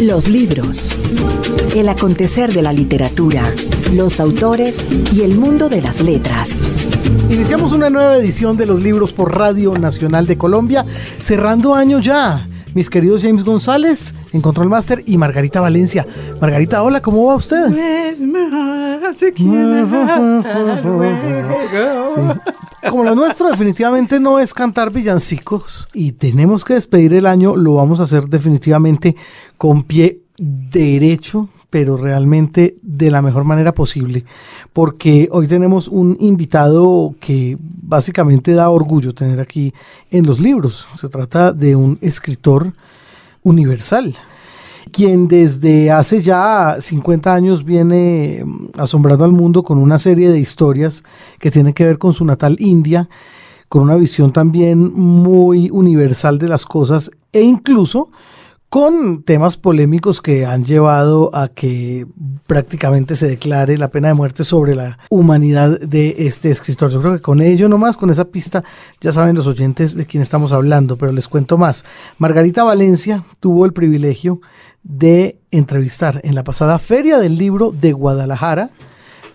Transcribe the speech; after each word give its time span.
Los 0.00 0.28
libros. 0.28 0.90
El 1.74 1.88
acontecer 1.88 2.52
de 2.52 2.62
la 2.62 2.72
literatura, 2.72 3.42
los 3.92 4.20
autores 4.20 4.88
y 5.12 5.22
el 5.22 5.34
mundo 5.34 5.68
de 5.68 5.80
las 5.80 6.00
letras. 6.00 6.66
Iniciamos 7.30 7.72
una 7.72 7.90
nueva 7.90 8.16
edición 8.16 8.56
de 8.56 8.66
los 8.66 8.82
libros 8.82 9.12
por 9.12 9.36
Radio 9.36 9.76
Nacional 9.78 10.26
de 10.26 10.36
Colombia, 10.36 10.84
cerrando 11.18 11.74
año 11.74 12.00
ya. 12.00 12.46
Mis 12.74 12.90
queridos 12.90 13.22
James 13.22 13.44
González 13.44 14.14
en 14.32 14.40
Control 14.40 14.68
Master 14.68 15.04
y 15.06 15.16
Margarita 15.16 15.60
Valencia. 15.60 16.04
Margarita, 16.40 16.82
hola, 16.82 17.00
¿cómo 17.00 17.26
va 17.26 17.36
usted? 17.36 17.68
Como 22.90 23.04
lo 23.04 23.14
nuestro 23.14 23.50
definitivamente 23.50 24.18
no 24.18 24.40
es 24.40 24.52
cantar 24.52 24.90
villancicos 24.90 25.86
y 25.94 26.12
tenemos 26.12 26.64
que 26.64 26.74
despedir 26.74 27.14
el 27.14 27.26
año, 27.26 27.54
lo 27.54 27.74
vamos 27.74 28.00
a 28.00 28.04
hacer 28.04 28.24
definitivamente 28.24 29.14
con 29.56 29.84
pie 29.84 30.22
derecho, 30.36 31.48
pero 31.74 31.96
realmente 31.96 32.76
de 32.82 33.10
la 33.10 33.20
mejor 33.20 33.42
manera 33.42 33.72
posible, 33.72 34.24
porque 34.72 35.28
hoy 35.32 35.48
tenemos 35.48 35.88
un 35.88 36.16
invitado 36.20 37.16
que 37.18 37.58
básicamente 37.58 38.54
da 38.54 38.70
orgullo 38.70 39.12
tener 39.12 39.40
aquí 39.40 39.74
en 40.12 40.24
los 40.24 40.38
libros. 40.38 40.86
Se 40.94 41.08
trata 41.08 41.50
de 41.52 41.74
un 41.74 41.98
escritor 42.00 42.72
universal, 43.42 44.14
quien 44.92 45.26
desde 45.26 45.90
hace 45.90 46.22
ya 46.22 46.76
50 46.78 47.34
años 47.34 47.64
viene 47.64 48.44
mm, 48.44 48.66
asombrando 48.78 49.24
al 49.24 49.32
mundo 49.32 49.64
con 49.64 49.78
una 49.78 49.98
serie 49.98 50.30
de 50.30 50.38
historias 50.38 51.02
que 51.40 51.50
tienen 51.50 51.72
que 51.72 51.86
ver 51.86 51.98
con 51.98 52.12
su 52.12 52.24
natal 52.24 52.54
India, 52.60 53.08
con 53.68 53.82
una 53.82 53.96
visión 53.96 54.32
también 54.32 54.94
muy 54.94 55.70
universal 55.72 56.38
de 56.38 56.46
las 56.46 56.66
cosas 56.66 57.10
e 57.32 57.42
incluso 57.42 58.12
con 58.74 59.22
temas 59.22 59.56
polémicos 59.56 60.20
que 60.20 60.44
han 60.44 60.64
llevado 60.64 61.30
a 61.32 61.46
que 61.46 62.08
prácticamente 62.48 63.14
se 63.14 63.28
declare 63.28 63.78
la 63.78 63.92
pena 63.92 64.08
de 64.08 64.14
muerte 64.14 64.42
sobre 64.42 64.74
la 64.74 64.98
humanidad 65.10 65.78
de 65.78 66.16
este 66.18 66.50
escritor. 66.50 66.90
Yo 66.90 67.00
creo 67.00 67.12
que 67.12 67.22
con 67.22 67.40
ello 67.40 67.68
nomás, 67.68 67.96
con 67.96 68.10
esa 68.10 68.24
pista, 68.24 68.64
ya 69.00 69.12
saben 69.12 69.36
los 69.36 69.46
oyentes 69.46 69.94
de 69.94 70.06
quién 70.06 70.24
estamos 70.24 70.50
hablando, 70.50 70.98
pero 70.98 71.12
les 71.12 71.28
cuento 71.28 71.56
más. 71.56 71.84
Margarita 72.18 72.64
Valencia 72.64 73.22
tuvo 73.38 73.64
el 73.64 73.72
privilegio 73.72 74.40
de 74.82 75.38
entrevistar 75.52 76.20
en 76.24 76.34
la 76.34 76.42
pasada 76.42 76.80
Feria 76.80 77.18
del 77.18 77.38
Libro 77.38 77.70
de 77.70 77.92
Guadalajara 77.92 78.70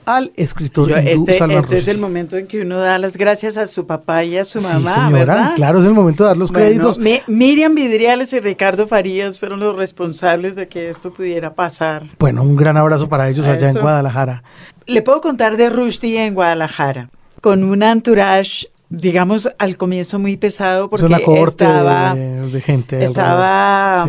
al 0.10 0.32
escritor 0.36 0.92
este, 0.92 1.38
este 1.38 1.78
es 1.78 1.88
el 1.88 2.00
momento 2.00 2.36
en 2.36 2.48
que 2.48 2.62
uno 2.62 2.80
da 2.80 2.98
las 2.98 3.16
gracias 3.16 3.58
a 3.58 3.68
su 3.68 3.86
papá 3.86 4.24
y 4.24 4.38
a 4.38 4.44
su 4.44 4.60
mamá, 4.60 5.10
¿verdad? 5.12 5.54
Claro, 5.56 5.80
es 5.80 5.86
el 5.86 5.94
momento 5.94 6.24
de 6.24 6.30
dar 6.30 6.38
los 6.38 6.52
créditos. 6.52 7.00
Miriam 7.28 7.76
Vidriales 7.76 8.34
y 8.34 8.40
Ricardo 8.40 8.88
Farías 8.88 9.40
fueron 9.40 9.60
los 9.60 9.76
responsables 9.76 10.56
de 10.56 10.68
que 10.68 10.90
esto 10.90 11.14
pudiera 11.14 11.54
pasar. 11.54 12.04
Bueno, 12.18 12.42
un 12.42 12.56
gran 12.56 12.76
abrazo 12.76 13.08
para 13.08 13.30
ellos 13.30 13.48
allá 13.48 13.70
en 13.70 13.80
Guadalajara. 13.80 14.44
Le 14.88 15.04
puedo 15.04 15.22
contar 15.22 15.58
de 15.58 15.70
Rushdie 15.70 16.26
en 16.26 16.34
Guadalajara, 16.34 17.10
con 17.42 17.64
un 17.64 17.84
entourage 17.84 18.68
digamos 18.90 19.48
al 19.60 19.78
comienzo 19.78 20.18
muy 20.18 20.36
pesado 20.36 20.90
porque 20.90 21.14
estaba 21.48 22.16
de, 22.16 22.62
gente 22.62 23.04
estaba 23.04 24.08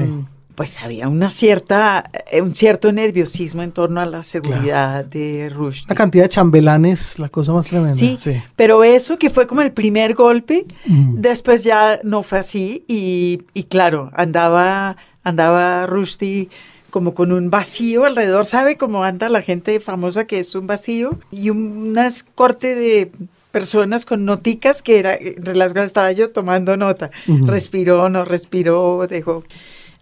pues 0.60 0.78
había 0.82 1.08
una 1.08 1.30
cierta, 1.30 2.10
eh, 2.30 2.42
un 2.42 2.54
cierto 2.54 2.92
nerviosismo 2.92 3.62
en 3.62 3.72
torno 3.72 3.98
a 4.02 4.04
la 4.04 4.22
seguridad 4.22 5.02
de 5.06 5.48
Rush. 5.48 5.84
La 5.88 5.94
cantidad 5.94 6.24
de 6.24 6.28
chambelanes, 6.28 7.18
la 7.18 7.30
cosa 7.30 7.54
más 7.54 7.68
tremenda. 7.68 7.94
Sí, 7.94 8.18
pero 8.56 8.84
eso 8.84 9.18
que 9.18 9.30
fue 9.30 9.46
como 9.46 9.62
el 9.62 9.72
primer 9.72 10.12
golpe, 10.12 10.66
después 10.84 11.64
ya 11.64 11.98
no 12.02 12.22
fue 12.22 12.40
así 12.40 12.84
y, 12.86 13.62
claro, 13.70 14.10
andaba, 14.12 14.98
andaba 15.24 15.86
Rusty 15.86 16.50
como 16.90 17.14
con 17.14 17.32
un 17.32 17.48
vacío 17.48 18.04
alrededor, 18.04 18.44
¿sabe 18.44 18.76
cómo 18.76 19.02
anda 19.02 19.30
la 19.30 19.40
gente 19.40 19.80
famosa 19.80 20.26
que 20.26 20.40
es 20.40 20.54
un 20.54 20.66
vacío? 20.66 21.18
Y 21.30 21.48
unas 21.48 22.22
corte 22.22 22.74
de 22.74 23.10
personas 23.50 24.04
con 24.04 24.26
noticas 24.26 24.82
que 24.82 24.98
era, 24.98 25.14
entre 25.14 25.56
las 25.56 25.72
cuales 25.72 25.86
estaba 25.86 26.12
yo 26.12 26.30
tomando 26.30 26.76
nota. 26.76 27.10
Respiró, 27.46 28.10
no 28.10 28.26
respiró, 28.26 29.06
dejó 29.08 29.42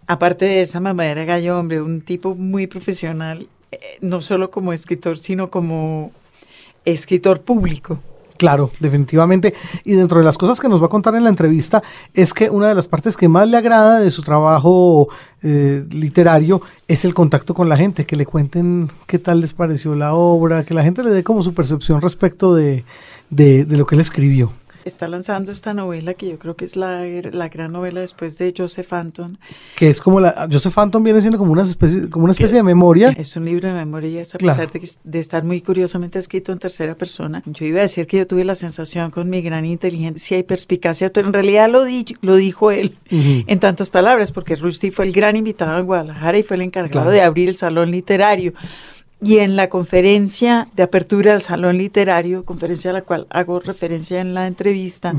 aparte 0.09 0.45
de 0.45 0.61
esa 0.61 0.79
mamadera 0.79 1.23
gallo, 1.23 1.59
hombre, 1.59 1.81
un 1.81 2.01
tipo 2.01 2.33
muy 2.33 2.65
profesional, 2.65 3.47
eh, 3.71 3.77
no 4.01 4.21
solo 4.21 4.49
como 4.49 4.73
escritor, 4.73 5.19
sino 5.19 5.51
como 5.51 6.11
escritor 6.83 7.41
público. 7.41 7.99
Claro, 8.35 8.71
definitivamente. 8.79 9.53
Y 9.83 9.93
dentro 9.93 10.17
de 10.17 10.25
las 10.25 10.37
cosas 10.37 10.59
que 10.59 10.67
nos 10.67 10.81
va 10.81 10.87
a 10.87 10.89
contar 10.89 11.13
en 11.13 11.25
la 11.25 11.29
entrevista 11.29 11.83
es 12.15 12.33
que 12.33 12.49
una 12.49 12.69
de 12.69 12.73
las 12.73 12.87
partes 12.87 13.17
que 13.17 13.27
más 13.27 13.47
le 13.47 13.57
agrada 13.57 13.99
de 13.99 14.09
su 14.09 14.23
trabajo 14.23 15.09
eh, 15.43 15.85
literario 15.91 16.59
es 16.87 17.05
el 17.05 17.13
contacto 17.13 17.53
con 17.53 17.69
la 17.69 17.77
gente, 17.77 18.07
que 18.07 18.15
le 18.15 18.25
cuenten 18.25 18.89
qué 19.05 19.19
tal 19.19 19.41
les 19.41 19.53
pareció 19.53 19.93
la 19.93 20.15
obra, 20.15 20.63
que 20.63 20.73
la 20.73 20.83
gente 20.83 21.03
le 21.03 21.11
dé 21.11 21.23
como 21.23 21.43
su 21.43 21.53
percepción 21.53 22.01
respecto 22.01 22.55
de, 22.55 22.83
de 23.29 23.77
lo 23.77 23.85
que 23.85 23.93
él 23.93 24.01
escribió 24.01 24.51
está 24.85 25.07
lanzando 25.07 25.51
esta 25.51 25.73
novela 25.73 26.13
que 26.13 26.29
yo 26.29 26.39
creo 26.39 26.55
que 26.55 26.65
es 26.65 26.75
la, 26.75 27.03
la 27.03 27.49
gran 27.49 27.71
novela 27.71 28.01
después 28.01 28.37
de 28.37 28.53
Joseph 28.55 28.91
Anton. 28.93 29.37
Que 29.75 29.89
es 29.89 30.01
como 30.01 30.19
la. 30.19 30.47
Joseph 30.51 30.77
Anton 30.77 31.03
viene 31.03 31.21
siendo 31.21 31.37
como 31.37 31.51
una 31.51 31.63
especie, 31.63 32.09
como 32.09 32.25
una 32.25 32.31
especie 32.31 32.57
de 32.57 32.63
memoria. 32.63 33.09
Es 33.17 33.35
un 33.35 33.45
libro 33.45 33.67
de 33.67 33.75
memoria, 33.75 34.21
a 34.21 34.37
pesar 34.37 34.71
de, 34.71 34.89
de, 35.03 35.19
estar 35.19 35.43
muy 35.43 35.61
curiosamente 35.61 36.19
escrito 36.19 36.51
en 36.51 36.59
tercera 36.59 36.95
persona. 36.95 37.43
Yo 37.45 37.65
iba 37.65 37.79
a 37.79 37.83
decir 37.83 38.07
que 38.07 38.17
yo 38.17 38.27
tuve 38.27 38.45
la 38.45 38.55
sensación 38.55 39.11
con 39.11 39.29
mi 39.29 39.41
gran 39.41 39.65
inteligencia 39.65 40.37
y 40.37 40.43
perspicacia, 40.43 41.11
pero 41.11 41.27
en 41.27 41.33
realidad 41.33 41.69
lo, 41.69 41.83
di, 41.83 42.05
lo 42.21 42.35
dijo 42.35 42.71
él 42.71 42.97
en 43.09 43.59
tantas 43.59 43.89
palabras, 43.89 44.31
porque 44.31 44.55
Rusty 44.55 44.91
fue 44.91 45.05
el 45.05 45.11
gran 45.11 45.35
invitado 45.35 45.77
en 45.79 45.85
Guadalajara 45.85 46.37
y 46.37 46.43
fue 46.43 46.55
el 46.55 46.63
encargado 46.63 47.11
de 47.11 47.21
abrir 47.21 47.49
el 47.49 47.55
salón 47.55 47.91
literario. 47.91 48.53
Y 49.21 49.39
en 49.39 49.55
la 49.57 49.67
conferencia 49.67 50.67
de 50.75 50.83
apertura 50.83 51.33
del 51.33 51.41
Salón 51.41 51.77
Literario, 51.77 52.45
conferencia 52.45 52.91
a 52.91 52.93
la 52.93 53.01
cual 53.01 53.27
hago 53.29 53.59
referencia 53.59 54.21
en 54.21 54.33
la 54.33 54.47
entrevista, 54.47 55.13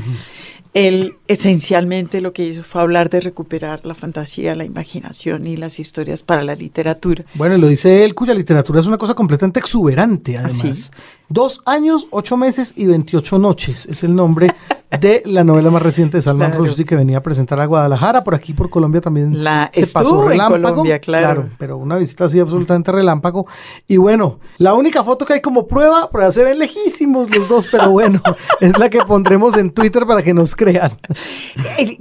él 0.73 1.15
esencialmente 1.27 2.21
lo 2.21 2.33
que 2.33 2.43
hizo 2.43 2.63
fue 2.63 2.81
hablar 2.81 3.09
de 3.09 3.19
recuperar 3.19 3.85
la 3.85 3.93
fantasía, 3.93 4.55
la 4.55 4.65
imaginación 4.65 5.45
y 5.45 5.57
las 5.57 5.79
historias 5.79 6.23
para 6.23 6.43
la 6.43 6.55
literatura. 6.55 7.25
Bueno, 7.35 7.57
lo 7.57 7.67
dice 7.67 8.03
él, 8.03 8.15
cuya 8.15 8.33
literatura 8.33 8.79
es 8.79 8.87
una 8.87 8.97
cosa 8.97 9.13
completamente 9.13 9.59
exuberante, 9.59 10.37
además. 10.37 10.91
Dos 11.31 11.61
años, 11.65 12.09
ocho 12.11 12.35
meses 12.35 12.73
y 12.75 12.87
veintiocho 12.87 13.39
noches 13.39 13.85
es 13.85 14.03
el 14.03 14.13
nombre 14.13 14.53
de 14.99 15.23
la 15.25 15.45
novela 15.45 15.71
más 15.71 15.81
reciente 15.81 16.17
de 16.17 16.21
Salman 16.21 16.51
Rushdie 16.51 16.85
que 16.85 16.97
venía 16.97 17.19
a 17.19 17.23
presentar 17.23 17.59
a 17.61 17.65
Guadalajara. 17.65 18.23
Por 18.23 18.35
aquí, 18.35 18.53
por 18.53 18.69
Colombia 18.69 18.99
también 18.99 19.41
la 19.41 19.71
se 19.73 19.87
pasó 19.87 20.27
relámpago. 20.27 20.61
Colombia, 20.61 20.99
claro. 20.99 21.49
Pero 21.57 21.77
una 21.77 21.97
visita 21.97 22.25
así 22.25 22.39
absolutamente 22.39 22.91
relámpago. 22.91 23.47
Y 23.87 23.97
bueno, 23.97 24.39
la 24.57 24.73
única 24.73 25.03
foto 25.03 25.25
que 25.25 25.35
hay 25.35 25.41
como 25.41 25.67
prueba, 25.67 26.09
pero 26.11 26.29
se 26.31 26.43
ven 26.43 26.59
lejísimos 26.59 27.29
los 27.29 27.47
dos, 27.47 27.67
pero 27.71 27.89
bueno, 27.89 28.21
es 28.59 28.77
la 28.77 28.89
que 28.89 28.99
pondremos 28.99 29.55
en 29.55 29.71
Twitter 29.71 30.05
para 30.05 30.23
que 30.23 30.33
nos 30.33 30.55
crean. 30.55 30.91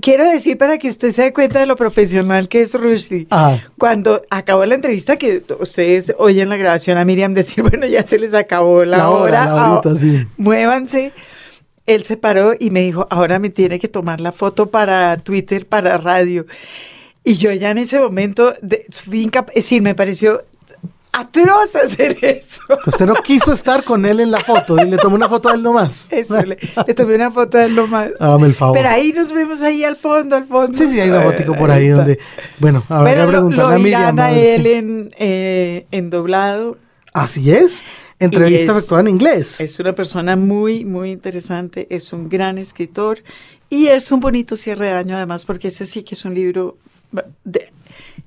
Quiero 0.01 0.29
decir 0.29 0.59
para 0.59 0.79
que 0.79 0.89
usted 0.89 1.13
se 1.13 1.23
dé 1.23 1.33
cuenta 1.33 1.61
de 1.61 1.67
lo 1.67 1.77
profesional 1.77 2.49
que 2.49 2.63
es 2.63 2.75
Rushdie. 2.75 3.29
Ah. 3.31 3.59
Cuando 3.79 4.21
acabó 4.31 4.67
la 4.67 4.75
entrevista, 4.75 5.17
que 5.17 5.45
ustedes 5.61 6.13
oyen 6.19 6.49
la 6.49 6.57
grabación 6.57 6.99
a 6.99 7.05
Miriam 7.05 7.35
decir, 7.35 7.63
bueno, 7.63 7.87
ya 7.87 8.03
se 8.03 8.19
les 8.19 8.35
acabó 8.35 8.85
la, 8.85 9.09
hora, 9.11 9.20
ah, 9.27 9.81
muévanse 10.37 11.13
él 11.95 12.05
se 12.05 12.17
paró 12.17 12.55
y 12.59 12.71
me 12.71 12.81
dijo, 12.81 13.07
ahora 13.11 13.39
me 13.39 13.51
tiene 13.51 13.79
que 13.79 13.89
tomar 13.89 14.21
la 14.21 14.33
foto 14.33 14.71
para 14.71 15.17
Twitter, 15.19 15.67
para 15.67 15.99
radio. 15.99 16.47
Y 17.25 17.35
yo 17.35 17.53
ya 17.53 17.71
en 17.71 17.79
ese 17.79 17.99
momento, 17.99 18.53
de, 18.63 18.87
es 18.87 19.05
decir, 19.55 19.83
me 19.83 19.95
pareció 19.95 20.43
atroz 21.13 21.75
hacer 21.75 22.17
eso. 22.23 22.63
Usted 22.87 23.07
no 23.07 23.15
quiso 23.15 23.53
estar 23.53 23.83
con 23.83 24.07
él 24.07 24.21
en 24.21 24.31
la 24.31 24.39
foto 24.41 24.81
y 24.81 24.89
le 24.89 24.97
tomó 24.97 25.17
una 25.17 25.29
foto 25.29 25.49
a 25.49 25.55
él 25.55 25.63
nomás. 25.63 26.09
Eso, 26.11 26.41
le, 26.43 26.57
tomé 26.95 27.17
una 27.17 27.31
foto 27.31 27.59
a 27.59 27.65
él 27.65 27.75
nomás. 27.75 28.11
Hágame 28.21 28.47
el 28.47 28.55
favor. 28.55 28.77
Pero 28.77 28.89
ahí 28.89 29.13
nos 29.13 29.33
vemos 29.33 29.61
ahí 29.61 29.85
al 29.85 29.97
fondo, 29.97 30.37
al 30.37 30.47
fondo. 30.47 30.79
Sí, 30.79 30.87
sí, 30.87 31.01
hay 31.01 31.11
una 31.11 31.23
fotico 31.23 31.57
por 31.57 31.71
ahí, 31.71 31.89
donde, 31.89 32.19
bueno, 32.59 32.85
ahora 32.89 33.03
bueno, 33.03 33.23
a 33.23 33.27
preguntarle 33.27 33.75
a 33.75 33.79
Miriam. 33.79 34.19
a 34.19 34.33
él 34.33 34.67
en, 34.67 35.11
eh, 35.19 35.87
en 35.91 36.11
doblado. 36.11 36.79
Así 37.13 37.51
es. 37.51 37.85
Entrevista 38.21 38.73
efectuada 38.73 39.01
en 39.03 39.09
inglés. 39.09 39.61
Es 39.61 39.81
una 39.81 39.95
persona 39.95 40.37
muy, 40.37 40.85
muy 40.85 41.11
interesante, 41.11 41.87
es 41.91 42.13
un 42.13 42.29
gran 42.29 42.59
escritor 42.59 43.23
y 43.69 43.87
es 43.87 44.13
un 44.13 44.21
bonito 44.21 44.57
cierre 44.57 44.87
de 44.87 44.93
año 44.93 45.17
además 45.17 45.45
porque 45.45 45.69
ese 45.69 45.87
sí 45.87 46.03
que 46.03 46.15
es 46.15 46.25
un 46.25 46.35
libro 46.35 46.77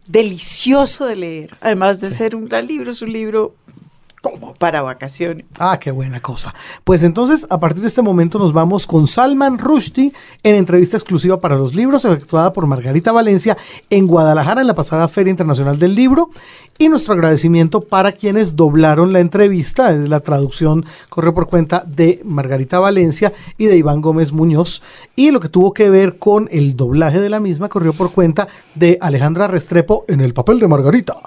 delicioso 0.08 1.06
de 1.06 1.16
leer. 1.16 1.58
Además 1.62 2.00
de 2.02 2.12
ser 2.12 2.36
un 2.36 2.46
gran 2.46 2.68
libro, 2.68 2.92
es 2.92 3.02
un 3.02 3.14
libro 3.14 3.56
como 4.24 4.54
para 4.54 4.82
vacaciones. 4.82 5.46
Ah, 5.60 5.78
qué 5.78 5.92
buena 5.92 6.22
cosa. 6.22 6.56
Pues 6.86 7.04
entonces, 7.04 7.46
a 7.50 7.60
partir 7.60 7.82
de 7.82 7.90
este 7.90 8.02
momento 8.02 8.40
nos 8.40 8.54
vamos 8.54 8.88
con 8.88 9.06
Salman 9.06 9.60
Rushdie 9.60 10.14
en 10.44 10.56
entrevista 10.56 10.96
exclusiva 10.96 11.42
para 11.42 11.58
los 11.58 11.76
libros, 11.76 12.06
efectuada 12.06 12.54
por 12.54 12.66
Margarita 12.66 13.12
Valencia 13.12 13.58
en 13.90 14.08
Guadalajara 14.08 14.62
en 14.62 14.68
la 14.68 14.76
pasada 14.76 15.10
Feria 15.10 15.30
Internacional 15.30 15.78
del 15.78 15.94
Libro. 15.94 16.30
Y 16.78 16.90
nuestro 16.90 17.14
agradecimiento 17.14 17.82
para 17.82 18.12
quienes 18.12 18.56
doblaron 18.56 19.14
la 19.14 19.20
entrevista, 19.20 19.92
la 19.92 20.22
traducción 20.22 20.86
corre 21.08 21.32
por 21.32 21.48
cuenta 21.48 21.84
de 21.86 22.20
Margarita 22.26 22.80
Valencia 22.80 23.32
y 23.58 23.66
de 23.66 23.78
Iván 23.78 24.02
Gómez 24.02 24.32
Muñoz. 24.32 24.82
Y 25.16 25.32
lo 25.32 25.40
que 25.40 25.50
tuvo 25.50 25.74
que 25.74 25.90
ver 25.90 26.18
con 26.18 26.50
el 26.52 26.76
doblaje 26.76 27.20
de 27.20 27.30
la 27.30 27.40
misma 27.40 27.70
corrió 27.70 27.94
por 27.94 28.12
cuenta 28.12 28.48
de 28.74 28.98
Alejandra 29.02 29.48
Restrepo 29.48 30.04
en 30.08 30.22
el 30.22 30.34
papel 30.34 30.60
de 30.60 30.68
Margarita 30.68 31.18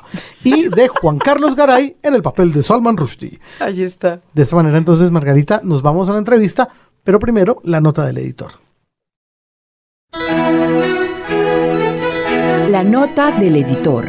y 0.43 0.69
de 0.69 0.89
Juan 0.89 1.19
Carlos 1.19 1.55
Garay 1.55 1.97
en 2.03 2.15
el 2.15 2.23
papel 2.23 2.53
de 2.53 2.65
Salman 2.65 2.97
Rushdie. 2.97 3.39
Ahí 3.61 3.83
está. 3.83 4.21
De 4.35 4.43
esta 4.43 4.57
manera 4.57 4.79
entonces, 4.79 5.11
Margarita, 5.13 5.61
nos 5.63 5.81
vamos 5.81 6.09
a 6.09 6.13
la 6.13 6.19
entrevista, 6.19 6.69
pero 7.05 7.21
primero 7.21 7.61
la 7.63 7.81
nota 7.81 8.05
del 8.05 8.19
editor. 8.19 8.53
La 12.69 12.83
nota 12.83 13.31
del 13.31 13.57
editor. 13.57 14.09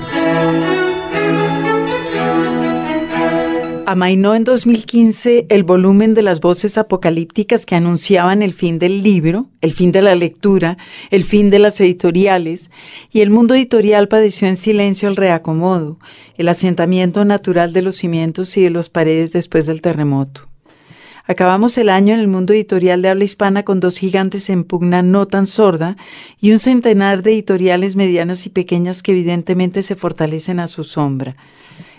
Amainó 3.90 4.36
en 4.36 4.44
2015 4.44 5.46
el 5.48 5.64
volumen 5.64 6.14
de 6.14 6.22
las 6.22 6.42
voces 6.42 6.78
apocalípticas 6.78 7.66
que 7.66 7.76
anunciaban 7.76 8.42
el 8.42 8.52
fin 8.52 8.80
del 8.80 9.02
libro, 9.02 9.48
el 9.62 9.72
fin 9.72 9.94
de 9.94 10.02
la 10.02 10.14
lectura, 10.14 10.78
el 11.10 11.24
fin 11.24 11.50
de 11.50 11.60
las 11.60 11.80
editoriales, 11.80 12.70
y 13.14 13.22
el 13.22 13.30
mundo 13.30 13.56
editorial 13.56 14.10
padeció 14.10 14.50
en 14.50 14.58
silencio 14.58 15.08
el 15.08 15.16
reacomodo, 15.16 16.00
el 16.36 16.50
asentamiento 16.50 17.24
natural 17.24 17.72
de 17.72 17.82
los 17.82 17.96
cimientos 17.96 18.58
y 18.58 18.64
de 18.64 18.72
las 18.72 18.90
paredes 18.90 19.32
después 19.32 19.66
del 19.68 19.82
terremoto. 19.82 20.50
Acabamos 21.24 21.78
el 21.78 21.88
año 21.88 22.14
en 22.14 22.20
el 22.20 22.28
mundo 22.28 22.52
editorial 22.52 23.02
de 23.02 23.08
habla 23.08 23.24
hispana 23.24 23.64
con 23.64 23.80
dos 23.80 24.00
gigantes 24.00 24.50
en 24.50 24.66
pugna 24.66 25.02
no 25.02 25.28
tan 25.28 25.48
sorda 25.48 25.96
y 26.42 26.52
un 26.52 26.60
centenar 26.60 27.24
de 27.24 27.32
editoriales 27.32 27.96
medianas 27.96 28.48
y 28.48 28.50
pequeñas 28.50 29.02
que 29.02 29.14
evidentemente 29.14 29.82
se 29.82 29.96
fortalecen 29.96 30.60
a 30.60 30.68
su 30.68 30.84
sombra 30.84 31.38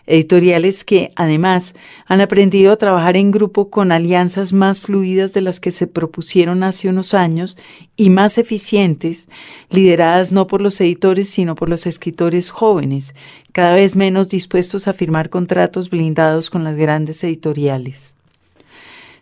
editoriales 0.08 0.84
que, 0.84 1.12
además, 1.14 1.74
han 2.06 2.20
aprendido 2.20 2.72
a 2.72 2.76
trabajar 2.76 3.16
en 3.16 3.30
grupo 3.30 3.68
con 3.68 3.92
alianzas 3.92 4.52
más 4.52 4.80
fluidas 4.80 5.34
de 5.34 5.42
las 5.42 5.60
que 5.60 5.70
se 5.70 5.86
propusieron 5.86 6.62
hace 6.62 6.88
unos 6.88 7.12
años 7.12 7.58
y 7.94 8.08
más 8.08 8.38
eficientes, 8.38 9.28
lideradas 9.70 10.32
no 10.32 10.46
por 10.46 10.62
los 10.62 10.80
editores, 10.80 11.28
sino 11.28 11.54
por 11.54 11.68
los 11.68 11.86
escritores 11.86 12.50
jóvenes, 12.50 13.14
cada 13.52 13.74
vez 13.74 13.96
menos 13.96 14.30
dispuestos 14.30 14.88
a 14.88 14.94
firmar 14.94 15.28
contratos 15.28 15.90
blindados 15.90 16.48
con 16.48 16.64
las 16.64 16.76
grandes 16.76 17.22
editoriales. 17.22 18.16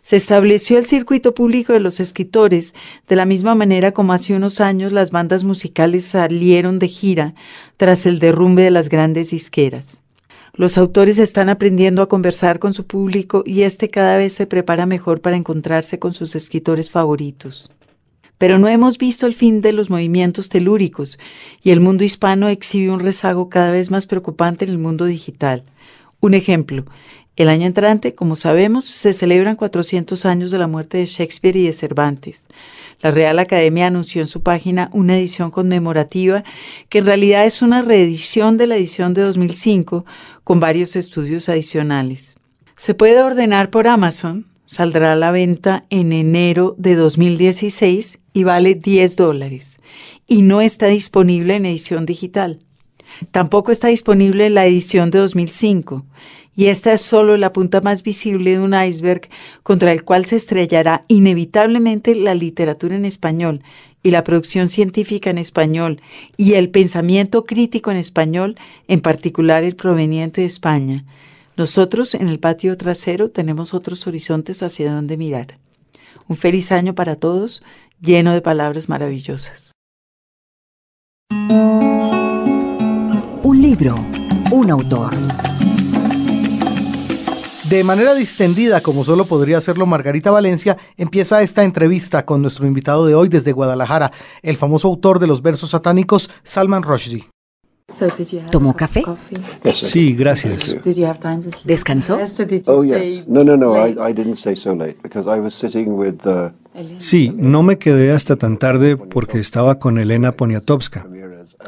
Se 0.01 0.15
estableció 0.15 0.77
el 0.77 0.85
circuito 0.85 1.33
público 1.33 1.73
de 1.73 1.81
los 1.81 1.99
escritores 1.99 2.73
de 3.09 3.17
la 3.17 3.25
misma 3.25 3.55
manera 3.55 3.91
como 3.91 4.13
hace 4.13 4.37
unos 4.37 4.61
años 4.61 4.93
las 4.93 5.11
bandas 5.11 5.43
musicales 5.43 6.05
salieron 6.05 6.79
de 6.79 6.87
gira 6.87 7.35
tras 7.75 8.05
el 8.05 8.19
derrumbe 8.19 8.63
de 8.63 8.71
las 8.71 8.87
grandes 8.87 9.31
disqueras. 9.31 10.01
Los 10.57 10.79
autores 10.79 11.19
están 11.19 11.49
aprendiendo 11.49 12.01
a 12.01 12.09
conversar 12.09 12.57
con 12.57 12.73
su 12.73 12.87
público 12.87 13.43
y 13.45 13.61
este 13.61 13.91
cada 13.91 14.17
vez 14.17 14.33
se 14.33 14.47
prepara 14.47 14.87
mejor 14.87 15.21
para 15.21 15.35
encontrarse 15.35 15.99
con 15.99 16.13
sus 16.13 16.35
escritores 16.35 16.89
favoritos. 16.89 17.71
Pero 18.39 18.57
no 18.57 18.67
hemos 18.67 18.97
visto 18.97 19.27
el 19.27 19.35
fin 19.35 19.61
de 19.61 19.71
los 19.71 19.91
movimientos 19.91 20.49
telúricos 20.49 21.19
y 21.61 21.69
el 21.69 21.79
mundo 21.79 22.03
hispano 22.03 22.49
exhibe 22.49 22.91
un 22.91 23.01
rezago 23.01 23.49
cada 23.49 23.69
vez 23.69 23.91
más 23.91 24.07
preocupante 24.07 24.65
en 24.65 24.71
el 24.71 24.79
mundo 24.79 25.05
digital. 25.05 25.63
Un 26.21 26.33
ejemplo, 26.33 26.85
el 27.35 27.49
año 27.49 27.67
entrante, 27.67 28.15
como 28.15 28.35
sabemos, 28.35 28.85
se 28.85 29.13
celebran 29.13 29.57
400 29.57 30.25
años 30.25 30.49
de 30.49 30.57
la 30.57 30.65
muerte 30.65 30.97
de 30.97 31.05
Shakespeare 31.05 31.57
y 31.57 31.67
de 31.67 31.73
Cervantes. 31.73 32.47
La 33.01 33.11
Real 33.11 33.37
Academia 33.37 33.87
anunció 33.87 34.21
en 34.21 34.27
su 34.27 34.41
página 34.41 34.89
una 34.91 35.17
edición 35.17 35.51
conmemorativa 35.51 36.43
que 36.89 36.99
en 36.99 37.05
realidad 37.05 37.45
es 37.45 37.61
una 37.61 37.81
reedición 37.83 38.57
de 38.57 38.67
la 38.67 38.75
edición 38.75 39.13
de 39.13 39.21
2005 39.21 40.05
con 40.43 40.59
varios 40.59 40.95
estudios 40.95 41.47
adicionales. 41.47 42.37
Se 42.75 42.95
puede 42.95 43.21
ordenar 43.21 43.69
por 43.69 43.87
Amazon, 43.87 44.47
saldrá 44.65 45.13
a 45.13 45.15
la 45.15 45.31
venta 45.31 45.85
en 45.89 46.11
enero 46.11 46.75
de 46.77 46.95
2016 46.95 48.19
y 48.33 48.43
vale 48.43 48.75
10 48.75 49.15
dólares 49.15 49.79
y 50.27 50.41
no 50.41 50.61
está 50.61 50.87
disponible 50.87 51.55
en 51.55 51.65
edición 51.65 52.05
digital. 52.05 52.59
Tampoco 53.31 53.71
está 53.71 53.87
disponible 53.87 54.49
la 54.49 54.65
edición 54.65 55.11
de 55.11 55.19
2005 55.19 56.05
y 56.57 56.65
esta 56.69 56.91
es 56.91 57.01
solo 57.01 57.37
la 57.37 57.53
punta 57.53 57.81
más 57.81 58.01
visible 58.01 58.57
de 58.57 58.59
un 58.59 58.73
iceberg 58.73 59.29
contra 59.61 59.91
el 59.91 60.03
cual 60.03 60.25
se 60.25 60.37
estrellará 60.37 61.05
inevitablemente 61.07 62.15
la 62.15 62.33
literatura 62.33 62.95
en 62.95 63.05
español 63.05 63.61
y 64.01 64.09
la 64.09 64.23
producción 64.23 64.67
científica 64.67 65.29
en 65.29 65.37
español 65.37 66.01
y 66.35 66.53
el 66.53 66.71
pensamiento 66.71 67.45
crítico 67.45 67.91
en 67.91 67.97
español, 67.97 68.55
en 68.87 69.01
particular 69.01 69.63
el 69.63 69.75
proveniente 69.75 70.41
de 70.41 70.47
España. 70.47 71.05
Nosotros 71.57 72.15
en 72.15 72.27
el 72.27 72.39
patio 72.39 72.75
trasero 72.75 73.29
tenemos 73.29 73.75
otros 73.75 74.07
horizontes 74.07 74.63
hacia 74.63 74.91
donde 74.91 75.15
mirar. 75.15 75.59
Un 76.27 76.37
feliz 76.37 76.71
año 76.71 76.95
para 76.95 77.17
todos, 77.17 77.61
lleno 78.01 78.33
de 78.33 78.41
palabras 78.41 78.89
maravillosas. 78.89 79.73
Un 83.43 83.61
libro, 83.61 83.95
un 84.51 84.71
autor. 84.71 85.13
De 87.69 87.83
manera 87.83 88.13
distendida, 88.13 88.79
como 88.79 89.03
solo 89.03 89.25
podría 89.25 89.57
hacerlo 89.57 89.85
Margarita 89.85 90.31
Valencia, 90.31 90.77
empieza 90.95 91.41
esta 91.41 91.65
entrevista 91.65 92.25
con 92.25 92.41
nuestro 92.41 92.65
invitado 92.65 93.05
de 93.05 93.13
hoy 93.13 93.27
desde 93.27 93.51
Guadalajara, 93.51 94.13
el 94.41 94.55
famoso 94.55 94.87
autor 94.87 95.19
de 95.19 95.27
los 95.27 95.41
versos 95.41 95.71
satánicos, 95.71 96.29
Salman 96.43 96.83
Rushdie. 96.83 97.25
¿Tomó 98.51 98.73
café? 98.75 99.03
Sí, 99.73 100.13
gracias. 100.13 100.77
¿Descansó? 101.65 102.19
Yes. 102.19 103.27
No, 103.27 103.43
no, 103.43 103.57
no, 103.57 103.87
I, 103.87 103.91
I 103.91 104.13
didn't 104.13 104.37
stay 104.37 104.55
so 104.55 104.73
late 104.73 104.97
because 105.03 105.27
I 105.29 105.39
was 105.39 105.53
sitting 105.53 105.89
with 105.89 106.15
Sí, 106.99 107.33
no 107.35 107.63
me 107.63 107.77
quedé 107.77 108.11
hasta 108.11 108.35
tan 108.37 108.57
tarde 108.57 108.95
porque 108.95 109.39
estaba 109.39 109.79
con 109.79 109.97
Elena 109.97 110.31
Poniatowska. 110.31 111.05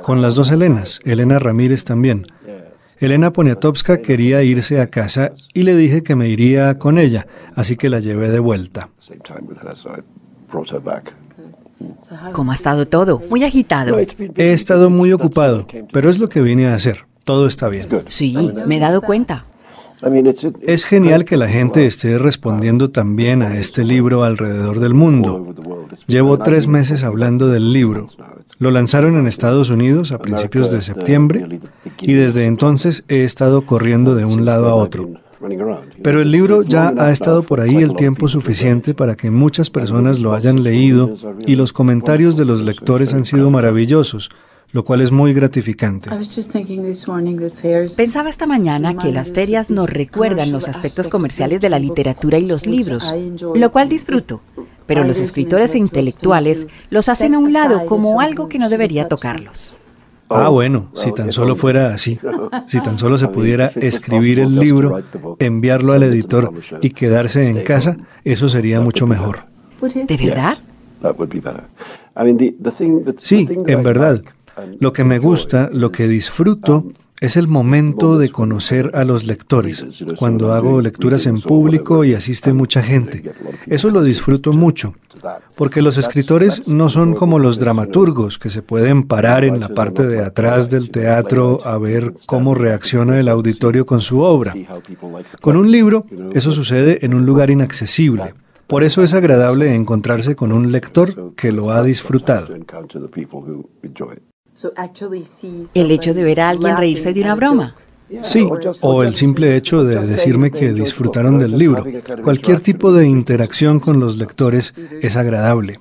Con 0.02 0.22
las 0.22 0.36
dos 0.36 0.52
Elenas, 0.52 1.00
Elena 1.04 1.40
Ramírez 1.40 1.84
también. 1.84 2.24
Elena 3.00 3.32
Poniatowska 3.32 4.02
quería 4.02 4.44
irse 4.44 4.82
a 4.82 4.88
casa 4.88 5.32
y 5.54 5.64
le 5.64 5.76
dije 5.76 6.04
que 6.04 6.16
me 6.16 6.28
iría 6.28 6.78
con 6.78 6.98
ella, 6.98 7.28
así 7.56 7.78
que 7.78 7.90
la 7.90 8.00
llevé 8.00 8.30
de 8.30 8.40
vuelta. 8.40 8.90
¿Cómo 12.34 12.52
ha 12.52 12.56
estado 12.56 12.88
todo? 12.88 13.22
Muy 13.30 13.44
agitado. 13.44 13.98
He 13.98 14.52
estado 14.52 14.90
muy 14.90 15.14
ocupado, 15.14 15.66
pero 15.94 16.10
es 16.10 16.20
lo 16.20 16.28
que 16.28 16.42
vine 16.42 16.68
a 16.68 16.76
hacer. 16.76 17.06
Todo 17.24 17.48
está 17.48 17.70
bien. 17.70 17.88
Sí, 18.08 18.36
me 18.66 18.78
he 18.78 18.80
dado 18.80 19.02
cuenta. 19.02 19.46
Es 20.62 20.86
genial 20.86 21.26
que 21.26 21.38
la 21.38 21.50
gente 21.50 21.86
esté 21.86 22.18
respondiendo 22.20 22.90
también 22.90 23.42
a 23.42 23.58
este 23.58 23.84
libro 23.84 24.24
alrededor 24.24 24.80
del 24.80 24.94
mundo. 24.94 25.54
Llevo 26.08 26.38
tres 26.38 26.68
meses 26.68 27.04
hablando 27.04 27.48
del 27.48 27.74
libro. 27.74 28.08
Lo 28.60 28.72
lanzaron 28.72 29.18
en 29.18 29.28
Estados 29.28 29.70
Unidos 29.70 30.12
a 30.12 30.20
principios 30.20 30.72
de 30.72 30.82
septiembre 30.82 31.60
y 32.02 32.14
desde 32.14 32.46
entonces 32.46 33.04
he 33.08 33.24
estado 33.24 33.66
corriendo 33.66 34.16
de 34.16 34.26
un 34.26 34.46
lado 34.46 34.70
a 34.70 34.76
otro. 34.76 35.10
Pero 36.04 36.22
el 36.22 36.32
libro 36.32 36.64
ya 36.64 36.94
ha 36.98 37.12
estado 37.12 37.44
por 37.44 37.62
ahí 37.62 37.78
el 37.78 37.96
tiempo 37.96 38.28
suficiente 38.28 38.94
para 38.94 39.16
que 39.16 39.32
muchas 39.32 39.70
personas 39.70 40.20
lo 40.20 40.34
hayan 40.34 40.64
leído 40.64 41.14
y 41.46 41.56
los 41.56 41.72
comentarios 41.72 42.36
de 42.36 42.46
los 42.46 42.62
lectores 42.64 43.14
han 43.14 43.24
sido 43.24 43.50
maravillosos, 43.50 44.30
lo 44.72 44.84
cual 44.84 45.02
es 45.02 45.12
muy 45.12 45.34
gratificante. 45.34 46.10
Pensaba 47.98 48.30
esta 48.30 48.46
mañana 48.46 48.98
que 48.98 49.12
las 49.12 49.32
ferias 49.32 49.70
nos 49.70 49.90
recuerdan 49.90 50.52
los 50.52 50.68
aspectos 50.68 51.08
comerciales 51.08 51.62
de 51.62 51.70
la 51.70 51.80
literatura 51.80 52.38
y 52.38 52.46
los 52.46 52.66
libros, 52.66 53.12
lo 53.56 53.72
cual 53.72 53.90
disfruto, 53.90 54.42
pero 54.86 55.04
los 55.04 55.20
escritores 55.20 55.76
e 55.76 55.80
intelectuales 55.80 56.68
los 56.90 57.10
hacen 57.10 57.36
a 57.36 57.40
un 57.40 57.54
lado 57.54 57.86
como 57.86 58.22
algo 58.22 58.48
que 58.48 58.60
no 58.60 58.70
debería 58.70 59.08
tocarlos. 59.08 59.76
Ah, 60.32 60.50
bueno, 60.50 60.92
si 60.94 61.12
tan 61.12 61.32
solo 61.32 61.56
fuera 61.56 61.92
así, 61.92 62.20
si 62.68 62.80
tan 62.82 63.00
solo 63.00 63.18
se 63.18 63.30
pudiera 63.30 63.72
escribir 63.76 64.40
el 64.40 64.56
libro, 64.56 65.02
enviarlo 65.40 65.94
al 65.94 66.04
editor 66.04 66.54
y 66.82 66.92
quedarse 66.92 67.48
en 67.48 67.64
casa, 67.64 67.98
eso 68.24 68.48
sería 68.48 68.80
mucho 68.80 69.08
mejor. 69.08 69.46
¿De 69.82 70.18
verdad? 70.18 70.60
Sí, 73.22 73.48
en 73.68 73.84
verdad. 73.84 74.22
Lo 74.80 74.94
que 74.94 75.04
me 75.04 75.20
gusta, 75.20 75.70
lo 75.72 75.92
que 75.92 76.08
disfruto, 76.08 76.86
es 77.20 77.36
el 77.36 77.48
momento 77.48 78.18
de 78.18 78.30
conocer 78.30 78.92
a 78.94 79.04
los 79.04 79.26
lectores, 79.26 79.86
cuando 80.18 80.54
hago 80.54 80.82
lecturas 80.82 81.26
en 81.26 81.42
público 81.42 82.06
y 82.06 82.14
asiste 82.14 82.54
mucha 82.54 82.82
gente. 82.82 83.34
Eso 83.68 83.90
lo 83.90 84.04
disfruto 84.04 84.54
mucho, 84.54 84.94
porque 85.56 85.82
los 85.82 85.98
escritores 85.98 86.68
no 86.68 86.88
son 86.88 87.14
como 87.14 87.38
los 87.38 87.60
dramaturgos 87.60 88.40
que 88.40 88.50
se 88.50 88.62
pueden 88.62 89.04
parar 89.04 89.44
en 89.44 89.60
la 89.60 89.70
parte 89.70 90.08
de 90.08 90.24
atrás 90.24 90.70
del 90.70 90.92
teatro 90.92 91.60
a 91.66 91.78
ver 91.78 92.14
cómo 92.26 92.56
reacciona 92.56 93.20
el 93.20 93.28
auditorio 93.28 93.86
con 93.86 94.00
su 94.00 94.22
obra. 94.22 94.54
Con 95.42 95.58
un 95.58 95.72
libro, 95.72 96.06
eso 96.34 96.52
sucede 96.52 97.06
en 97.06 97.14
un 97.14 97.26
lugar 97.26 97.50
inaccesible. 97.50 98.34
Por 98.68 98.84
eso 98.84 99.04
es 99.04 99.14
agradable 99.14 99.74
encontrarse 99.74 100.36
con 100.36 100.52
un 100.52 100.72
lector 100.72 101.34
que 101.36 101.52
lo 101.52 101.72
ha 101.72 101.84
disfrutado. 101.84 102.48
El 105.74 105.92
hecho 105.92 106.14
de 106.14 106.24
ver 106.24 106.42
a 106.42 106.50
alguien 106.50 106.78
reírse 106.78 107.14
de 107.14 107.22
una 107.22 107.36
broma. 107.36 107.76
Sí, 108.22 108.48
o 108.82 109.04
el 109.04 109.16
simple 109.16 109.56
hecho 109.56 109.84
de 109.84 110.06
decirme 110.06 110.52
que 110.52 110.74
disfrutaron 110.74 111.38
del 111.38 111.58
libro. 111.58 111.86
Cualquier 112.24 112.60
tipo 112.62 112.92
de 112.92 113.08
interacción 113.08 113.80
con 113.80 114.00
los 114.00 114.18
lectores 114.18 114.74
es 115.02 115.16
agradable. 115.16 115.80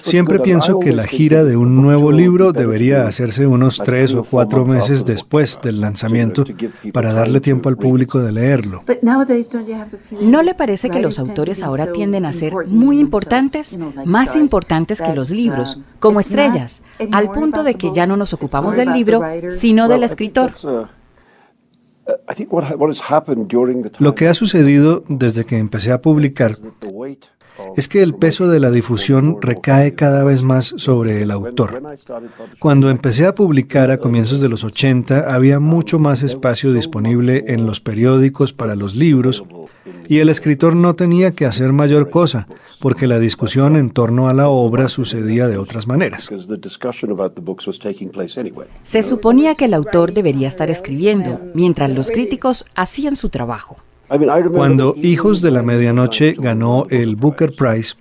Siempre 0.00 0.40
pienso 0.40 0.78
que 0.78 0.92
la 0.92 1.06
gira 1.06 1.44
de 1.44 1.56
un 1.56 1.80
nuevo 1.80 2.10
libro 2.10 2.52
debería 2.52 3.06
hacerse 3.06 3.46
unos 3.46 3.78
tres 3.78 4.14
o 4.14 4.24
cuatro 4.24 4.64
meses 4.64 5.04
después 5.04 5.60
del 5.62 5.80
lanzamiento 5.80 6.44
para 6.92 7.12
darle 7.12 7.40
tiempo 7.40 7.68
al 7.68 7.76
público 7.76 8.20
de 8.20 8.32
leerlo. 8.32 8.84
¿No 10.20 10.42
le 10.42 10.54
parece 10.54 10.90
que 10.90 11.00
los 11.00 11.18
autores 11.18 11.62
ahora 11.62 11.92
tienden 11.92 12.24
a 12.24 12.32
ser 12.32 12.54
muy 12.66 12.98
importantes, 12.98 13.78
más 14.04 14.36
importantes 14.36 15.00
que 15.00 15.14
los 15.14 15.30
libros, 15.30 15.78
como 16.00 16.20
estrellas, 16.20 16.82
al 17.12 17.30
punto 17.30 17.62
de 17.62 17.74
que 17.74 17.92
ya 17.92 18.06
no 18.06 18.16
nos 18.16 18.32
ocupamos 18.32 18.76
del 18.76 18.92
libro, 18.92 19.22
sino 19.48 19.88
del 19.88 20.02
escritor? 20.02 20.52
Lo 23.98 24.14
que 24.14 24.28
ha 24.28 24.34
sucedido 24.34 25.04
desde 25.08 25.44
que 25.44 25.58
empecé 25.58 25.92
a 25.92 26.00
publicar 26.00 26.56
es 27.76 27.88
que 27.88 28.02
el 28.02 28.14
peso 28.14 28.48
de 28.48 28.60
la 28.60 28.70
difusión 28.70 29.38
recae 29.40 29.94
cada 29.94 30.24
vez 30.24 30.42
más 30.42 30.74
sobre 30.76 31.22
el 31.22 31.30
autor. 31.30 31.82
Cuando 32.58 32.90
empecé 32.90 33.26
a 33.26 33.34
publicar 33.34 33.90
a 33.90 33.98
comienzos 33.98 34.40
de 34.40 34.48
los 34.48 34.64
80, 34.64 35.32
había 35.34 35.60
mucho 35.60 35.98
más 35.98 36.22
espacio 36.22 36.72
disponible 36.72 37.44
en 37.48 37.66
los 37.66 37.80
periódicos 37.80 38.52
para 38.52 38.74
los 38.74 38.94
libros 38.94 39.44
y 40.08 40.18
el 40.18 40.28
escritor 40.28 40.76
no 40.76 40.94
tenía 40.94 41.32
que 41.32 41.46
hacer 41.46 41.72
mayor 41.72 42.10
cosa, 42.10 42.46
porque 42.80 43.06
la 43.06 43.18
discusión 43.18 43.76
en 43.76 43.90
torno 43.90 44.28
a 44.28 44.34
la 44.34 44.48
obra 44.48 44.88
sucedía 44.88 45.46
de 45.46 45.58
otras 45.58 45.86
maneras. 45.86 46.28
Se 48.82 49.02
suponía 49.02 49.54
que 49.54 49.64
el 49.64 49.74
autor 49.74 50.12
debería 50.12 50.48
estar 50.48 50.70
escribiendo, 50.70 51.40
mientras 51.54 51.90
los 51.90 52.10
críticos 52.10 52.64
hacían 52.74 53.16
su 53.16 53.28
trabajo. 53.28 53.76
Cuando 54.52 54.94
Hijos 54.96 55.42
de 55.42 55.50
la 55.50 55.62
Medianoche 55.62 56.34
ganó 56.38 56.86
el 56.90 57.16
Booker 57.16 57.52
Prize, 57.56 57.94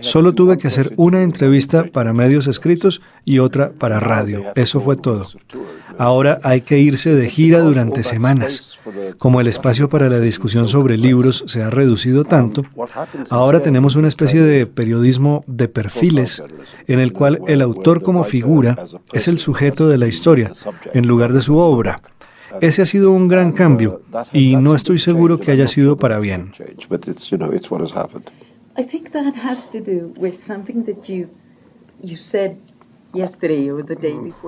Solo 0.00 0.34
tuve 0.34 0.58
que 0.58 0.68
hacer 0.68 0.92
una 0.96 1.22
entrevista 1.22 1.84
para 1.84 2.12
medios 2.12 2.46
escritos 2.46 3.00
y 3.24 3.38
otra 3.38 3.72
para 3.72 4.00
radio. 4.00 4.44
Eso 4.54 4.80
fue 4.80 4.96
todo. 4.96 5.26
Ahora 5.96 6.40
hay 6.42 6.60
que 6.60 6.78
irse 6.78 7.14
de 7.14 7.28
gira 7.28 7.60
durante 7.60 8.04
semanas. 8.04 8.78
Como 9.18 9.40
el 9.40 9.46
espacio 9.46 9.88
para 9.88 10.08
la 10.08 10.20
discusión 10.20 10.68
sobre 10.68 10.96
libros 10.96 11.44
se 11.46 11.62
ha 11.62 11.70
reducido 11.70 12.24
tanto, 12.24 12.64
ahora 13.30 13.60
tenemos 13.60 13.96
una 13.96 14.08
especie 14.08 14.42
de 14.42 14.66
periodismo 14.66 15.42
de 15.46 15.68
perfiles 15.68 16.42
en 16.86 17.00
el 17.00 17.12
cual 17.12 17.40
el 17.46 17.62
autor 17.62 18.02
como 18.02 18.24
figura 18.24 18.76
es 19.12 19.26
el 19.26 19.38
sujeto 19.38 19.88
de 19.88 19.98
la 19.98 20.06
historia 20.06 20.52
en 20.92 21.08
lugar 21.08 21.32
de 21.32 21.40
su 21.40 21.56
obra. 21.56 22.00
Ese 22.60 22.82
ha 22.82 22.86
sido 22.86 23.12
un 23.12 23.28
gran 23.28 23.52
cambio 23.52 24.02
y 24.32 24.56
no 24.56 24.74
estoy 24.74 24.98
seguro 24.98 25.38
que 25.38 25.50
haya 25.50 25.66
sido 25.66 25.96
para 25.96 26.18
bien. 26.18 26.52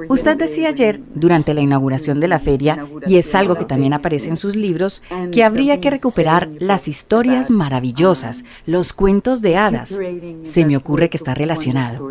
Usted 0.09 0.37
decía 0.37 0.69
ayer, 0.69 1.01
durante 1.15 1.55
la 1.55 1.61
inauguración 1.63 2.21
de 2.21 2.29
la 2.29 2.39
feria, 2.39 2.87
y 3.07 3.17
es 3.17 3.35
algo 3.35 3.57
que 3.57 3.65
también 3.65 3.95
aparece 3.95 4.29
en 4.29 4.37
sus 4.37 4.55
libros, 4.55 5.03
que 5.33 5.45
habría 5.45 5.81
que 5.81 5.91
recuperar 5.91 6.51
las 6.59 6.87
historias 6.87 7.51
maravillosas, 7.51 8.45
los 8.67 8.93
cuentos 8.93 9.41
de 9.41 9.57
hadas. 9.57 9.99
Se 10.43 10.67
me 10.67 10.77
ocurre 10.77 11.09
que 11.09 11.17
está 11.17 11.35
relacionado. 11.35 12.11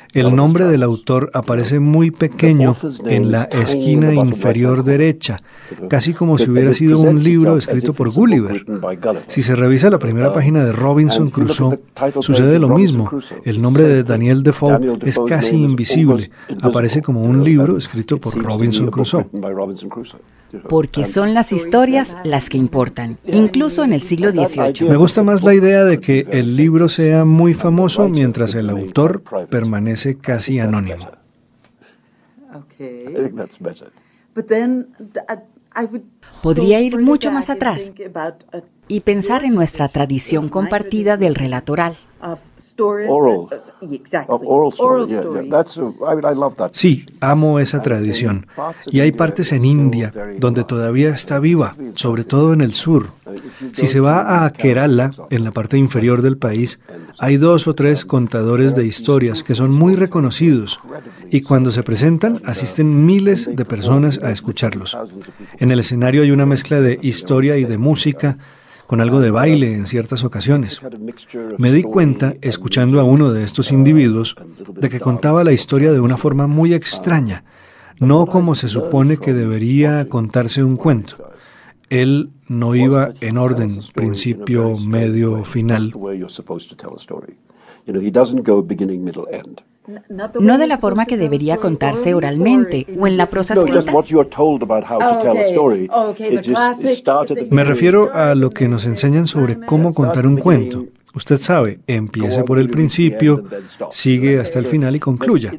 el 0.13 0.35
nombre 0.35 0.65
del 0.65 0.83
autor 0.83 1.29
aparece 1.33 1.79
muy 1.79 2.11
pequeño 2.11 2.75
en 3.05 3.31
la 3.31 3.43
esquina 3.43 4.13
inferior 4.13 4.83
derecha, 4.83 5.41
casi 5.89 6.13
como 6.13 6.37
si 6.37 6.49
hubiera 6.49 6.73
sido 6.73 6.99
un 6.99 7.23
libro 7.23 7.57
escrito 7.57 7.93
por 7.93 8.11
Gulliver. 8.11 8.65
Si 9.27 9.41
se 9.41 9.55
revisa 9.55 9.89
la 9.89 9.99
primera 9.99 10.33
página 10.33 10.65
de 10.65 10.73
Robinson 10.73 11.29
Crusoe, 11.29 11.79
sucede 12.19 12.59
lo 12.59 12.69
mismo. 12.69 13.09
El 13.45 13.61
nombre 13.61 13.83
de 13.83 14.03
Daniel 14.03 14.43
Defoe 14.43 14.97
es 15.03 15.19
casi 15.19 15.55
invisible, 15.55 16.31
aparece 16.61 17.01
como 17.01 17.21
un 17.21 17.43
libro 17.43 17.77
escrito 17.77 18.17
por 18.17 18.35
Robinson 18.35 18.89
Crusoe 18.89 19.27
porque 20.69 21.05
son 21.05 21.33
las 21.33 21.51
historias 21.51 22.17
las 22.23 22.49
que 22.49 22.57
importan, 22.57 23.17
incluso 23.25 23.83
en 23.83 23.93
el 23.93 24.01
siglo 24.01 24.31
XVIII. 24.31 24.89
Me 24.89 24.95
gusta 24.95 25.23
más 25.23 25.43
la 25.43 25.53
idea 25.53 25.83
de 25.83 25.99
que 25.99 26.27
el 26.31 26.55
libro 26.55 26.89
sea 26.89 27.25
muy 27.25 27.53
famoso 27.53 28.09
mientras 28.09 28.55
el 28.55 28.69
autor 28.69 29.23
permanece 29.49 30.17
casi 30.17 30.59
anónimo. 30.59 31.09
Podría 36.41 36.81
ir 36.81 36.97
mucho 36.97 37.31
más 37.31 37.49
atrás 37.49 37.93
y 38.87 38.99
pensar 39.01 39.43
en 39.43 39.55
nuestra 39.55 39.87
tradición 39.87 40.49
compartida 40.49 41.17
del 41.17 41.35
relato 41.35 41.73
oral. 41.73 41.97
Sí, 46.73 47.05
amo 47.19 47.59
esa 47.59 47.81
tradición. 47.81 48.47
Y 48.87 48.99
hay 48.99 49.11
partes 49.11 49.51
en 49.51 49.65
India 49.65 50.13
donde 50.37 50.63
todavía 50.63 51.09
está 51.09 51.39
viva, 51.39 51.75
sobre 51.95 52.23
todo 52.23 52.53
en 52.53 52.61
el 52.61 52.73
sur. 52.73 53.07
Si 53.73 53.87
se 53.87 53.99
va 53.99 54.45
a 54.45 54.49
Kerala, 54.51 55.11
en 55.29 55.43
la 55.43 55.51
parte 55.51 55.77
inferior 55.77 56.21
del 56.21 56.37
país, 56.37 56.79
hay 57.17 57.37
dos 57.37 57.67
o 57.67 57.75
tres 57.75 58.05
contadores 58.05 58.75
de 58.75 58.85
historias 58.85 59.43
que 59.43 59.55
son 59.55 59.71
muy 59.71 59.95
reconocidos 59.95 60.79
y 61.29 61.41
cuando 61.41 61.71
se 61.71 61.83
presentan 61.83 62.41
asisten 62.45 63.05
miles 63.05 63.49
de 63.53 63.65
personas 63.65 64.19
a 64.23 64.31
escucharlos. 64.31 64.97
En 65.59 65.71
el 65.71 65.79
escenario 65.79 66.21
hay 66.21 66.31
una 66.31 66.45
mezcla 66.45 66.79
de 66.79 66.99
historia 67.01 67.57
y 67.57 67.63
de 67.63 67.77
música 67.77 68.37
con 68.91 68.99
algo 68.99 69.21
de 69.21 69.31
baile 69.31 69.73
en 69.73 69.85
ciertas 69.85 70.25
ocasiones. 70.25 70.81
Me 71.57 71.71
di 71.71 71.81
cuenta, 71.81 72.35
escuchando 72.41 72.99
a 72.99 73.05
uno 73.05 73.31
de 73.31 73.45
estos 73.45 73.71
individuos, 73.71 74.35
de 74.75 74.89
que 74.89 74.99
contaba 74.99 75.45
la 75.45 75.53
historia 75.53 75.93
de 75.93 76.01
una 76.01 76.17
forma 76.17 76.45
muy 76.45 76.73
extraña, 76.73 77.45
no 78.01 78.25
como 78.25 78.53
se 78.53 78.67
supone 78.67 79.15
que 79.15 79.31
debería 79.31 80.09
contarse 80.09 80.61
un 80.61 80.75
cuento. 80.75 81.15
Él 81.89 82.31
no 82.49 82.75
iba 82.75 83.13
en 83.21 83.37
orden, 83.37 83.79
principio, 83.95 84.77
medio, 84.77 85.45
final. 85.45 85.93
No 90.39 90.57
de 90.57 90.67
la 90.67 90.77
forma 90.77 91.05
que 91.05 91.17
debería 91.17 91.57
contarse 91.57 92.13
oralmente 92.13 92.85
o 92.99 93.07
en 93.07 93.17
la 93.17 93.29
prosa 93.29 93.55
escrita. 93.55 93.91
Me 97.49 97.63
refiero 97.63 98.13
a 98.13 98.35
lo 98.35 98.51
que 98.51 98.67
nos 98.67 98.85
enseñan 98.85 99.27
sobre 99.27 99.59
cómo 99.59 99.93
contar 99.93 100.27
un 100.27 100.37
cuento. 100.37 100.85
Usted 101.13 101.37
sabe, 101.37 101.79
empiece 101.87 102.43
por 102.43 102.57
el 102.57 102.69
principio, 102.69 103.43
sigue 103.89 104.39
hasta 104.39 104.59
el 104.59 104.65
final 104.65 104.95
y 104.95 104.99
concluya. 104.99 105.51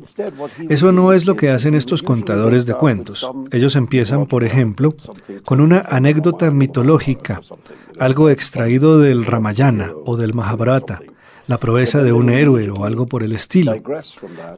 Eso 0.69 0.93
no 0.93 1.13
es 1.13 1.27
lo 1.27 1.37
que 1.37 1.51
hacen 1.51 1.75
estos 1.75 2.03
contadores 2.03 2.65
de 2.65 2.75
cuentos. 2.75 3.31
Ellos 3.51 3.77
empiezan, 3.77 4.27
por 4.27 4.45
ejemplo, 4.45 4.95
con 5.45 5.61
una 5.61 5.81
anécdota 5.81 6.51
mitológica, 6.51 7.43
algo 7.99 8.31
extraído 8.31 8.99
del 8.99 9.27
Ramayana 9.27 9.93
o 10.07 10.17
del 10.17 10.33
Mahabharata 10.33 11.01
la 11.47 11.59
proeza 11.59 12.03
de 12.03 12.13
un 12.13 12.31
héroe 12.31 12.71
o 12.71 12.85
algo 12.85 13.07
por 13.07 13.23
el 13.23 13.33
estilo. 13.33 13.75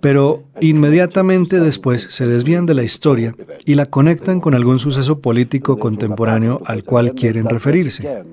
Pero 0.00 0.44
inmediatamente 0.60 1.60
después 1.60 2.06
se 2.10 2.26
desvían 2.26 2.66
de 2.66 2.74
la 2.74 2.82
historia 2.82 3.34
y 3.64 3.74
la 3.74 3.86
conectan 3.86 4.40
con 4.40 4.54
algún 4.54 4.78
suceso 4.78 5.20
político 5.20 5.78
contemporáneo 5.78 6.62
al 6.64 6.84
cual 6.84 7.14
quieren 7.14 7.48
referirse. 7.48 8.24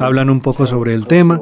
Hablan 0.00 0.30
un 0.30 0.40
poco 0.40 0.66
sobre 0.66 0.94
el 0.94 1.06
tema 1.06 1.40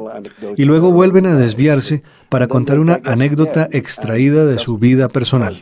y 0.55 0.65
luego 0.65 0.91
vuelven 0.91 1.25
a 1.25 1.35
desviarse 1.35 2.03
para 2.29 2.47
contar 2.47 2.79
una 2.79 3.01
anécdota 3.03 3.67
extraída 3.71 4.45
de 4.45 4.59
su 4.59 4.77
vida 4.77 5.09
personal. 5.09 5.61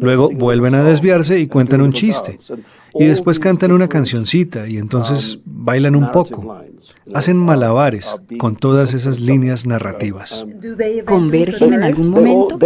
Luego 0.00 0.30
vuelven 0.30 0.74
a 0.74 0.84
desviarse 0.84 1.40
y 1.40 1.48
cuentan 1.48 1.80
un 1.80 1.92
chiste. 1.92 2.38
Y 2.98 3.04
después 3.04 3.38
cantan 3.38 3.72
una 3.72 3.88
cancioncita 3.88 4.68
y 4.68 4.78
entonces 4.78 5.38
bailan 5.44 5.96
un 5.96 6.10
poco. 6.10 6.62
Hacen 7.14 7.36
malabares 7.36 8.16
con 8.38 8.56
todas 8.56 8.94
esas 8.94 9.20
líneas 9.20 9.66
narrativas. 9.66 10.44
¿Convergen 11.04 11.74
en 11.74 11.82
algún 11.82 12.10
momento? 12.10 12.58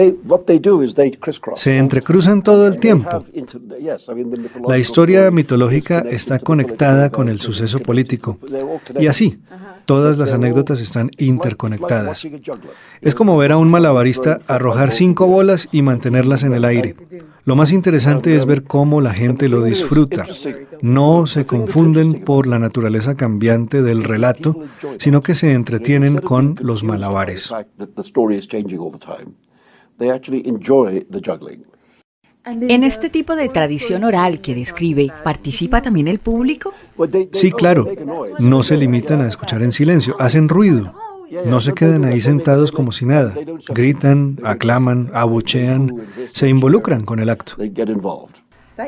Se 1.56 1.76
entrecruzan 1.76 2.42
todo 2.42 2.66
el 2.66 2.78
tiempo. 2.78 3.25
La 4.66 4.78
historia 4.78 5.30
mitológica 5.30 6.00
está 6.00 6.38
conectada 6.38 7.10
con 7.10 7.28
el 7.28 7.40
suceso 7.40 7.80
político. 7.80 8.38
Y 8.99 9.06
así, 9.08 9.38
Todas 9.90 10.18
las 10.18 10.32
anécdotas 10.32 10.80
están 10.80 11.10
interconectadas. 11.18 12.25
Es 13.00 13.14
como 13.14 13.37
ver 13.37 13.50
a 13.50 13.56
un 13.56 13.68
malabarista 13.68 14.38
arrojar 14.46 14.92
cinco 14.92 15.26
bolas 15.26 15.68
y 15.72 15.82
mantenerlas 15.82 16.44
en 16.44 16.52
el 16.52 16.64
aire. 16.64 16.94
Lo 17.50 17.57
más 17.57 17.73
interesante 17.73 18.37
es 18.37 18.47
ver 18.47 18.62
cómo 18.62 19.00
la 19.00 19.12
gente 19.12 19.49
lo 19.49 19.64
disfruta. 19.64 20.25
No 20.83 21.26
se 21.26 21.47
confunden 21.47 22.25
por 22.25 22.47
la 22.47 22.61
naturaleza 22.61 23.16
cambiante 23.16 23.83
del 23.83 24.04
relato, 24.04 24.54
sino 24.99 25.21
que 25.21 25.35
se 25.35 25.52
entretienen 25.52 26.21
con 26.21 26.54
los 26.61 26.85
malabares. 26.85 27.52
En 32.45 32.85
este 32.85 33.11
tipo 33.11 33.35
de 33.35 33.49
tradición 33.49 34.04
oral 34.04 34.40
que 34.40 34.54
describe, 34.54 35.12
¿participa 35.25 35.83
también 35.83 36.07
el 36.07 36.21
público? 36.21 36.73
Sí, 37.33 37.50
claro. 37.50 37.88
No 38.38 38.62
se 38.62 38.76
limitan 38.76 39.23
a 39.23 39.26
escuchar 39.26 39.62
en 39.62 39.73
silencio, 39.73 40.14
hacen 40.21 40.49
ruido. 40.49 40.95
No 41.44 41.60
se 41.60 41.75
quedan 41.75 42.04
ahí 42.04 42.20
sentados 42.20 42.72
como 42.72 42.92
si 42.92 43.06
nada. 43.06 43.34
Gritan, 43.68 44.38
aclaman, 44.42 45.10
abuchean, 45.14 46.06
se 46.32 46.49
involucran 46.49 47.04
con 47.04 47.18
el 47.20 47.30
acto. 47.30 47.54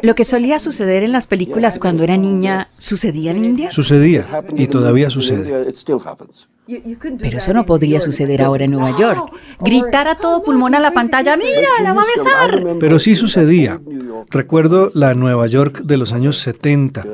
Lo 0.00 0.14
que 0.14 0.25
solía 0.25 0.58
suceder 0.58 1.02
en 1.02 1.12
las 1.12 1.26
películas 1.26 1.78
cuando 1.78 2.02
era 2.02 2.16
niña, 2.16 2.68
¿sucedía 2.78 3.32
en 3.32 3.44
India? 3.44 3.70
Sucedía 3.70 4.26
y 4.56 4.66
todavía 4.68 5.11
sucede. 5.11 5.75
Pero 7.18 7.38
eso 7.38 7.52
no 7.52 7.66
podría 7.66 8.00
suceder 8.00 8.42
ahora 8.42 8.64
en 8.64 8.70
Nueva 8.70 8.96
York. 8.96 9.30
Gritar 9.61 10.08
a 10.08 10.16
todo 10.16 10.42
pulmón 10.42 10.75
a 10.75 10.80
la 10.80 10.92
pantalla, 10.92 11.37
mira, 11.37 11.68
la 11.82 11.92
va 11.92 12.02
a 12.02 12.06
besar. 12.16 12.76
Pero 12.80 12.99
sí 12.99 13.16
sucedía. 13.16 13.80
Recuerdo 14.30 14.90
la 14.94 15.14
Nueva 15.14 15.46
York 15.46 15.82
de 15.82 15.96
los 15.99 16.12
años 16.12 16.38
70. 16.38 17.04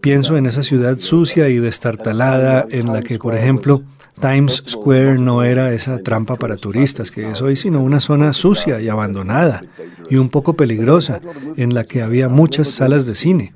Pienso 0.00 0.36
en 0.36 0.46
esa 0.46 0.62
ciudad 0.62 0.98
sucia 0.98 1.48
y 1.48 1.58
destartalada 1.58 2.66
en 2.70 2.92
la 2.92 3.02
que, 3.02 3.18
por 3.18 3.34
ejemplo, 3.34 3.82
Times 4.20 4.62
Square 4.68 5.18
no 5.18 5.42
era 5.42 5.72
esa 5.72 5.98
trampa 5.98 6.36
para 6.36 6.56
turistas 6.56 7.10
que 7.10 7.30
es 7.30 7.42
hoy, 7.42 7.56
sino 7.56 7.82
una 7.82 8.00
zona 8.00 8.32
sucia 8.32 8.80
y 8.80 8.88
abandonada 8.88 9.62
y 10.10 10.16
un 10.16 10.28
poco 10.28 10.54
peligrosa, 10.54 11.20
en 11.56 11.74
la 11.74 11.84
que 11.84 12.02
había 12.02 12.28
muchas 12.28 12.68
salas 12.68 13.06
de 13.06 13.14
cine. 13.14 13.54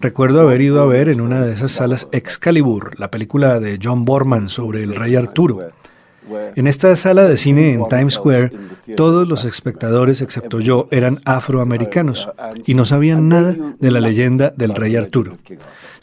Recuerdo 0.00 0.40
haber 0.40 0.60
ido 0.60 0.82
a 0.82 0.86
ver 0.86 1.08
en 1.08 1.20
una 1.20 1.42
de 1.42 1.52
esas 1.52 1.72
salas 1.72 2.08
Excalibur, 2.12 2.98
la 2.98 3.10
película 3.10 3.60
de 3.60 3.78
John 3.82 4.04
Borman 4.04 4.50
sobre 4.50 4.82
el 4.82 4.94
rey 4.94 5.16
Arturo. 5.16 5.70
En 6.56 6.66
esta 6.66 6.94
sala 6.96 7.24
de 7.24 7.36
cine 7.36 7.72
en 7.72 7.88
Times 7.88 8.14
Square, 8.14 8.52
todos 8.96 9.28
los 9.28 9.44
espectadores, 9.44 10.22
excepto 10.22 10.60
yo, 10.60 10.88
eran 10.90 11.20
afroamericanos 11.24 12.28
y 12.66 12.74
no 12.74 12.84
sabían 12.84 13.28
nada 13.28 13.56
de 13.78 13.90
la 13.90 14.00
leyenda 14.00 14.52
del 14.56 14.74
rey 14.74 14.96
Arturo. 14.96 15.36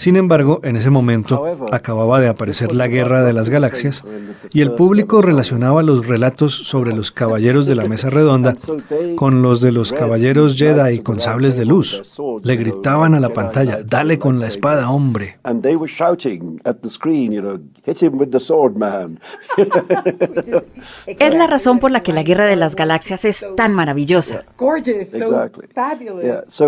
Sin 0.02 0.16
embargo, 0.16 0.62
en 0.64 0.78
ese 0.78 0.90
momento 0.90 1.46
acababa 1.72 2.20
de 2.20 2.28
aparecer 2.28 2.74
la 2.74 2.88
Guerra 2.88 3.24
de 3.24 3.34
las 3.34 3.52
Galaxias 3.52 4.04
y 4.52 4.62
el 4.62 4.72
público 4.72 5.22
relacionaba 5.22 5.84
los 5.84 6.08
relatos 6.08 6.56
sobre 6.56 6.96
los 6.96 7.12
caballeros 7.12 7.68
de 7.68 7.76
la 7.76 7.86
mesa 7.86 8.10
redonda 8.10 8.56
con 9.16 9.44
los 9.44 9.62
de 9.62 9.72
los 9.72 9.94
caballeros 9.94 10.56
Jedi 10.58 11.00
con 11.04 11.20
sables 11.20 11.56
de 11.56 11.66
luz. 11.66 12.02
Le 12.44 12.56
gritaban 12.56 13.14
a 13.14 13.20
la 13.20 13.30
pantalla, 13.30 13.84
dale 13.86 14.18
con 14.18 14.40
la 14.40 14.48
espada, 14.48 14.90
hombre. 14.90 15.38
Es 21.06 21.36
la 21.36 21.48
razón 21.48 21.80
por 21.80 21.92
la 21.92 22.04
que 22.04 22.14
la 22.14 22.24
Guerra 22.24 22.46
de 22.46 22.56
las 22.56 22.76
Galaxias 22.76 23.26
es 23.26 23.46
tan 23.56 23.74
maravillosa. 23.74 24.44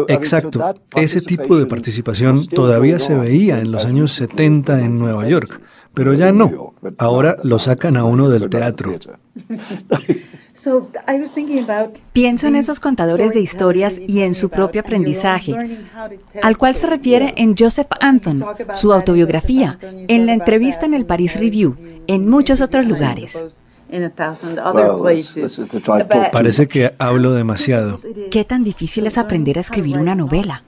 Exacto. 0.07 0.75
Ese 0.95 1.21
tipo 1.21 1.57
de 1.57 1.65
participación 1.65 2.47
todavía 2.47 2.99
se 2.99 3.15
veía 3.15 3.59
en 3.59 3.71
los 3.71 3.85
años 3.85 4.11
70 4.13 4.79
en 4.81 4.99
Nueva 4.99 5.27
York, 5.27 5.61
pero 5.93 6.13
ya 6.13 6.31
no. 6.31 6.73
Ahora 6.97 7.37
lo 7.43 7.59
sacan 7.59 7.97
a 7.97 8.05
uno 8.05 8.29
del 8.29 8.49
teatro. 8.49 8.95
Pienso 12.13 12.47
en 12.47 12.55
esos 12.55 12.79
contadores 12.79 13.31
de 13.31 13.39
historias 13.39 13.99
y 13.99 14.21
en 14.21 14.33
su 14.33 14.49
propio 14.49 14.81
aprendizaje, 14.81 15.55
al 16.41 16.57
cual 16.57 16.75
se 16.75 16.87
refiere 16.87 17.33
en 17.37 17.55
Joseph 17.57 17.87
Anton, 17.99 18.43
su 18.73 18.93
autobiografía, 18.93 19.77
en 19.81 20.25
la 20.25 20.33
entrevista 20.33 20.85
en 20.85 20.93
el 20.93 21.05
Paris 21.05 21.39
Review, 21.39 21.75
en 22.07 22.29
muchos 22.29 22.61
otros 22.61 22.87
lugares. 22.87 23.43
Parece 26.31 26.67
que 26.67 26.93
hablo 26.97 27.33
demasiado. 27.33 27.99
¿Qué 28.31 28.43
tan 28.43 28.63
difícil 28.63 29.05
es 29.05 29.17
aprender 29.17 29.57
a 29.57 29.61
escribir 29.61 29.97
una 29.97 30.15
novela? 30.15 30.63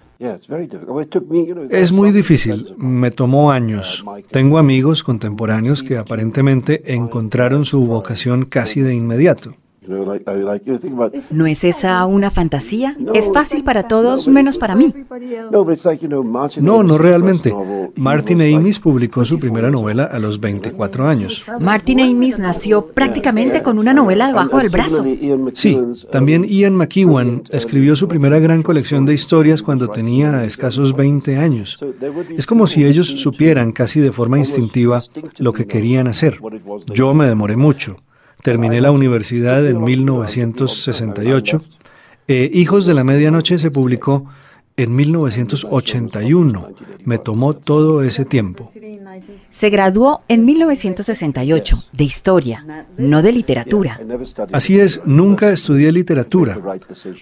Es 1.69 1.91
muy 1.91 2.11
difícil, 2.11 2.75
me 2.77 3.11
tomó 3.11 3.51
años. 3.51 4.03
Tengo 4.31 4.57
amigos 4.57 5.03
contemporáneos 5.03 5.83
que 5.83 5.97
aparentemente 5.97 6.93
encontraron 6.93 7.65
su 7.65 7.85
vocación 7.85 8.45
casi 8.45 8.81
de 8.81 8.95
inmediato. 8.95 9.55
¿No 11.31 11.45
es 11.45 11.63
esa 11.63 12.05
una 12.05 12.31
fantasía? 12.31 12.97
Es 13.13 13.31
fácil 13.31 13.63
para 13.63 13.87
todos, 13.87 14.27
menos 14.27 14.57
para 14.57 14.75
mí. 14.75 14.93
No, 16.61 16.83
no 16.83 16.97
realmente. 16.97 17.53
Martin 17.95 18.41
Amis 18.41 18.79
publicó 18.79 19.25
su 19.25 19.39
primera 19.39 19.69
novela 19.69 20.05
a 20.05 20.19
los 20.19 20.39
24 20.39 21.07
años. 21.07 21.45
Martin 21.59 22.01
Amis 22.01 22.39
nació 22.39 22.87
prácticamente 22.87 23.61
con 23.61 23.77
una 23.77 23.93
novela 23.93 24.27
debajo 24.27 24.57
del 24.57 24.69
brazo. 24.69 25.05
Sí, 25.53 25.79
también 26.11 26.43
Ian 26.45 26.75
McEwan 26.75 27.43
escribió 27.51 27.95
su 27.95 28.07
primera 28.07 28.39
gran 28.39 28.63
colección 28.63 29.05
de 29.05 29.13
historias 29.13 29.61
cuando 29.61 29.87
tenía 29.87 30.43
escasos 30.45 30.95
20 30.95 31.37
años. 31.37 31.77
Es 32.35 32.45
como 32.45 32.67
si 32.67 32.85
ellos 32.85 33.07
supieran 33.07 33.71
casi 33.71 33.99
de 33.99 34.11
forma 34.11 34.37
instintiva 34.37 35.01
lo 35.37 35.53
que 35.53 35.67
querían 35.67 36.07
hacer. 36.07 36.39
Yo 36.93 37.13
me 37.13 37.27
demoré 37.27 37.55
mucho. 37.55 37.97
Terminé 38.45 38.79
la 38.79 38.91
universidad 38.91 39.65
en 39.65 39.83
1968. 39.83 41.63
Eh, 42.27 42.51
Hijos 42.53 42.85
de 42.85 42.93
la 42.93 43.03
Medianoche 43.03 43.57
se 43.57 43.71
publicó 43.71 44.29
en 44.77 44.95
1981. 44.95 46.69
Me 47.03 47.17
tomó 47.17 47.55
todo 47.55 48.01
ese 48.01 48.25
tiempo. 48.25 48.71
Se 49.49 49.69
graduó 49.69 50.21
en 50.27 50.45
1968 50.45 51.83
de 51.93 52.03
historia, 52.03 52.85
no 52.97 53.21
de 53.21 53.31
literatura. 53.31 53.99
Así 54.51 54.79
es, 54.79 55.01
nunca 55.05 55.49
estudié 55.49 55.91
literatura. 55.91 56.59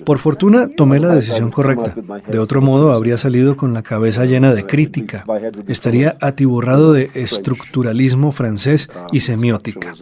Por 0.05 0.17
fortuna 0.17 0.67
tomé 0.69 0.99
la 0.99 1.13
decisión 1.13 1.51
correcta. 1.51 1.95
De 2.27 2.39
otro 2.39 2.61
modo 2.61 2.91
habría 2.91 3.17
salido 3.17 3.55
con 3.55 3.73
la 3.73 3.83
cabeza 3.83 4.25
llena 4.25 4.53
de 4.53 4.65
crítica. 4.65 5.25
Estaría 5.67 6.17
atiborrado 6.21 6.93
de 6.93 7.11
estructuralismo 7.13 8.31
francés 8.31 8.89
y 9.11 9.19
semiótica. 9.19 9.93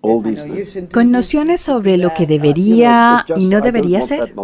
Con 0.00 1.10
nociones 1.10 1.60
sobre 1.60 1.96
lo 1.96 2.14
que 2.14 2.26
debería 2.26 3.24
y 3.36 3.46
no 3.46 3.60
debería 3.60 4.02
ser. 4.02 4.34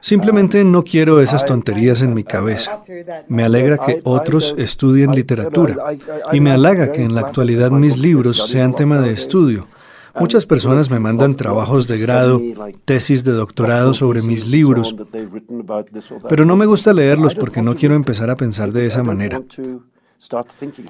Simplemente 0.00 0.64
no 0.64 0.84
quiero 0.84 1.20
esas 1.20 1.46
tonterías 1.46 2.02
en 2.02 2.12
mi 2.12 2.24
cabeza. 2.24 2.82
Me 3.28 3.42
alegra 3.42 3.78
que 3.78 4.00
otros 4.04 4.54
estudien 4.58 5.12
literatura 5.12 5.76
y 6.30 6.40
me 6.40 6.50
halaga 6.50 6.92
que 6.92 7.02
en 7.02 7.14
la 7.14 7.22
actualidad 7.22 7.70
mis 7.70 7.96
libros 7.96 8.50
sean 8.50 8.74
tema 8.74 9.00
de 9.00 9.12
estudio. 9.12 9.66
Muchas 10.20 10.44
personas 10.46 10.90
me 10.90 11.00
mandan 11.00 11.34
trabajos 11.36 11.88
de 11.88 11.98
grado, 11.98 12.40
tesis 12.84 13.24
de 13.24 13.32
doctorado 13.32 13.94
sobre 13.94 14.22
mis 14.22 14.46
libros, 14.46 14.94
pero 16.28 16.44
no 16.44 16.54
me 16.54 16.66
gusta 16.66 16.92
leerlos 16.92 17.34
porque 17.34 17.62
no 17.62 17.74
quiero 17.74 17.94
empezar 17.94 18.30
a 18.30 18.36
pensar 18.36 18.72
de 18.72 18.86
esa 18.86 19.02
manera. 19.02 19.42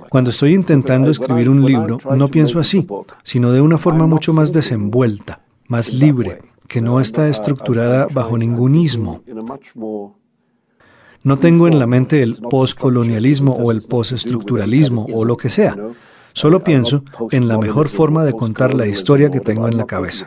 Cuando 0.08 0.30
estoy 0.30 0.54
intentando 0.54 1.10
escribir 1.10 1.48
un 1.48 1.64
libro, 1.64 1.98
no 2.16 2.28
pienso 2.28 2.58
así, 2.58 2.86
sino 3.22 3.52
de 3.52 3.60
una 3.60 3.78
forma 3.78 4.06
mucho 4.06 4.32
más 4.32 4.52
desenvuelta, 4.52 5.40
más 5.68 5.92
libre, 5.92 6.38
que 6.68 6.80
no 6.80 7.00
está 7.00 7.28
estructurada 7.28 8.06
bajo 8.12 8.38
ningún 8.38 8.74
ismo. 8.74 9.22
No 11.22 11.38
tengo 11.38 11.68
en 11.68 11.78
la 11.78 11.86
mente 11.86 12.22
el 12.22 12.36
postcolonialismo 12.36 13.54
o 13.54 13.70
el 13.70 13.82
postestructuralismo 13.82 15.06
o 15.12 15.24
lo 15.24 15.36
que 15.36 15.48
sea. 15.48 15.76
Solo 16.32 16.62
pienso 16.62 17.02
en 17.30 17.48
la 17.48 17.58
mejor 17.58 17.88
forma 17.88 18.24
de 18.24 18.32
contar 18.32 18.74
la 18.74 18.86
historia 18.86 19.30
que 19.30 19.40
tengo 19.40 19.68
en 19.68 19.76
la 19.76 19.86
cabeza. 19.86 20.26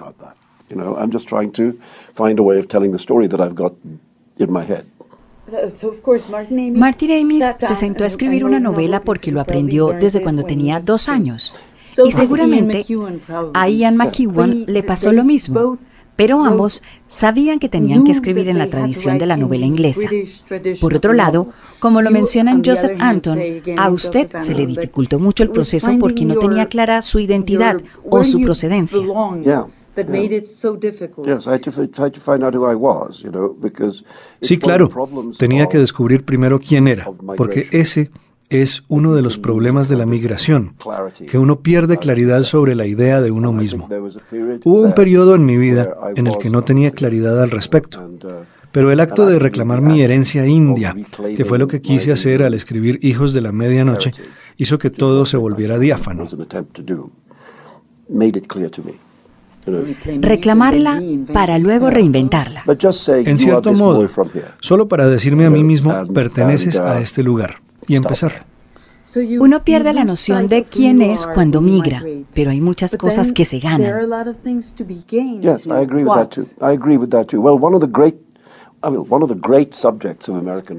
Martin 6.73 7.11
Amis 7.11 7.45
se 7.59 7.75
sentó 7.75 8.03
a 8.03 8.07
escribir 8.07 8.43
una 8.45 8.59
novela 8.59 9.01
porque 9.01 9.31
lo 9.31 9.41
aprendió 9.41 9.93
desde 9.93 10.21
cuando 10.21 10.43
tenía 10.43 10.79
dos 10.79 11.09
años. 11.09 11.53
Y 12.05 12.11
seguramente 12.11 12.85
a 13.53 13.69
Ian 13.69 13.97
McEwan 13.97 14.65
le 14.67 14.83
pasó 14.83 15.11
lo 15.11 15.23
mismo 15.23 15.77
pero 16.17 16.43
ambos 16.43 16.81
sabían 17.07 17.59
que 17.59 17.69
tenían 17.69 18.03
que 18.03 18.11
escribir 18.11 18.49
en 18.49 18.57
la 18.57 18.69
tradición 18.69 19.19
de 19.19 19.27
la 19.27 19.37
novela 19.37 19.65
inglesa. 19.65 20.09
Por 20.81 20.95
otro 20.95 21.13
lado, 21.13 21.49
como 21.79 22.01
lo 22.01 22.11
menciona 22.11 22.59
Joseph 22.65 22.97
Anton, 22.99 23.39
a 23.77 23.89
usted 23.89 24.27
se 24.41 24.55
le 24.55 24.65
dificultó 24.65 25.19
mucho 25.19 25.43
el 25.43 25.51
proceso 25.51 25.91
porque 25.99 26.25
no 26.25 26.35
tenía 26.35 26.65
clara 26.65 27.01
su 27.03 27.19
identidad 27.19 27.77
o 28.09 28.23
su 28.23 28.41
procedencia. 28.41 28.99
Sí, 34.41 34.57
claro. 34.57 34.89
Tenía 35.37 35.67
que 35.67 35.77
descubrir 35.77 36.23
primero 36.23 36.59
quién 36.59 36.87
era, 36.87 37.09
porque 37.35 37.67
ese 37.71 38.11
es 38.49 38.83
uno 38.87 39.13
de 39.13 39.21
los 39.21 39.37
problemas 39.37 39.89
de 39.89 39.97
la 39.97 40.05
migración, 40.05 40.75
que 41.29 41.37
uno 41.37 41.59
pierde 41.59 41.97
claridad 41.97 42.43
sobre 42.43 42.75
la 42.75 42.85
idea 42.85 43.21
de 43.21 43.31
uno 43.31 43.51
mismo. 43.51 43.89
Hubo 44.63 44.81
un 44.81 44.93
periodo 44.93 45.35
en 45.35 45.45
mi 45.45 45.57
vida 45.57 45.93
en 46.15 46.27
el 46.27 46.37
que 46.37 46.49
no 46.49 46.61
tenía 46.63 46.91
claridad 46.91 47.41
al 47.41 47.51
respecto, 47.51 48.09
pero 48.71 48.91
el 48.91 48.99
acto 48.99 49.25
de 49.25 49.39
reclamar 49.39 49.81
mi 49.81 50.01
herencia 50.01 50.45
india, 50.45 50.95
que 51.35 51.45
fue 51.45 51.57
lo 51.57 51.67
que 51.67 51.81
quise 51.81 52.11
hacer 52.11 52.43
al 52.43 52.53
escribir 52.53 52.99
Hijos 53.01 53.33
de 53.33 53.41
la 53.41 53.51
Medianoche, 53.51 54.13
hizo 54.57 54.77
que 54.77 54.89
todo 54.89 55.25
se 55.25 55.37
volviera 55.37 55.77
diáfano. 55.77 56.27
Reclamarla 60.19 61.01
para 61.33 61.57
luego 61.59 61.89
reinventarla. 61.89 62.63
En 63.25 63.39
cierto 63.39 63.73
modo, 63.73 64.09
solo 64.59 64.87
para 64.87 65.07
decirme 65.07 65.45
a 65.45 65.49
mí 65.49 65.63
mismo, 65.63 65.93
perteneces 66.13 66.79
a 66.79 66.99
este 66.99 67.23
lugar. 67.23 67.61
Y 67.87 67.95
empezar. 67.95 68.45
Uno 69.39 69.63
pierde 69.63 69.93
la 69.93 70.03
noción 70.03 70.47
de 70.47 70.65
quién 70.65 71.01
es 71.01 71.25
cuando 71.27 71.61
migra, 71.61 72.03
pero 72.33 72.51
hay 72.51 72.59
muchas 72.61 72.95
cosas 72.97 73.31
que 73.31 73.45
se 73.45 73.59
ganan. 73.59 73.93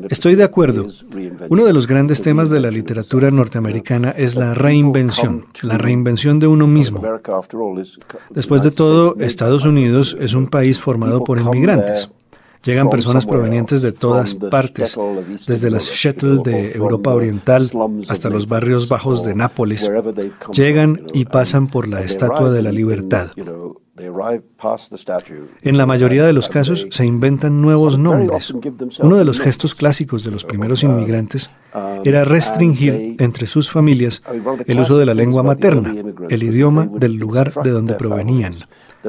Estoy 0.08 0.37
de 0.37 0.44
acuerdo. 0.44 0.87
Uno 1.48 1.64
de 1.64 1.72
los 1.72 1.87
grandes 1.87 2.22
temas 2.22 2.48
de 2.48 2.61
la 2.61 2.70
literatura 2.70 3.30
norteamericana 3.30 4.11
es 4.11 4.37
la 4.37 4.54
reinvención, 4.54 5.46
la 5.62 5.78
reinvención 5.78 6.38
de 6.38 6.46
uno 6.46 6.66
mismo. 6.66 7.02
Después 8.30 8.62
de 8.62 8.70
todo, 8.70 9.16
Estados 9.18 9.64
Unidos 9.64 10.16
es 10.20 10.34
un 10.34 10.46
país 10.46 10.78
formado 10.78 11.24
por 11.24 11.40
inmigrantes. 11.40 12.08
Llegan 12.64 12.90
personas 12.90 13.24
provenientes 13.24 13.82
de 13.82 13.92
todas 13.92 14.34
partes, 14.34 14.96
desde 15.46 15.70
las 15.70 15.84
shuttle 15.84 16.40
de 16.44 16.72
Europa 16.72 17.14
Oriental 17.14 17.70
hasta 18.08 18.28
los 18.28 18.48
barrios 18.48 18.88
bajos 18.88 19.24
de 19.24 19.34
Nápoles. 19.34 19.90
Llegan 20.52 21.02
y 21.12 21.24
pasan 21.24 21.68
por 21.68 21.88
la 21.88 22.02
Estatua 22.02 22.50
de 22.50 22.62
la 22.62 22.72
Libertad. 22.72 23.30
En 25.62 25.78
la 25.78 25.87
mayoría 25.87 26.24
de 26.24 26.32
los 26.32 26.48
casos 26.48 26.87
se 26.90 27.06
inventan 27.06 27.61
nuevos 27.61 27.98
nombres. 27.98 28.52
Uno 29.00 29.16
de 29.16 29.24
los 29.24 29.40
gestos 29.40 29.74
clásicos 29.74 30.24
de 30.24 30.30
los 30.30 30.44
primeros 30.44 30.82
inmigrantes 30.82 31.50
era 32.04 32.24
restringir 32.24 33.16
entre 33.18 33.46
sus 33.46 33.70
familias 33.70 34.22
el 34.66 34.80
uso 34.80 34.98
de 34.98 35.06
la 35.06 35.14
lengua 35.14 35.42
materna, 35.42 35.94
el 36.28 36.42
idioma 36.42 36.87
del 36.87 37.14
lugar 37.14 37.52
de 37.62 37.70
donde 37.70 37.94
provenían. 37.94 38.54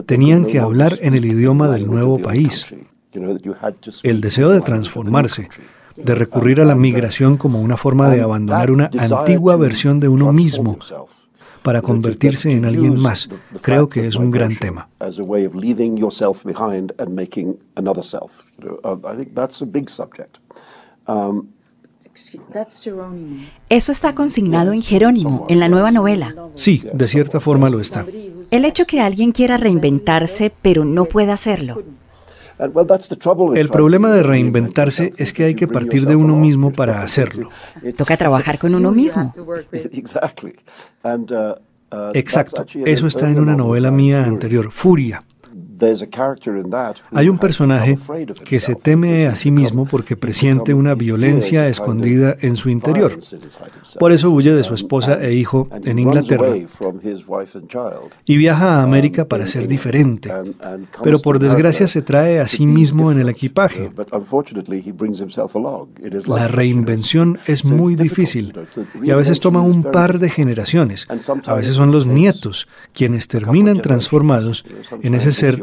Tenían 0.06 0.45
que 0.45 0.60
hablar 0.60 0.97
en 1.02 1.15
el 1.15 1.25
idioma 1.25 1.69
del 1.69 1.88
nuevo 1.88 2.19
país. 2.19 2.65
El 4.04 4.21
deseo 4.21 4.49
de 4.49 4.62
transformarse, 4.62 5.49
de 5.95 6.15
recurrir 6.15 6.62
a 6.62 6.65
la 6.65 6.75
migración 6.75 7.38
como 7.38 7.62
una 7.62 7.78
forma 7.78 8.10
de 8.10 8.21
abandonar 8.21 8.71
una 8.71 8.89
antigua 8.97 9.56
versión 9.56 9.99
de 9.99 10.08
uno 10.08 10.32
mismo 10.32 10.78
para 11.63 11.82
convertirse 11.82 12.52
en 12.52 12.65
alguien 12.65 12.98
más, 12.98 13.30
creo 13.62 13.89
que 13.89 14.08
es 14.08 14.15
un 14.15 14.32
gran 14.32 14.56
tema. 14.56 14.89
Eso 23.69 23.91
está 23.91 24.15
consignado 24.15 24.74
en 24.74 24.82
Jerónimo, 24.82 25.45
en 25.50 25.60
la 25.60 25.69
nueva 25.69 25.91
novela. 25.91 26.36
Sí, 26.56 26.84
de 26.93 27.08
cierta 27.08 27.39
forma 27.39 27.69
lo 27.69 27.80
está. 27.80 28.06
El 28.52 28.65
hecho 28.65 28.86
que 28.86 29.02
alguien 29.02 29.32
quiera 29.32 29.58
reinventarse, 29.58 30.52
pero 30.62 30.86
no 30.86 31.06
pueda 31.06 31.34
hacerlo. 31.34 31.84
El 32.60 33.69
problema 33.69 34.12
de 34.12 34.22
reinventarse 34.22 35.13
es 35.17 35.32
que 35.32 35.45
hay 35.45 35.56
que 35.56 35.67
partir 35.67 36.06
de 36.06 36.15
uno 36.15 36.36
mismo 36.36 36.72
para 36.72 37.02
hacerlo. 37.02 37.50
Toca 37.98 38.17
trabajar 38.17 38.60
con 38.60 38.76
uno 38.76 38.91
mismo. 38.91 39.34
Exacto. 42.13 42.65
Eso 42.86 43.08
está 43.08 43.30
en 43.30 43.39
una 43.39 43.56
novela 43.56 43.91
mía 43.91 44.26
anterior, 44.26 44.72
Furia. 44.72 45.24
Hay 47.12 47.30
un 47.30 47.38
personaje 47.38 47.98
que 48.46 48.60
se 48.60 48.76
teme 48.76 49.28
a 49.28 49.36
sí 49.36 49.52
mismo 49.52 49.86
porque 49.86 50.15
presiente 50.15 50.74
una 50.74 50.96
violencia 50.96 51.68
escondida 51.68 52.36
en 52.42 52.56
su 52.56 52.70
interior. 52.70 53.20
Por 53.98 54.12
eso 54.12 54.32
huye 54.32 54.54
de 54.54 54.63
su 54.63 54.74
esposa 54.74 55.24
e 55.24 55.34
hijo 55.34 55.68
en 55.84 56.00
Inglaterra 56.00 56.56
y 58.26 58.38
viaja 58.38 58.80
a 58.80 58.84
América 58.84 59.26
para 59.26 59.48
ser 59.48 59.68
diferente. 59.68 60.32
Pero 61.04 61.20
por 61.20 61.39
desgracia 61.39 61.88
se 61.88 62.02
trae 62.02 62.39
a 62.39 62.48
sí 62.48 62.65
mismo 62.65 63.12
en 63.12 63.20
el 63.20 63.30
equipaje. 63.30 63.92
La 66.26 66.48
reinvención 66.48 67.39
es 67.46 67.65
muy 67.65 67.96
difícil 67.96 68.54
y 69.02 69.12
a 69.12 69.15
veces 69.15 69.39
toma 69.39 69.62
un 69.62 69.84
par 69.84 70.20
de 70.20 70.30
generaciones. 70.30 71.08
A 71.46 71.54
veces 71.54 71.76
son 71.76 71.92
los 71.92 72.06
nietos 72.06 72.68
quienes 72.94 73.28
terminan 73.28 73.82
transformados 73.82 74.65
en 75.02 75.15
ese 75.15 75.32
ser 75.32 75.62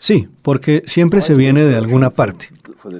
Sí, 0.00 0.28
porque 0.40 0.82
siempre 0.86 1.20
se 1.20 1.34
viene 1.34 1.62
de 1.62 1.76
alguna 1.76 2.08
parte. 2.08 2.48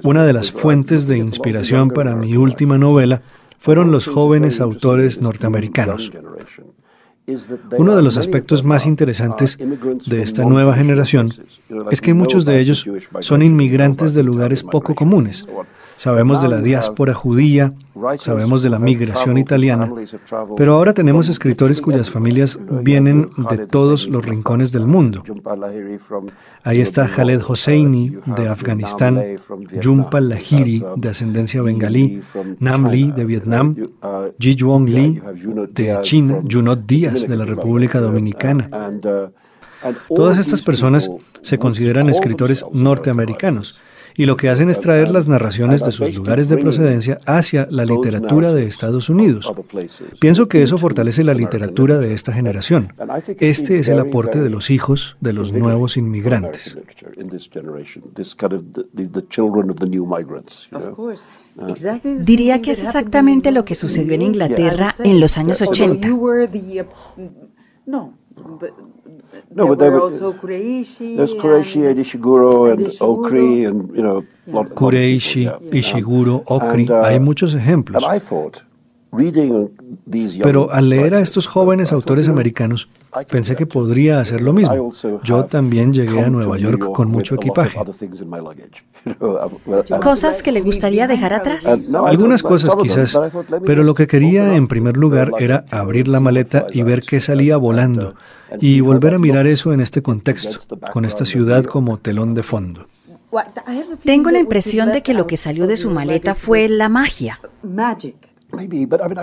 Una 0.03 0.23
de 0.23 0.33
las 0.33 0.51
fuentes 0.51 1.07
de 1.07 1.17
inspiración 1.17 1.89
para 1.89 2.15
mi 2.15 2.37
última 2.37 2.77
novela 2.77 3.23
fueron 3.57 3.91
los 3.91 4.05
jóvenes 4.05 4.61
autores 4.61 5.19
norteamericanos. 5.19 6.11
Uno 7.75 7.95
de 7.95 8.03
los 8.03 8.17
aspectos 8.17 8.63
más 8.63 8.85
interesantes 8.85 9.57
de 9.57 10.21
esta 10.21 10.45
nueva 10.45 10.75
generación 10.75 11.33
es 11.89 12.01
que 12.01 12.13
muchos 12.13 12.45
de 12.45 12.59
ellos 12.59 12.85
son 13.19 13.41
inmigrantes 13.41 14.13
de 14.13 14.21
lugares 14.21 14.61
poco 14.61 14.93
comunes, 14.93 15.47
Sabemos 16.01 16.41
de 16.41 16.47
la 16.47 16.59
diáspora 16.61 17.13
judía, 17.13 17.73
sabemos 18.19 18.63
de 18.63 18.71
la 18.71 18.79
migración 18.79 19.37
italiana, 19.37 19.93
pero 20.57 20.73
ahora 20.73 20.95
tenemos 20.95 21.29
escritores 21.29 21.79
cuyas 21.79 22.09
familias 22.09 22.57
vienen 22.81 23.29
de 23.51 23.67
todos 23.67 24.07
los 24.07 24.25
rincones 24.25 24.71
del 24.71 24.87
mundo. 24.87 25.23
Ahí 26.63 26.81
está 26.81 27.07
Khaled 27.07 27.41
Hosseini 27.47 28.17
de 28.25 28.47
Afganistán, 28.47 29.21
Jhumpa 29.79 30.19
Lahiri 30.21 30.83
de 30.95 31.09
ascendencia 31.09 31.61
bengalí, 31.61 32.19
Nam 32.57 32.87
Lee 32.87 33.11
de 33.11 33.23
Vietnam, 33.23 33.75
Ji 34.39 34.55
Yuong 34.55 34.89
Lee 34.89 35.21
de 35.69 35.99
China, 36.01 36.41
Junot 36.51 36.83
Díaz 36.83 37.27
de 37.27 37.37
la 37.37 37.45
República 37.45 37.99
Dominicana. 37.99 38.71
Todas 40.07 40.39
estas 40.39 40.63
personas 40.63 41.11
se 41.43 41.59
consideran 41.59 42.09
escritores 42.09 42.65
norteamericanos 42.73 43.79
y 44.15 44.25
lo 44.25 44.37
que 44.37 44.49
hacen 44.49 44.69
es 44.69 44.79
traer 44.79 45.11
las 45.11 45.27
narraciones 45.27 45.83
de 45.83 45.91
sus 45.91 46.15
lugares 46.15 46.49
de 46.49 46.57
procedencia 46.57 47.19
hacia 47.25 47.67
la 47.69 47.85
literatura 47.85 48.53
de 48.53 48.65
Estados 48.65 49.09
Unidos. 49.09 49.51
Pienso 50.19 50.47
que 50.47 50.63
eso 50.63 50.77
fortalece 50.77 51.23
la 51.23 51.33
literatura 51.33 51.99
de 51.99 52.13
esta 52.13 52.33
generación. 52.33 52.93
Este 53.39 53.79
es 53.79 53.89
el 53.89 53.99
aporte 53.99 54.39
de 54.39 54.49
los 54.49 54.69
hijos 54.69 55.17
de 55.19 55.33
los 55.33 55.51
nuevos 55.51 55.97
inmigrantes. 55.97 56.77
Diría 62.19 62.61
que 62.61 62.71
es 62.71 62.83
exactamente 62.83 63.51
lo 63.51 63.65
que 63.65 63.75
sucedió 63.75 64.13
en 64.13 64.21
Inglaterra 64.21 64.93
en 65.03 65.19
los 65.19 65.37
años 65.37 65.61
80. 65.61 66.07
No, 67.85 68.13
no, 69.53 69.67
but 69.67 69.79
there 69.79 69.91
were 69.91 70.01
also 70.01 70.33
Kureishi. 70.33 71.17
There's 71.17 71.33
Kureishi 71.33 71.87
and 71.89 71.99
Ishiguro 71.99 72.71
and 72.71 72.87
Okri 72.99 73.67
and 73.67 73.95
you 73.95 74.01
know. 74.01 74.23
Kureishi, 74.75 75.47
Ishiguro, 75.71 76.43
Okri. 76.45 76.89
Uh, 76.89 77.03
Hay 77.03 77.19
muchos 77.19 77.53
ejemplos. 77.53 78.03
And 78.03 78.15
I 78.15 78.19
thought, 78.19 78.61
reading 79.11 79.69
pero 80.41 80.71
al 80.71 80.89
leer 80.89 81.15
a 81.15 81.19
estos 81.19 81.47
jóvenes 81.47 81.91
autores 81.91 82.27
americanos, 82.27 82.87
pensé 83.29 83.55
que 83.55 83.65
podría 83.65 84.19
hacer 84.19 84.41
lo 84.41 84.53
mismo. 84.53 84.91
Yo 85.23 85.45
también 85.45 85.93
llegué 85.93 86.21
a 86.21 86.29
Nueva 86.29 86.57
York 86.57 86.91
con 86.93 87.09
mucho 87.09 87.35
equipaje. 87.35 87.77
¿Cosas 90.01 90.43
que 90.43 90.51
le 90.51 90.61
gustaría 90.61 91.07
dejar 91.07 91.33
atrás? 91.33 91.65
Algunas 92.05 92.43
cosas 92.43 92.75
quizás, 92.75 93.17
pero 93.65 93.83
lo 93.83 93.95
que 93.95 94.07
quería 94.07 94.55
en 94.55 94.67
primer 94.67 94.97
lugar 94.97 95.31
era 95.39 95.65
abrir 95.71 96.07
la 96.07 96.19
maleta 96.19 96.67
y 96.71 96.83
ver 96.83 97.01
qué 97.01 97.19
salía 97.19 97.57
volando 97.57 98.15
y 98.59 98.81
volver 98.81 99.15
a 99.15 99.19
mirar 99.19 99.47
eso 99.47 99.73
en 99.73 99.81
este 99.81 100.01
contexto, 100.01 100.59
con 100.91 101.05
esta 101.05 101.25
ciudad 101.25 101.65
como 101.65 101.97
telón 101.97 102.33
de 102.35 102.43
fondo. 102.43 102.87
Tengo 104.03 104.29
la 104.29 104.39
impresión 104.39 104.91
de 104.91 105.01
que 105.01 105.13
lo 105.13 105.25
que 105.25 105.37
salió 105.37 105.67
de 105.67 105.77
su 105.77 105.89
maleta 105.89 106.35
fue 106.35 106.67
la 106.67 106.89
magia. 106.89 107.39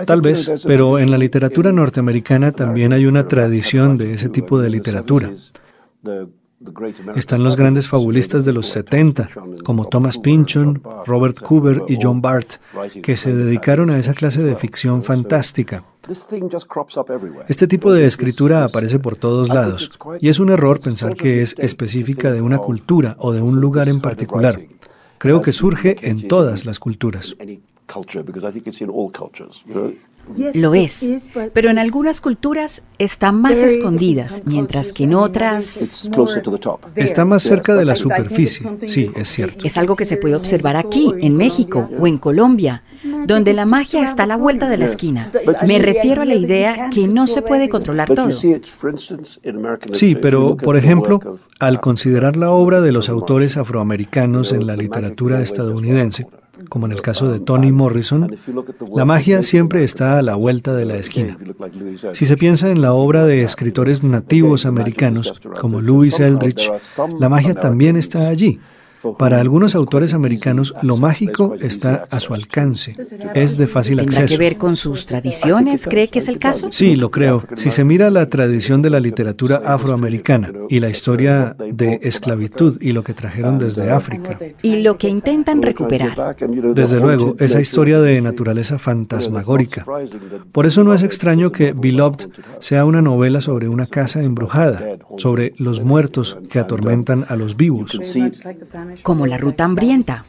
Tal 0.05 0.21
vez, 0.21 0.51
pero 0.65 0.97
en 0.97 1.11
la 1.11 1.17
literatura 1.17 1.71
norteamericana 1.71 2.51
también 2.51 2.93
hay 2.93 3.05
una 3.05 3.27
tradición 3.27 3.97
de 3.97 4.15
ese 4.15 4.29
tipo 4.29 4.59
de 4.59 4.69
literatura. 4.69 5.31
Están 7.15 7.43
los 7.43 7.55
grandes 7.55 7.87
fabulistas 7.87 8.43
de 8.43 8.51
los 8.51 8.67
70, 8.67 9.29
como 9.63 9.85
Thomas 9.85 10.17
Pynchon, 10.17 10.81
Robert 11.05 11.39
Cooper 11.39 11.83
y 11.87 11.97
John 12.01 12.21
Bart, 12.21 12.55
que 13.01 13.15
se 13.15 13.33
dedicaron 13.33 13.89
a 13.89 13.97
esa 13.97 14.13
clase 14.13 14.43
de 14.43 14.57
ficción 14.57 15.03
fantástica. 15.03 15.85
Este 17.47 17.67
tipo 17.67 17.93
de 17.93 18.05
escritura 18.05 18.65
aparece 18.65 18.99
por 18.99 19.17
todos 19.17 19.47
lados, 19.47 19.89
y 20.19 20.27
es 20.27 20.39
un 20.39 20.49
error 20.49 20.81
pensar 20.81 21.15
que 21.15 21.41
es 21.41 21.55
específica 21.57 22.33
de 22.33 22.41
una 22.41 22.57
cultura 22.57 23.15
o 23.19 23.31
de 23.31 23.41
un 23.41 23.61
lugar 23.61 23.87
en 23.87 24.01
particular. 24.01 24.61
Creo 25.17 25.41
que 25.41 25.53
surge 25.53 25.95
en 26.01 26.27
todas 26.27 26.65
las 26.65 26.79
culturas. 26.79 27.35
Lo 30.53 30.75
es, 30.75 31.29
pero 31.53 31.69
en 31.69 31.79
algunas 31.79 32.21
culturas 32.21 32.83
está 32.97 33.31
más 33.31 33.63
escondidas, 33.63 34.43
mientras 34.45 34.93
que 34.93 35.03
en 35.03 35.15
otras... 35.15 36.09
Está 36.95 37.25
más 37.25 37.43
cerca 37.43 37.75
de 37.75 37.85
la 37.85 37.95
superficie, 37.95 38.69
sí, 38.87 39.11
es 39.15 39.27
cierto. 39.27 39.65
Es 39.65 39.77
algo 39.77 39.95
que 39.95 40.05
se 40.05 40.17
puede 40.17 40.35
observar 40.35 40.75
aquí, 40.75 41.13
en 41.19 41.35
México 41.35 41.89
o 41.99 42.07
en 42.07 42.17
Colombia, 42.17 42.83
donde 43.25 43.53
la 43.53 43.65
magia 43.65 44.03
está 44.03 44.23
a 44.23 44.27
la 44.27 44.37
vuelta 44.37 44.69
de 44.69 44.77
la 44.77 44.85
esquina. 44.85 45.31
Me 45.65 45.79
refiero 45.79 46.21
a 46.21 46.25
la 46.25 46.35
idea 46.35 46.89
que 46.89 47.07
no 47.07 47.27
se 47.27 47.41
puede 47.41 47.69
controlar 47.69 48.09
todo. 48.13 48.31
Sí, 49.93 50.15
pero, 50.15 50.57
por 50.57 50.77
ejemplo, 50.77 51.19
al 51.59 51.79
considerar 51.79 52.37
la 52.37 52.51
obra 52.51 52.81
de 52.81 52.91
los 52.91 53.09
autores 53.09 53.57
afroamericanos 53.57 54.51
en 54.51 54.67
la 54.67 54.75
literatura 54.75 55.41
estadounidense, 55.41 56.27
como 56.67 56.85
en 56.85 56.91
el 56.91 57.01
caso 57.01 57.31
de 57.31 57.39
Toni 57.39 57.71
Morrison, 57.71 58.35
la 58.95 59.05
magia 59.05 59.43
siempre 59.43 59.83
está 59.83 60.17
a 60.17 60.21
la 60.21 60.35
vuelta 60.35 60.73
de 60.73 60.85
la 60.85 60.95
esquina. 60.95 61.37
Si 62.13 62.25
se 62.25 62.37
piensa 62.37 62.69
en 62.71 62.81
la 62.81 62.93
obra 62.93 63.25
de 63.25 63.43
escritores 63.43 64.03
nativos 64.03 64.65
americanos, 64.65 65.33
como 65.59 65.81
Louis 65.81 66.19
Eldridge, 66.19 66.71
la 67.19 67.29
magia 67.29 67.53
también 67.53 67.95
está 67.95 68.27
allí. 68.27 68.59
Para 69.17 69.39
algunos 69.39 69.75
autores 69.75 70.13
americanos, 70.13 70.73
lo 70.81 70.97
mágico 70.97 71.55
está 71.59 72.07
a 72.09 72.19
su 72.19 72.33
alcance, 72.33 72.95
es 73.33 73.57
de 73.57 73.67
fácil 73.67 73.99
acceso. 73.99 74.19
¿Tendrá 74.19 74.35
que 74.35 74.37
ver 74.37 74.57
con 74.57 74.75
sus 74.75 75.05
tradiciones? 75.05 75.85
¿Cree 75.87 76.09
que 76.09 76.19
es 76.19 76.27
el 76.27 76.39
caso? 76.39 76.69
Sí, 76.71 76.95
lo 76.95 77.11
creo. 77.11 77.43
Si 77.55 77.69
se 77.69 77.83
mira 77.83 78.09
la 78.09 78.29
tradición 78.29 78.81
de 78.81 78.89
la 78.89 78.99
literatura 78.99 79.61
afroamericana 79.65 80.51
y 80.69 80.79
la 80.79 80.89
historia 80.89 81.55
de 81.59 81.99
esclavitud 82.03 82.81
y 82.81 82.91
lo 82.91 83.03
que 83.03 83.13
trajeron 83.13 83.57
desde 83.57 83.89
África. 83.91 84.37
Y 84.61 84.81
lo 84.81 84.97
que 84.97 85.07
intentan 85.07 85.61
recuperar. 85.61 86.35
Desde 86.73 86.99
luego, 86.99 87.35
esa 87.39 87.61
historia 87.61 88.01
de 88.01 88.21
naturaleza 88.21 88.79
fantasmagórica. 88.79 89.85
Por 90.51 90.65
eso 90.65 90.83
no 90.83 90.93
es 90.93 91.03
extraño 91.03 91.51
que 91.51 91.73
Beloved 91.73 92.27
sea 92.59 92.85
una 92.85 93.01
novela 93.01 93.41
sobre 93.41 93.67
una 93.67 93.87
casa 93.87 94.21
embrujada, 94.23 94.97
sobre 95.17 95.53
los 95.57 95.81
muertos 95.81 96.37
que 96.49 96.59
atormentan 96.59 97.25
a 97.29 97.35
los 97.35 97.55
vivos 97.55 97.97
como 99.03 99.25
la 99.25 99.37
ruta 99.37 99.65
hambrienta. 99.65 100.23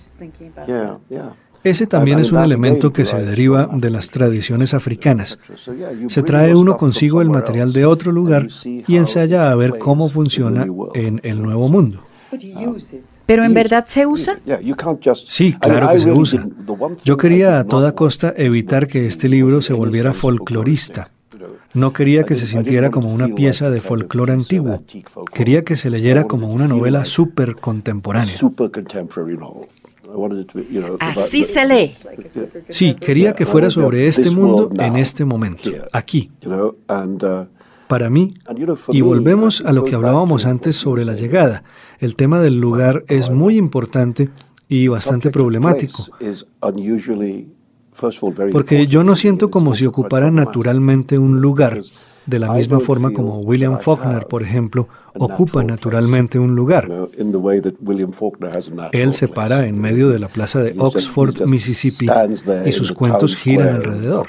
Ese 1.62 1.86
también 1.86 2.18
es 2.18 2.32
un 2.32 2.42
elemento 2.42 2.92
que 2.92 3.04
se 3.04 3.22
deriva 3.22 3.68
de 3.72 3.90
las 3.90 4.10
tradiciones 4.10 4.72
africanas. 4.72 5.38
Se 6.06 6.22
trae 6.22 6.54
uno 6.54 6.76
consigo 6.76 7.20
el 7.20 7.28
material 7.28 7.72
de 7.72 7.84
otro 7.84 8.12
lugar 8.12 8.48
y 8.64 8.96
ensaya 8.96 9.50
a 9.50 9.54
ver 9.54 9.78
cómo 9.78 10.08
funciona 10.08 10.66
en 10.94 11.20
el 11.22 11.42
nuevo 11.42 11.68
mundo. 11.68 12.02
¿Pero 13.26 13.44
en 13.44 13.54
verdad 13.54 13.84
se 13.86 14.06
usa? 14.06 14.40
Sí, 15.28 15.52
claro 15.52 15.90
que 15.90 15.98
se 15.98 16.12
usa. 16.12 16.48
Yo 17.04 17.16
quería 17.16 17.58
a 17.58 17.64
toda 17.64 17.94
costa 17.94 18.32
evitar 18.36 18.86
que 18.86 19.06
este 19.06 19.28
libro 19.28 19.60
se 19.60 19.72
volviera 19.72 20.14
folclorista. 20.14 21.10
No 21.74 21.92
quería 21.92 22.24
que 22.24 22.34
se 22.34 22.46
sintiera 22.46 22.90
como 22.90 23.12
una 23.12 23.28
pieza 23.34 23.70
de 23.70 23.80
folclore 23.80 24.32
antiguo. 24.32 24.82
Quería 25.32 25.62
que 25.62 25.76
se 25.76 25.90
leyera 25.90 26.24
como 26.24 26.48
una 26.48 26.66
novela 26.68 27.04
súper 27.04 27.56
contemporánea. 27.56 28.34
Así 30.98 31.44
se 31.44 31.64
lee. 31.66 31.92
Sí, 32.68 32.94
quería 32.94 33.32
que 33.34 33.46
fuera 33.46 33.70
sobre 33.70 34.06
este 34.06 34.30
mundo 34.30 34.70
en 34.78 34.96
este 34.96 35.24
momento, 35.24 35.70
aquí. 35.92 36.30
Para 37.86 38.08
mí, 38.08 38.34
y 38.92 39.00
volvemos 39.00 39.62
a 39.62 39.72
lo 39.72 39.84
que 39.84 39.96
hablábamos 39.96 40.46
antes 40.46 40.76
sobre 40.76 41.04
la 41.04 41.14
llegada, 41.14 41.64
el 41.98 42.14
tema 42.14 42.40
del 42.40 42.60
lugar 42.60 43.04
es 43.08 43.30
muy 43.30 43.56
importante 43.56 44.30
y 44.68 44.86
bastante 44.86 45.30
problemático. 45.30 46.06
Porque 48.52 48.86
yo 48.86 49.04
no 49.04 49.16
siento 49.16 49.50
como 49.50 49.74
si 49.74 49.86
ocupara 49.86 50.30
naturalmente 50.30 51.18
un 51.18 51.40
lugar, 51.40 51.82
de 52.26 52.38
la 52.38 52.52
misma 52.52 52.80
forma 52.80 53.12
como 53.12 53.40
William 53.40 53.78
Faulkner, 53.78 54.26
por 54.26 54.42
ejemplo, 54.42 54.88
ocupa 55.18 55.64
naturalmente 55.64 56.38
un 56.38 56.54
lugar. 56.54 56.88
Él 58.92 59.12
se 59.12 59.28
para 59.28 59.66
en 59.66 59.78
medio 59.80 60.08
de 60.08 60.18
la 60.18 60.28
plaza 60.28 60.62
de 60.62 60.74
Oxford, 60.78 61.46
Mississippi, 61.46 62.06
y 62.64 62.72
sus 62.72 62.92
cuentos 62.92 63.36
giran 63.36 63.76
alrededor. 63.76 64.28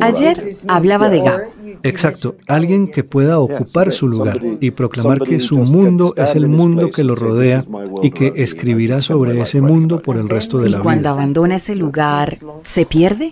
Ayer 0.00 0.36
hablaba 0.68 1.08
de 1.08 1.20
Ga. 1.20 1.48
Exacto, 1.82 2.36
alguien 2.48 2.90
que 2.90 3.04
pueda 3.04 3.38
ocupar 3.38 3.92
su 3.92 4.08
lugar 4.08 4.40
y 4.60 4.70
proclamar 4.72 5.20
que 5.20 5.38
su 5.40 5.58
mundo 5.58 6.14
es 6.16 6.34
el 6.34 6.48
mundo 6.48 6.90
que 6.90 7.04
lo 7.04 7.14
rodea 7.14 7.64
y 8.02 8.10
que 8.10 8.32
escribirá 8.36 9.02
sobre 9.02 9.40
ese 9.40 9.60
mundo 9.60 10.00
por 10.00 10.16
el 10.16 10.28
resto 10.28 10.58
de 10.58 10.70
la 10.70 10.78
vida. 10.78 10.80
¿Y 10.80 10.82
cuando 10.82 11.08
abandona 11.10 11.56
ese 11.56 11.76
lugar, 11.76 12.38
se 12.64 12.86
pierde? 12.86 13.30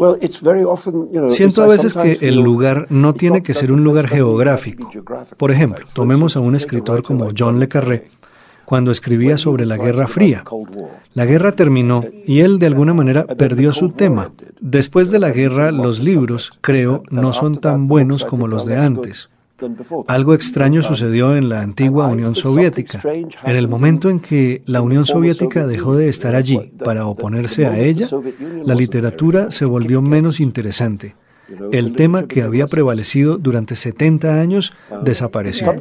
Siento 1.29 1.63
a 1.63 1.67
veces 1.67 1.95
que 1.95 2.19
el 2.21 2.37
lugar 2.37 2.87
no 2.91 3.15
tiene 3.15 3.43
que 3.43 3.55
ser 3.55 3.73
un 3.73 3.83
lugar 3.83 4.07
geográfico. 4.09 4.91
Por 5.37 5.51
ejemplo, 5.51 5.87
tomemos 5.93 6.37
a 6.37 6.41
un 6.41 6.55
escritor 6.55 7.03
como 7.03 7.31
John 7.37 7.59
Le 7.59 7.69
Carré, 7.69 8.05
cuando 8.65 8.91
escribía 8.91 9.39
sobre 9.39 9.67
la 9.67 9.77
Guerra 9.77 10.09
Fría. 10.09 10.45
La 11.15 11.27
guerra 11.27 11.53
terminó 11.53 12.05
y 12.27 12.41
él 12.41 12.59
de 12.59 12.67
alguna 12.67 12.95
manera 12.95 13.25
perdió 13.25 13.73
su 13.73 13.91
tema. 13.91 14.33
Después 14.61 15.11
de 15.11 15.19
la 15.19 15.31
guerra, 15.31 15.73
los 15.73 16.01
libros, 16.01 16.53
creo, 16.61 17.03
no 17.11 17.33
son 17.33 17.59
tan 17.59 17.89
buenos 17.89 18.25
como 18.25 18.49
los 18.49 18.67
de 18.67 18.77
antes. 18.77 19.29
Algo 20.09 20.35
extraño 20.35 20.83
sucedió 20.83 21.37
en 21.37 21.49
la 21.49 21.61
antigua 21.61 22.09
Unión 22.09 22.35
Soviética. 22.35 23.01
En 23.05 23.57
el 23.57 23.69
momento 23.69 24.11
en 24.11 24.21
que 24.21 24.63
la 24.67 24.83
Unión 24.83 25.07
Soviética 25.07 25.67
dejó 25.67 25.95
de 25.95 26.09
estar 26.09 26.35
allí 26.35 26.73
para 26.85 27.07
oponerse 27.07 27.67
a 27.67 27.79
ella, 27.79 28.09
la 28.65 28.75
literatura 28.75 29.51
se 29.51 29.65
volvió 29.65 30.03
menos 30.03 30.41
interesante. 30.41 31.15
El 31.71 31.95
tema 31.95 32.27
que 32.27 32.43
había 32.43 32.67
prevalecido 32.67 33.37
durante 33.37 33.77
70 33.77 34.41
años 34.41 34.73
desapareció. 35.05 35.75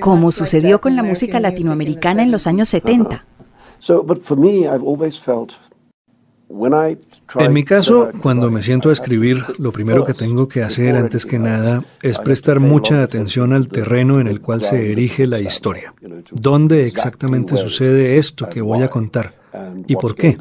Como 0.00 0.32
sucedió 0.32 0.80
con 0.80 0.96
la 0.96 1.02
música 1.02 1.40
latinoamericana 1.40 2.22
en 2.22 2.30
los 2.30 2.46
años 2.46 2.68
70. 2.70 3.24
En 7.38 7.52
mi 7.52 7.62
caso, 7.62 8.10
cuando 8.22 8.50
me 8.50 8.62
siento 8.62 8.88
a 8.88 8.92
escribir, 8.92 9.44
lo 9.58 9.70
primero 9.70 10.02
que 10.02 10.14
tengo 10.14 10.48
que 10.48 10.62
hacer 10.62 10.96
antes 10.96 11.26
que 11.26 11.38
nada 11.38 11.84
es 12.00 12.18
prestar 12.18 12.58
mucha 12.58 13.02
atención 13.02 13.52
al 13.52 13.68
terreno 13.68 14.18
en 14.18 14.28
el 14.28 14.40
cual 14.40 14.62
se 14.62 14.90
erige 14.90 15.26
la 15.26 15.40
historia. 15.40 15.94
¿Dónde 16.30 16.86
exactamente 16.86 17.56
sucede 17.56 18.16
esto 18.16 18.48
que 18.48 18.62
voy 18.62 18.82
a 18.82 18.88
contar? 18.88 19.34
¿Y 19.86 19.96
por 19.96 20.14
qué? 20.14 20.38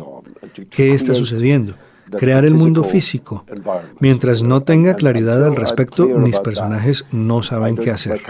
¿Qué 0.69 0.93
está 0.93 1.13
sucediendo? 1.13 1.73
Crear 2.11 2.45
el 2.45 2.53
mundo 2.53 2.83
físico. 2.83 3.45
Mientras 3.99 4.43
no 4.43 4.61
tenga 4.61 4.95
claridad 4.95 5.45
al 5.45 5.55
respecto, 5.55 6.07
mis 6.07 6.39
personajes 6.39 7.05
no 7.11 7.41
saben 7.41 7.77
qué 7.77 7.91
hacer. 7.91 8.21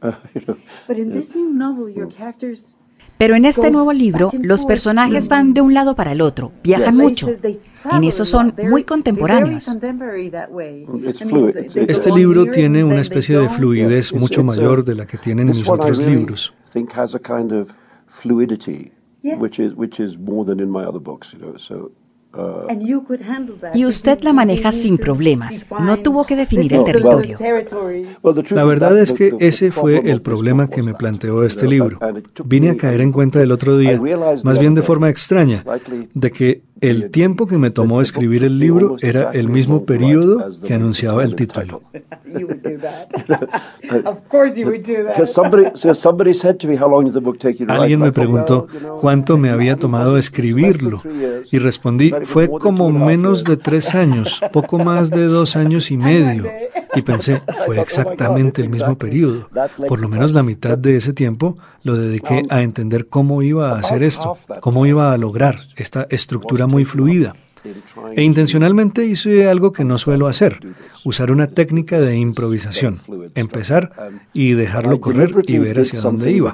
Pero 3.18 3.34
en 3.34 3.44
este 3.44 3.70
nuevo 3.72 3.92
libro, 3.92 4.30
los 4.40 4.64
personajes 4.64 5.28
van 5.28 5.52
de 5.52 5.60
un 5.60 5.74
lado 5.74 5.96
para 5.96 6.12
el 6.12 6.20
otro, 6.20 6.52
viajan 6.62 6.96
mucho. 6.96 7.28
En 7.90 8.04
eso 8.04 8.24
son 8.24 8.54
muy 8.70 8.84
contemporáneos. 8.84 9.68
Este 11.74 12.12
libro 12.12 12.46
tiene 12.46 12.84
una 12.84 13.00
especie 13.00 13.38
de 13.38 13.48
fluidez 13.48 14.12
mucho 14.12 14.44
mayor 14.44 14.84
de 14.84 14.94
la 14.94 15.06
que 15.06 15.18
tienen 15.18 15.48
mis 15.48 15.68
otros 15.68 15.98
libros. 15.98 16.54
Y 23.74 23.86
usted 23.86 24.20
la 24.20 24.32
maneja 24.32 24.70
sin 24.70 24.98
problemas. 24.98 25.66
No 25.80 25.98
tuvo 25.98 26.24
que 26.26 26.36
definir 26.36 26.72
el 26.74 26.84
territorio. 26.84 27.36
La 28.50 28.64
verdad 28.64 28.98
es 28.98 29.12
que 29.12 29.34
ese 29.40 29.72
fue 29.72 30.10
el 30.10 30.20
problema 30.20 30.68
que 30.68 30.82
me 30.82 30.94
planteó 30.94 31.42
este 31.42 31.66
libro. 31.66 31.98
Vine 32.44 32.70
a 32.70 32.76
caer 32.76 33.00
en 33.00 33.12
cuenta 33.12 33.42
el 33.42 33.50
otro 33.50 33.78
día, 33.78 34.00
más 34.44 34.58
bien 34.58 34.74
de 34.74 34.82
forma 34.82 35.08
extraña, 35.08 35.64
de 36.14 36.30
que 36.30 36.62
El 36.80 37.10
tiempo 37.10 37.46
que 37.46 37.58
me 37.58 37.70
tomó 37.70 38.00
escribir 38.00 38.44
el 38.44 38.58
libro 38.58 38.96
era 39.00 39.32
el 39.32 39.48
mismo 39.48 39.84
periodo 39.84 40.48
que 40.64 40.74
anunciaba 40.74 41.24
el 41.24 41.34
título. 41.34 41.82
Alguien 47.68 48.00
me 48.00 48.12
preguntó 48.12 48.66
cuánto 48.98 49.38
me 49.38 49.50
había 49.50 49.76
tomado 49.76 50.18
escribirlo 50.18 51.02
y 51.50 51.58
respondí, 51.58 52.12
fue 52.24 52.48
como 52.48 52.90
menos 52.90 53.44
de 53.44 53.56
tres 53.56 53.94
años, 53.94 54.40
poco 54.52 54.78
más 54.78 55.10
de 55.10 55.26
dos 55.26 55.56
años 55.56 55.90
y 55.90 55.96
medio. 55.96 56.44
Y 56.94 57.02
pensé, 57.02 57.42
fue 57.66 57.80
exactamente 57.80 58.62
el 58.62 58.70
mismo 58.70 58.96
periodo. 58.96 59.48
Por 59.86 60.00
lo 60.00 60.08
menos 60.08 60.32
la 60.32 60.42
mitad 60.42 60.78
de 60.78 60.96
ese 60.96 61.12
tiempo 61.12 61.56
lo 61.82 61.96
dediqué 61.96 62.42
a 62.50 62.62
entender 62.62 63.06
cómo 63.06 63.42
iba 63.42 63.72
a 63.72 63.78
hacer 63.78 64.02
esto, 64.02 64.36
cómo 64.60 64.86
iba 64.86 65.12
a 65.12 65.18
lograr 65.18 65.58
esta 65.76 66.06
estructura 66.10 66.66
muy 66.66 66.84
fluida. 66.84 67.34
E 68.16 68.22
intencionalmente 68.22 69.04
hice 69.04 69.48
algo 69.48 69.72
que 69.72 69.84
no 69.84 69.98
suelo 69.98 70.26
hacer, 70.26 70.60
usar 71.04 71.30
una 71.30 71.46
técnica 71.48 72.00
de 72.00 72.16
improvisación, 72.16 72.98
empezar 73.34 73.92
y 74.32 74.52
dejarlo 74.52 75.00
correr 75.00 75.32
y 75.46 75.58
ver 75.58 75.80
hacia 75.80 76.00
dónde 76.00 76.32
iba. 76.32 76.52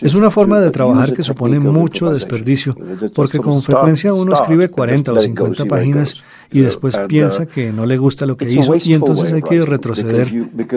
Es 0.00 0.14
una 0.14 0.30
forma 0.30 0.60
de 0.60 0.70
trabajar 0.70 1.12
que 1.12 1.22
supone 1.22 1.58
mucho 1.60 2.10
desperdicio, 2.12 2.76
porque 3.14 3.38
con 3.38 3.62
frecuencia 3.62 4.12
uno 4.14 4.34
escribe 4.34 4.68
40 4.68 5.12
o 5.12 5.20
50 5.20 5.64
páginas 5.66 6.22
y 6.50 6.60
después 6.60 6.98
piensa 7.08 7.46
que 7.46 7.72
no 7.72 7.86
le 7.86 7.96
gusta 7.96 8.26
lo 8.26 8.36
que 8.36 8.50
hizo 8.50 8.74
y 8.82 8.94
entonces 8.94 9.32
hay 9.32 9.42
que 9.42 9.64
retroceder 9.64 10.28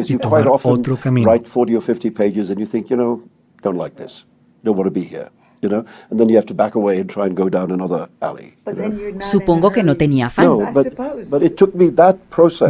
y 0.07 0.17
tomar 0.17 0.47
otro 0.63 0.97
camino. 0.97 1.29
Supongo 9.19 9.71
que 9.71 9.83
no 9.83 9.95
tenía 9.95 10.27
afán. 10.27 10.47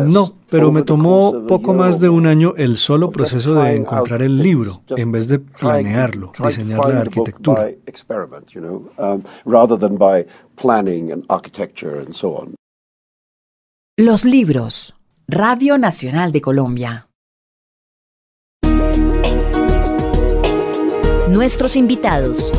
No, 0.06 0.34
pero 0.49 0.71
me 0.71 0.84
tomó 0.84 1.45
poco 1.47 1.73
más 1.73 1.99
de 1.99 2.10
un 2.10 2.27
año 2.27 2.53
el 2.58 2.77
solo 2.77 3.12
proceso 3.12 3.56
de 3.56 3.75
encontrar 3.75 4.21
el 4.21 4.38
libro, 4.38 4.82
en 4.89 5.12
vez 5.12 5.27
de 5.27 5.39
planearlo, 5.39 6.32
diseñar 6.43 6.88
la 6.88 7.01
arquitectura. 7.01 7.69
Los 13.97 14.25
libros. 14.25 14.95
Radio 15.27 15.77
Nacional 15.77 16.32
de 16.32 16.41
Colombia. 16.41 17.08
Nuestros 21.29 21.75
invitados. 21.75 22.51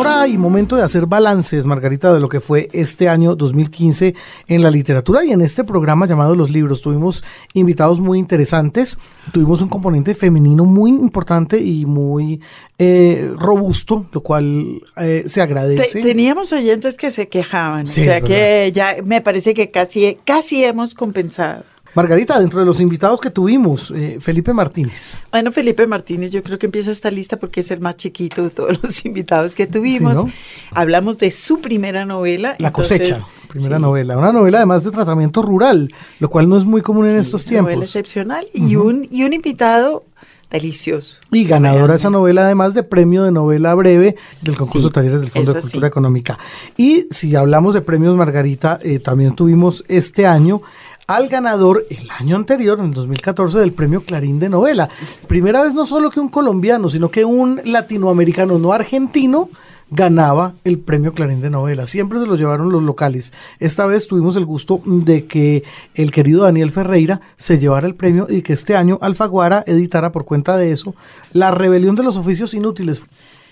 Hora 0.00 0.28
y 0.28 0.38
momento 0.38 0.76
de 0.76 0.84
hacer 0.84 1.06
balances, 1.06 1.66
Margarita, 1.66 2.14
de 2.14 2.20
lo 2.20 2.28
que 2.28 2.40
fue 2.40 2.68
este 2.72 3.08
año 3.08 3.34
2015 3.34 4.14
en 4.46 4.62
la 4.62 4.70
literatura 4.70 5.24
y 5.24 5.32
en 5.32 5.40
este 5.40 5.64
programa 5.64 6.06
llamado 6.06 6.36
Los 6.36 6.52
Libros. 6.52 6.82
Tuvimos 6.82 7.24
invitados 7.52 7.98
muy 7.98 8.20
interesantes, 8.20 8.96
tuvimos 9.32 9.60
un 9.60 9.68
componente 9.68 10.14
femenino 10.14 10.64
muy 10.64 10.90
importante 10.90 11.58
y 11.58 11.84
muy 11.84 12.40
eh, 12.78 13.28
robusto, 13.36 14.06
lo 14.12 14.20
cual 14.20 14.80
eh, 14.98 15.24
se 15.26 15.42
agradece. 15.42 16.00
teníamos 16.00 16.52
oyentes 16.52 16.96
que 16.96 17.10
se 17.10 17.26
quejaban, 17.26 17.86
o 17.86 17.90
sea 17.90 18.20
que 18.20 18.70
ya 18.72 18.98
me 19.04 19.20
parece 19.20 19.52
que 19.52 19.72
casi, 19.72 20.16
casi 20.24 20.62
hemos 20.62 20.94
compensado. 20.94 21.64
Margarita, 21.94 22.38
dentro 22.38 22.60
de 22.60 22.66
los 22.66 22.80
invitados 22.80 23.20
que 23.20 23.30
tuvimos, 23.30 23.90
eh, 23.90 24.18
Felipe 24.20 24.52
Martínez. 24.52 25.20
Bueno, 25.30 25.50
Felipe 25.52 25.86
Martínez, 25.86 26.30
yo 26.30 26.42
creo 26.42 26.58
que 26.58 26.66
empieza 26.66 26.92
esta 26.92 27.10
lista 27.10 27.38
porque 27.38 27.60
es 27.60 27.70
el 27.70 27.80
más 27.80 27.96
chiquito 27.96 28.42
de 28.42 28.50
todos 28.50 28.78
los 28.82 29.04
invitados 29.04 29.54
que 29.54 29.66
tuvimos. 29.66 30.24
Hablamos 30.72 31.18
de 31.18 31.30
su 31.30 31.60
primera 31.60 32.04
novela. 32.04 32.56
La 32.58 32.72
cosecha, 32.72 33.26
primera 33.48 33.78
novela. 33.78 34.16
Una 34.16 34.32
novela 34.32 34.58
además 34.58 34.84
de 34.84 34.90
tratamiento 34.90 35.42
rural, 35.42 35.88
lo 36.20 36.28
cual 36.28 36.48
no 36.48 36.56
es 36.56 36.64
muy 36.64 36.82
común 36.82 37.06
en 37.06 37.16
estos 37.16 37.44
tiempos. 37.44 37.66
Una 37.66 37.74
novela 37.74 37.84
excepcional 37.84 38.48
y, 38.52 38.76
un, 38.76 39.08
y 39.10 39.24
un 39.24 39.32
invitado 39.32 40.04
delicioso. 40.50 41.18
Y 41.30 41.44
ganadora 41.44 41.94
esa 41.94 42.10
novela, 42.10 42.44
además 42.44 42.74
de 42.74 42.82
premio 42.82 43.22
de 43.22 43.32
novela 43.32 43.74
breve 43.74 44.16
del 44.42 44.56
concurso 44.56 44.88
de 44.88 44.94
talleres 44.94 45.20
del 45.20 45.30
Fondo 45.30 45.52
de 45.52 45.60
Cultura 45.60 45.88
Económica. 45.88 46.38
Y 46.76 47.06
si 47.10 47.36
hablamos 47.36 47.74
de 47.74 47.82
premios, 47.82 48.16
Margarita, 48.16 48.78
eh, 48.82 48.98
también 48.98 49.34
tuvimos 49.34 49.84
este 49.88 50.26
año 50.26 50.62
al 51.08 51.28
ganador 51.28 51.86
el 51.88 52.06
año 52.18 52.36
anterior, 52.36 52.78
en 52.80 52.92
2014, 52.92 53.58
del 53.58 53.72
premio 53.72 54.02
Clarín 54.02 54.38
de 54.38 54.50
novela. 54.50 54.90
Primera 55.26 55.62
vez 55.62 55.74
no 55.74 55.86
solo 55.86 56.10
que 56.10 56.20
un 56.20 56.28
colombiano, 56.28 56.90
sino 56.90 57.10
que 57.10 57.24
un 57.24 57.62
latinoamericano 57.64 58.58
no 58.58 58.74
argentino 58.74 59.48
ganaba 59.90 60.52
el 60.64 60.78
premio 60.78 61.14
Clarín 61.14 61.40
de 61.40 61.48
novela. 61.48 61.86
Siempre 61.86 62.18
se 62.18 62.26
lo 62.26 62.36
llevaron 62.36 62.70
los 62.70 62.82
locales. 62.82 63.32
Esta 63.58 63.86
vez 63.86 64.06
tuvimos 64.06 64.36
el 64.36 64.44
gusto 64.44 64.82
de 64.84 65.24
que 65.24 65.64
el 65.94 66.10
querido 66.10 66.44
Daniel 66.44 66.70
Ferreira 66.70 67.22
se 67.38 67.58
llevara 67.58 67.86
el 67.86 67.94
premio 67.94 68.26
y 68.28 68.42
que 68.42 68.52
este 68.52 68.76
año 68.76 68.98
Alfaguara 69.00 69.64
editara 69.66 70.12
por 70.12 70.26
cuenta 70.26 70.58
de 70.58 70.72
eso 70.72 70.94
La 71.32 71.50
rebelión 71.50 71.96
de 71.96 72.02
los 72.02 72.18
oficios 72.18 72.52
inútiles. 72.52 73.02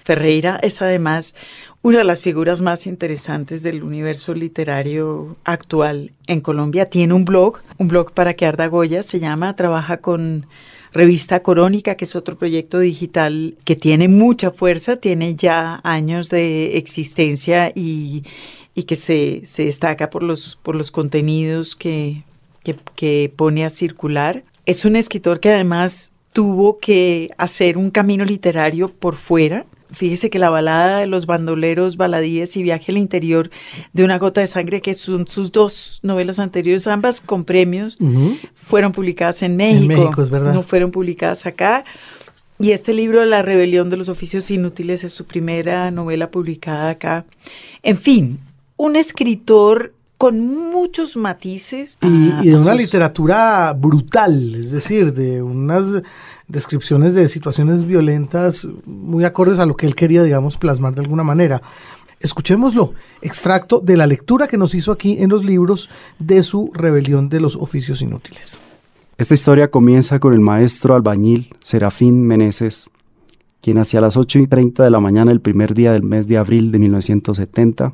Ferreira 0.04 0.60
es 0.62 0.82
además 0.82 1.34
una 1.86 1.98
de 1.98 2.04
las 2.04 2.18
figuras 2.18 2.62
más 2.62 2.84
interesantes 2.88 3.62
del 3.62 3.84
universo 3.84 4.34
literario 4.34 5.36
actual 5.44 6.10
en 6.26 6.40
Colombia. 6.40 6.90
Tiene 6.90 7.14
un 7.14 7.24
blog, 7.24 7.60
un 7.78 7.86
blog 7.86 8.10
para 8.10 8.34
que 8.34 8.44
arda 8.44 8.66
Goya, 8.66 9.04
se 9.04 9.20
llama, 9.20 9.54
trabaja 9.54 9.98
con 9.98 10.46
Revista 10.92 11.44
Corónica, 11.44 11.94
que 11.94 12.04
es 12.04 12.16
otro 12.16 12.36
proyecto 12.36 12.80
digital 12.80 13.54
que 13.62 13.76
tiene 13.76 14.08
mucha 14.08 14.50
fuerza, 14.50 14.96
tiene 14.96 15.36
ya 15.36 15.80
años 15.84 16.28
de 16.28 16.76
existencia 16.76 17.70
y, 17.72 18.24
que 18.84 18.96
se, 18.96 19.42
destaca 19.58 20.10
por 20.10 20.24
los, 20.24 20.58
por 20.64 20.74
los 20.74 20.90
contenidos 20.90 21.76
que, 21.76 22.24
que 22.96 23.32
pone 23.36 23.64
a 23.64 23.70
circular. 23.70 24.42
Es 24.64 24.86
un 24.86 24.96
escritor 24.96 25.38
que 25.38 25.50
además 25.52 26.10
tuvo 26.32 26.78
que 26.78 27.30
hacer 27.38 27.78
un 27.78 27.92
camino 27.92 28.24
literario 28.24 28.88
por 28.88 29.14
fuera 29.14 29.66
Fíjese 29.96 30.28
que 30.28 30.38
la 30.38 30.50
balada 30.50 30.98
de 30.98 31.06
los 31.06 31.24
bandoleros, 31.24 31.96
baladíes 31.96 32.54
y 32.58 32.62
viaje 32.62 32.92
al 32.92 32.98
interior 32.98 33.50
de 33.94 34.04
una 34.04 34.18
gota 34.18 34.42
de 34.42 34.46
sangre, 34.46 34.82
que 34.82 34.92
son 34.92 35.26
sus 35.26 35.52
dos 35.52 36.00
novelas 36.02 36.38
anteriores, 36.38 36.86
ambas 36.86 37.22
con 37.22 37.44
premios, 37.44 37.96
fueron 38.54 38.92
publicadas 38.92 39.42
en 39.42 39.56
México. 39.56 39.92
En 39.92 40.00
México, 40.00 40.22
es 40.22 40.28
verdad. 40.28 40.52
No 40.52 40.62
fueron 40.62 40.90
publicadas 40.90 41.46
acá. 41.46 41.84
Y 42.58 42.72
este 42.72 42.92
libro, 42.92 43.24
La 43.24 43.40
rebelión 43.40 43.88
de 43.88 43.96
los 43.96 44.10
oficios 44.10 44.50
inútiles, 44.50 45.02
es 45.02 45.12
su 45.12 45.24
primera 45.24 45.90
novela 45.90 46.30
publicada 46.30 46.90
acá. 46.90 47.24
En 47.82 47.96
fin, 47.96 48.36
un 48.76 48.96
escritor 48.96 49.94
con 50.18 50.46
muchos 50.70 51.16
matices. 51.16 51.98
Y, 52.02 52.48
de 52.48 52.56
una 52.56 52.74
literatura 52.74 53.72
brutal, 53.72 54.54
es 54.54 54.72
decir, 54.72 55.12
de 55.12 55.42
unas 55.42 56.02
descripciones 56.48 57.14
de 57.14 57.28
situaciones 57.28 57.84
violentas 57.84 58.68
muy 58.84 59.24
acordes 59.24 59.58
a 59.58 59.66
lo 59.66 59.76
que 59.76 59.86
él 59.86 59.94
quería, 59.94 60.22
digamos, 60.22 60.56
plasmar 60.56 60.94
de 60.94 61.02
alguna 61.02 61.24
manera. 61.24 61.62
Escuchémoslo, 62.20 62.94
extracto 63.20 63.80
de 63.80 63.96
la 63.96 64.06
lectura 64.06 64.48
que 64.48 64.56
nos 64.56 64.74
hizo 64.74 64.92
aquí 64.92 65.16
en 65.20 65.28
los 65.28 65.44
libros 65.44 65.90
de 66.18 66.42
su 66.42 66.70
rebelión 66.72 67.28
de 67.28 67.40
los 67.40 67.56
oficios 67.56 68.00
inútiles. 68.00 68.62
Esta 69.18 69.34
historia 69.34 69.70
comienza 69.70 70.18
con 70.18 70.32
el 70.32 70.40
maestro 70.40 70.94
albañil 70.94 71.50
Serafín 71.60 72.26
Meneses, 72.26 72.90
quien 73.60 73.78
hacia 73.78 74.00
las 74.00 74.16
8 74.16 74.40
y 74.40 74.46
30 74.46 74.84
de 74.84 74.90
la 74.90 75.00
mañana 75.00 75.32
el 75.32 75.40
primer 75.40 75.74
día 75.74 75.92
del 75.92 76.02
mes 76.02 76.28
de 76.28 76.38
abril 76.38 76.70
de 76.70 76.78
1970, 76.78 77.92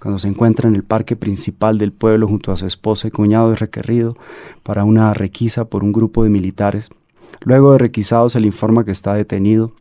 cuando 0.00 0.18
se 0.18 0.28
encuentra 0.28 0.68
en 0.68 0.74
el 0.74 0.82
parque 0.82 1.14
principal 1.14 1.76
del 1.76 1.92
pueblo 1.92 2.26
junto 2.26 2.52
a 2.52 2.56
su 2.56 2.66
esposa 2.66 3.08
y 3.08 3.10
cuñado, 3.10 3.52
es 3.52 3.60
requerido 3.60 4.16
para 4.62 4.84
una 4.84 5.12
requisa 5.12 5.66
por 5.66 5.84
un 5.84 5.92
grupo 5.92 6.24
de 6.24 6.30
militares 6.30 6.88
Luego 7.40 7.72
de 7.72 7.78
requisado 7.78 8.28
se 8.28 8.40
le 8.40 8.46
informa 8.46 8.84
que 8.84 8.92
está 8.92 9.14
detenido. 9.14 9.72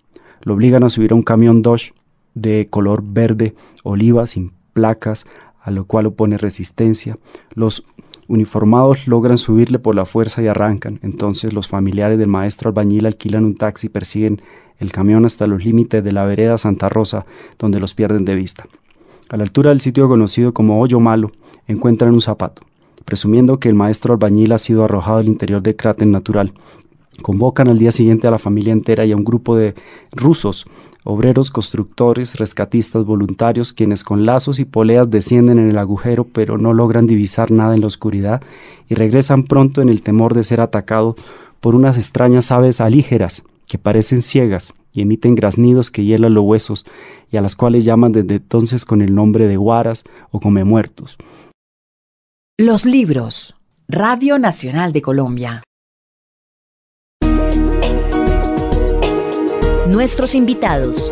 Lo 0.41 0.53
obligan 0.53 0.83
a 0.83 0.89
subir 0.89 1.11
a 1.11 1.15
un 1.15 1.23
camión 1.23 1.61
Dodge 1.61 1.93
de 2.33 2.67
color 2.69 3.03
verde 3.05 3.55
oliva 3.83 4.27
sin 4.27 4.53
placas, 4.73 5.25
a 5.61 5.71
lo 5.71 5.85
cual 5.85 6.05
opone 6.05 6.37
resistencia. 6.37 7.17
Los 7.53 7.85
uniformados 8.27 9.07
logran 9.07 9.37
subirle 9.37 9.79
por 9.79 9.95
la 9.95 10.05
fuerza 10.05 10.41
y 10.41 10.47
arrancan. 10.47 10.99
Entonces 11.01 11.51
los 11.51 11.67
familiares 11.67 12.17
del 12.17 12.27
maestro 12.27 12.69
albañil 12.69 13.07
alquilan 13.07 13.43
un 13.43 13.55
taxi 13.55 13.87
y 13.87 13.89
persiguen 13.89 14.41
el 14.77 14.91
camión 14.91 15.25
hasta 15.25 15.47
los 15.47 15.65
límites 15.65 16.03
de 16.03 16.11
la 16.11 16.23
vereda 16.25 16.57
Santa 16.57 16.87
Rosa, 16.87 17.25
donde 17.57 17.79
los 17.79 17.93
pierden 17.93 18.25
de 18.25 18.35
vista. 18.35 18.65
A 19.29 19.37
la 19.37 19.43
altura 19.43 19.71
del 19.71 19.81
sitio 19.81 20.07
conocido 20.07 20.53
como 20.53 20.79
Hoyo 20.79 20.99
Malo, 20.99 21.31
encuentran 21.67 22.13
un 22.13 22.21
zapato. 22.21 22.63
Presumiendo 23.03 23.59
que 23.59 23.69
el 23.69 23.75
maestro 23.75 24.13
albañil 24.13 24.51
ha 24.53 24.57
sido 24.57 24.83
arrojado 24.83 25.17
al 25.17 25.27
interior 25.27 25.61
del 25.61 25.75
cráter 25.75 26.07
natural, 26.07 26.53
Convocan 27.21 27.67
al 27.67 27.77
día 27.77 27.91
siguiente 27.91 28.27
a 28.27 28.31
la 28.31 28.39
familia 28.39 28.73
entera 28.73 29.05
y 29.05 29.11
a 29.11 29.15
un 29.15 29.23
grupo 29.23 29.55
de 29.55 29.75
rusos, 30.11 30.65
obreros, 31.03 31.51
constructores, 31.51 32.37
rescatistas, 32.37 33.05
voluntarios, 33.05 33.73
quienes 33.73 34.03
con 34.03 34.25
lazos 34.25 34.59
y 34.59 34.65
poleas 34.65 35.09
descienden 35.09 35.59
en 35.59 35.69
el 35.69 35.77
agujero 35.77 36.25
pero 36.25 36.57
no 36.57 36.73
logran 36.73 37.07
divisar 37.07 37.51
nada 37.51 37.75
en 37.75 37.81
la 37.81 37.87
oscuridad 37.87 38.41
y 38.87 38.95
regresan 38.95 39.43
pronto 39.43 39.81
en 39.81 39.89
el 39.89 40.01
temor 40.01 40.33
de 40.33 40.43
ser 40.43 40.61
atacado 40.61 41.15
por 41.59 41.75
unas 41.75 41.97
extrañas 41.97 42.51
aves 42.51 42.81
alígeras 42.81 43.43
que 43.67 43.77
parecen 43.77 44.21
ciegas 44.21 44.73
y 44.93 45.01
emiten 45.01 45.35
graznidos 45.35 45.91
que 45.91 46.03
hielan 46.03 46.33
los 46.33 46.43
huesos 46.43 46.85
y 47.31 47.37
a 47.37 47.41
las 47.41 47.55
cuales 47.55 47.85
llaman 47.85 48.11
desde 48.11 48.35
entonces 48.35 48.85
con 48.85 49.01
el 49.01 49.13
nombre 49.13 49.47
de 49.47 49.57
guaras 49.57 50.03
o 50.31 50.39
come 50.39 50.63
muertos. 50.63 51.17
Los 52.57 52.85
libros. 52.85 53.55
Radio 53.87 54.37
Nacional 54.37 54.91
de 54.91 55.01
Colombia. 55.01 55.63
Nuestros 59.89 60.35
invitados. 60.35 61.09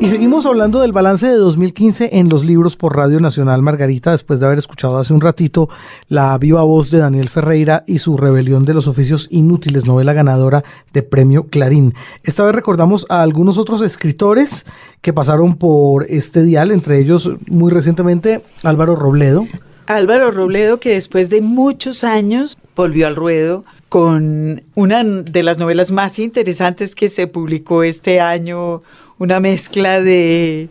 Y 0.00 0.08
seguimos 0.08 0.44
hablando 0.44 0.80
del 0.80 0.90
balance 0.90 1.28
de 1.28 1.36
2015 1.36 2.10
en 2.18 2.28
los 2.28 2.44
libros 2.44 2.74
por 2.74 2.96
Radio 2.96 3.20
Nacional 3.20 3.62
Margarita, 3.62 4.10
después 4.10 4.40
de 4.40 4.46
haber 4.46 4.58
escuchado 4.58 4.98
hace 4.98 5.12
un 5.12 5.20
ratito 5.20 5.68
la 6.08 6.36
viva 6.36 6.62
voz 6.62 6.90
de 6.90 6.98
Daniel 6.98 7.28
Ferreira 7.28 7.84
y 7.86 8.00
su 8.00 8.16
Rebelión 8.16 8.64
de 8.64 8.74
los 8.74 8.88
Oficios 8.88 9.28
Inútiles, 9.30 9.86
novela 9.86 10.12
ganadora 10.12 10.64
de 10.92 11.04
Premio 11.04 11.44
Clarín. 11.44 11.94
Esta 12.24 12.42
vez 12.42 12.56
recordamos 12.56 13.06
a 13.08 13.22
algunos 13.22 13.56
otros 13.56 13.80
escritores 13.80 14.66
que 15.02 15.12
pasaron 15.12 15.54
por 15.54 16.06
este 16.08 16.42
dial, 16.42 16.72
entre 16.72 16.98
ellos 16.98 17.30
muy 17.46 17.70
recientemente 17.70 18.42
Álvaro 18.64 18.96
Robledo. 18.96 19.46
Álvaro 19.86 20.32
Robledo, 20.32 20.80
que 20.80 20.94
después 20.94 21.30
de 21.30 21.40
muchos 21.40 22.02
años 22.02 22.58
volvió 22.74 23.06
al 23.06 23.14
ruedo 23.14 23.64
con 23.90 24.62
una 24.76 25.02
de 25.04 25.42
las 25.42 25.58
novelas 25.58 25.90
más 25.90 26.20
interesantes 26.20 26.94
que 26.94 27.08
se 27.08 27.26
publicó 27.26 27.82
este 27.82 28.20
año, 28.20 28.82
una 29.18 29.40
mezcla 29.40 30.00
de 30.00 30.68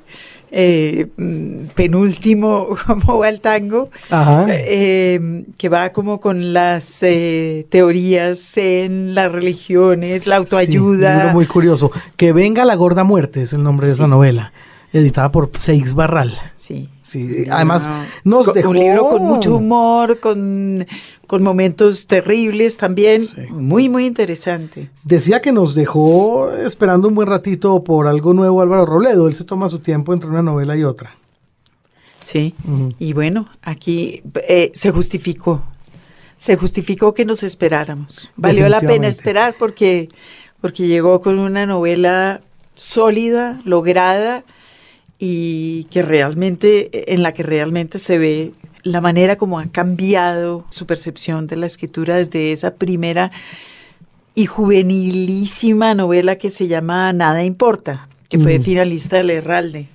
eh, 0.52 1.08
mm, 1.18 1.66
penúltimo, 1.76 2.70
como 2.88 3.20
va 3.20 3.28
el 3.28 3.42
tango, 3.42 3.90
eh, 4.48 5.44
que 5.58 5.68
va 5.70 5.90
como 5.90 6.22
con 6.22 6.54
las 6.54 7.04
eh, 7.04 7.68
teorías 7.70 8.56
en 8.56 9.14
las 9.14 9.30
religiones, 9.34 10.26
la 10.26 10.38
autoayuda. 10.38 11.28
Sí, 11.28 11.34
muy 11.34 11.46
curioso. 11.46 11.92
Que 12.16 12.32
venga 12.32 12.64
la 12.64 12.76
gorda 12.76 13.04
muerte 13.04 13.42
es 13.42 13.52
el 13.52 13.64
nombre 13.64 13.88
de 13.88 13.94
esa 13.94 14.08
novela, 14.08 14.54
editada 14.94 15.30
por 15.30 15.52
Seix 15.56 15.94
Barral. 15.94 16.40
Sí. 17.10 17.46
Además 17.50 17.90
nos 18.24 18.54
dejó... 18.54 18.70
Un 18.70 18.78
libro 18.78 19.10
con 19.10 19.24
mucho 19.24 19.56
humor, 19.56 20.20
con, 20.20 20.86
con 21.26 21.42
momentos 21.42 22.06
terribles 22.06 22.78
también, 22.78 23.26
muy, 23.50 23.90
muy 23.90 24.06
interesante. 24.06 24.92
Decía 25.04 25.42
que 25.42 25.52
nos 25.52 25.74
dejó 25.74 26.52
esperando 26.52 27.08
un 27.08 27.16
buen 27.16 27.28
ratito 27.28 27.84
por 27.84 28.06
algo 28.06 28.36
nuevo 28.36 28.62
Álvaro 28.62 28.86
Robledo, 28.86 29.28
él 29.28 29.34
se 29.34 29.44
toma 29.44 29.70
su 29.70 29.80
tiempo 29.80 30.14
entre 30.14 30.30
una 30.30 30.44
novela 30.44 30.78
y 30.78 30.84
otra. 30.84 31.16
Sí, 32.24 32.54
y 33.00 33.14
bueno, 33.14 33.50
aquí 33.64 34.22
eh, 34.48 34.72
se 34.76 34.92
justificó, 34.92 35.64
se 36.38 36.58
justificó 36.58 37.16
que 37.16 37.26
nos 37.26 37.42
esperáramos. 37.42 38.30
Valió 38.36 38.70
la 38.70 38.82
pena 38.82 39.08
esperar 39.08 39.56
porque, 39.58 40.10
porque 40.62 40.86
llegó 40.86 41.22
con 41.22 41.40
una 41.40 41.66
novela 41.66 42.42
sólida, 42.76 43.60
lograda, 43.66 44.44
y 45.20 45.84
que 45.86 46.02
realmente, 46.02 47.14
en 47.14 47.22
la 47.22 47.34
que 47.34 47.44
realmente 47.44 48.00
se 48.00 48.18
ve 48.18 48.54
la 48.84 49.02
manera 49.02 49.38
como 49.38 49.60
ha 49.60 49.66
cambiado 49.68 50.66
su 50.70 50.86
percepción 50.86 51.46
de 51.46 51.58
la 51.58 51.66
escritura 51.66 52.16
desde 52.16 52.54
esa 52.54 52.76
primera 52.76 53.32
y 54.34 54.46
juvenilísima 54.46 55.94
novela 55.94 56.38
que 56.38 56.50
se 56.50 56.70
llama 56.70 57.12
Nada 57.12 57.44
importa, 57.44 58.08
que 58.30 58.40
fue 58.40 58.60
finalista 58.60 59.18
del 59.18 59.32
Herralde. 59.32 59.88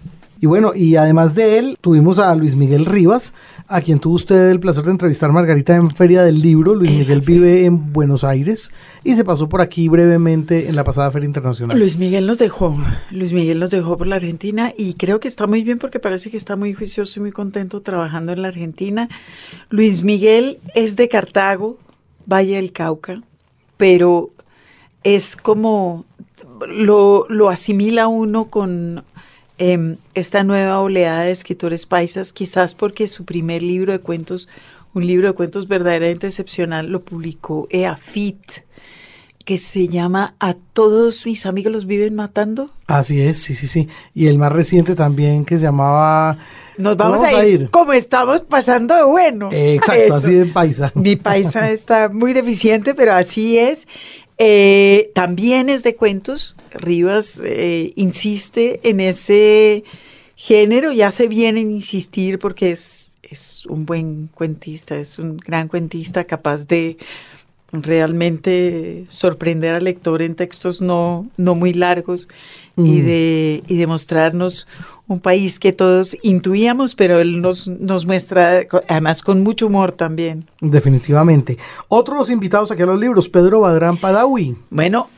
Y 0.45 0.47
bueno, 0.47 0.72
y 0.74 0.97
además 0.97 1.34
de 1.34 1.59
él, 1.59 1.78
tuvimos 1.80 2.18
a 2.18 2.34
Luis 2.34 2.55
Miguel 2.55 2.84
Rivas, 2.84 3.32
a 3.66 3.80
quien 3.80 3.99
tuvo 3.99 4.16
usted 4.16 4.51
el 4.51 4.61
placer 4.61 4.84
de 4.84 4.90
entrevistar 4.90 5.32
Margarita 5.32 5.74
en 5.74 5.90
Feria 5.97 6.22
del 6.22 6.42
Libro. 6.42 6.74
Luis 6.74 6.90
Miguel 6.90 7.22
vive 7.22 7.64
en 7.64 7.95
Buenos 7.95 8.24
Aires 8.24 8.70
y 9.05 9.14
se 9.14 9.24
pasó 9.24 9.49
por 9.49 9.62
aquí 9.62 9.88
brevemente 9.88 10.68
en 10.68 10.76
la 10.76 10.84
pasada 10.84 11.11
Feria 11.11 11.28
Internacional. 11.28 11.78
Luis 11.78 11.97
Miguel 11.97 12.26
nos 12.26 12.36
dejó, 12.36 12.76
Luis 13.11 13.32
Miguel 13.32 13.59
nos 13.59 13.70
dejó 13.70 13.97
por 13.97 14.07
la 14.07 14.16
Argentina 14.16 14.70
y 14.76 14.92
creo 14.92 15.18
que 15.18 15.28
está 15.28 15.47
muy 15.47 15.64
bien 15.64 15.78
porque 15.78 15.99
parece 15.99 16.30
que 16.30 16.36
está 16.36 16.57
muy 16.57 16.74
juicioso 16.74 17.20
y 17.20 17.22
muy 17.22 17.32
contento 17.32 17.80
trabajando 17.80 18.32
en 18.32 18.42
la 18.42 18.49
Argentina. 18.49 19.09
Luis 19.70 20.03
Miguel 20.03 20.59
es 20.74 20.95
de 20.97 21.09
Cartago, 21.09 21.78
Valle 22.30 22.57
del 22.57 22.72
Cauca, 22.72 23.22
pero 23.78 24.28
es 25.05 25.36
como 25.36 26.05
lo, 26.68 27.24
lo 27.30 27.49
asimila 27.49 28.09
uno 28.09 28.51
con 28.51 29.05
Em, 29.57 29.96
esta 30.14 30.42
nueva 30.42 30.80
oleada 30.80 31.22
de 31.22 31.30
escritores 31.30 31.86
paisas, 31.86 32.32
quizás 32.32 32.74
porque 32.74 33.07
su 33.07 33.24
primer 33.24 33.62
libro 33.62 33.92
de 33.92 34.00
cuentos, 34.00 34.48
un 34.94 35.07
libro 35.07 35.28
de 35.28 35.34
cuentos 35.34 35.68
verdaderamente 35.68 36.26
excepcional, 36.26 36.88
lo 36.88 37.05
publicó 37.05 37.68
EAFIT, 37.70 38.64
que 39.44 39.59
se 39.59 39.86
llama 39.86 40.34
A 40.40 40.55
todos 40.72 41.24
mis 41.24 41.46
amigos 41.46 41.72
los 41.72 41.86
viven 41.86 42.16
matando. 42.16 42.70
Así 42.88 43.20
es, 43.20 43.38
sí, 43.38 43.55
sí, 43.55 43.68
sí. 43.68 43.88
Y 44.12 44.26
el 44.26 44.38
más 44.38 44.52
reciente 44.52 44.96
también 44.96 45.44
que 45.44 45.57
se 45.57 45.66
llamaba... 45.66 46.38
Nos 46.76 46.96
vamos, 46.96 47.22
a, 47.22 47.46
ir, 47.46 47.70
como 47.70 47.92
estamos 47.92 48.40
pasando 48.40 48.96
de 48.96 49.05
bueno. 49.05 49.50
exacto, 49.52 50.14
así 50.16 50.34
de 50.34 50.46
paisa. 50.46 50.90
Mi 50.94 51.14
paisa 51.14 51.70
está 51.70 52.09
muy 52.09 52.32
deficiente, 52.32 52.94
pero 52.94 53.12
así 53.12 53.57
es. 53.57 53.86
Eh, 54.39 55.11
también 55.14 55.68
es 55.68 55.82
de 55.82 55.97
cuentos. 55.97 56.57
Rivas 56.72 57.41
eh, 57.45 57.93
insiste 57.97 58.80
en 58.89 59.01
ese 59.01 59.85
género 60.35 60.93
y 60.93 61.03
hace 61.03 61.28
bien 61.28 61.57
en 61.57 61.70
insistir 61.70 62.39
porque 62.39 62.72
es, 62.72 63.12
es 63.22 63.64
un 63.66 63.87
buen 63.87 64.28
cuentista, 64.28 64.97
es 64.97 65.18
un 65.18 65.37
gran 65.37 65.68
cuentista 65.68 66.24
capaz 66.24 66.66
de 66.66 66.97
realmente 67.72 69.05
sorprender 69.09 69.74
al 69.74 69.85
lector 69.85 70.22
en 70.22 70.35
textos 70.35 70.80
no, 70.80 71.28
no 71.37 71.55
muy 71.55 71.72
largos 71.72 72.28
y, 72.76 72.82
mm. 72.82 73.05
de, 73.05 73.62
y 73.66 73.76
de 73.76 73.87
mostrarnos 73.87 74.68
un 75.07 75.20
país 75.20 75.59
que 75.59 75.72
todos 75.72 76.16
intuíamos, 76.22 76.94
pero 76.94 77.20
él 77.20 77.42
nos, 77.42 77.68
nos 77.68 78.07
muestra 78.07 78.62
además 78.88 79.22
con 79.22 79.42
mucho 79.42 79.66
humor 79.66 79.92
también. 79.92 80.48
Definitivamente. 80.61 81.59
Otros 81.88 82.30
invitados 82.30 82.70
aquí 82.70 82.82
a 82.82 82.86
los 82.86 82.98
libros, 82.98 83.28
Pedro 83.28 83.61
Badrán 83.61 83.96
Padawi. 83.98 84.57
Bueno, 84.70 85.09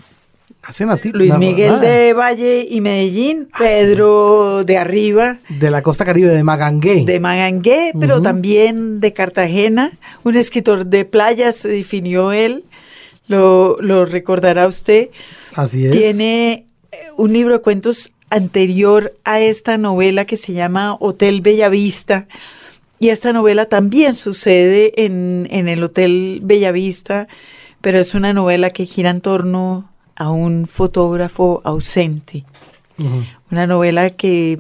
Hacen 0.67 0.91
a 0.91 0.97
ti, 0.97 1.13
Luis 1.13 1.39
Miguel 1.39 1.79
de 1.81 2.13
Valle 2.13 2.67
y 2.69 2.81
Medellín, 2.81 3.49
ah, 3.53 3.59
Pedro 3.59 4.65
de 4.65 4.77
Arriba. 4.79 5.39
De 5.49 5.71
la 5.71 5.81
costa 5.81 6.05
caribe, 6.05 6.29
de 6.29 6.43
Magangué. 6.43 7.05
De 7.05 7.21
Magangué, 7.21 7.93
pero 7.99 8.21
también 8.21 8.99
de 8.99 9.13
Cartagena. 9.13 9.97
Un 10.25 10.37
escritor 10.37 10.87
de 10.87 11.05
playa 11.05 11.53
se 11.53 11.69
definió 11.69 12.33
él, 12.33 12.65
lo, 13.29 13.77
lo 13.81 14.07
recordará 14.07 14.67
usted. 14.67 15.11
Así 15.55 15.87
es. 15.87 15.93
Tiene 15.93 16.67
eh, 16.91 16.97
un 17.17 17.33
libro 17.33 17.55
de 17.55 17.61
cuentos 17.61 18.11
anterior 18.31 19.15
a 19.25 19.41
esta 19.41 19.77
novela 19.77 20.25
que 20.25 20.37
se 20.37 20.53
llama 20.53 20.97
Hotel 21.01 21.41
Bellavista. 21.41 22.27
Y 22.99 23.11
esta 23.11 23.33
novela 23.33 23.67
también 23.67 24.15
sucede 24.15 25.05
en, 25.05 25.47
en 25.51 25.69
el 25.69 25.83
Hotel 25.83 26.41
Bellavista, 26.43 27.29
pero 27.81 27.99
es 28.01 28.15
una 28.15 28.33
novela 28.33 28.71
que 28.71 28.87
gira 28.87 29.11
en 29.11 29.21
torno 29.21 29.91
a 30.17 30.31
un 30.31 30.67
fotógrafo 30.67 31.61
ausente. 31.65 32.45
Una 33.51 33.67
novela 33.67 34.09
que 34.09 34.59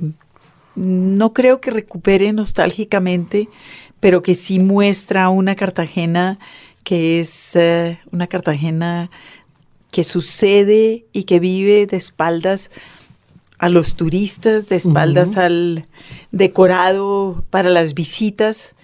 no 0.74 1.32
creo 1.32 1.62
que 1.62 1.70
recupere 1.70 2.34
nostálgicamente, 2.34 3.48
pero 3.98 4.22
que 4.22 4.34
sí 4.34 4.58
muestra 4.58 5.30
una 5.30 5.56
Cartagena 5.56 6.38
que 6.86 7.18
es 7.18 7.56
eh, 7.56 7.98
una 8.12 8.28
Cartagena 8.28 9.10
que 9.90 10.04
sucede 10.04 11.04
y 11.12 11.24
que 11.24 11.40
vive 11.40 11.84
de 11.86 11.96
espaldas 11.96 12.70
a 13.58 13.68
los 13.68 13.96
turistas, 13.96 14.68
de 14.68 14.76
espaldas 14.76 15.36
al 15.36 15.86
decorado 16.30 17.44
para 17.50 17.70
las 17.70 17.94
visitas. 17.94 18.74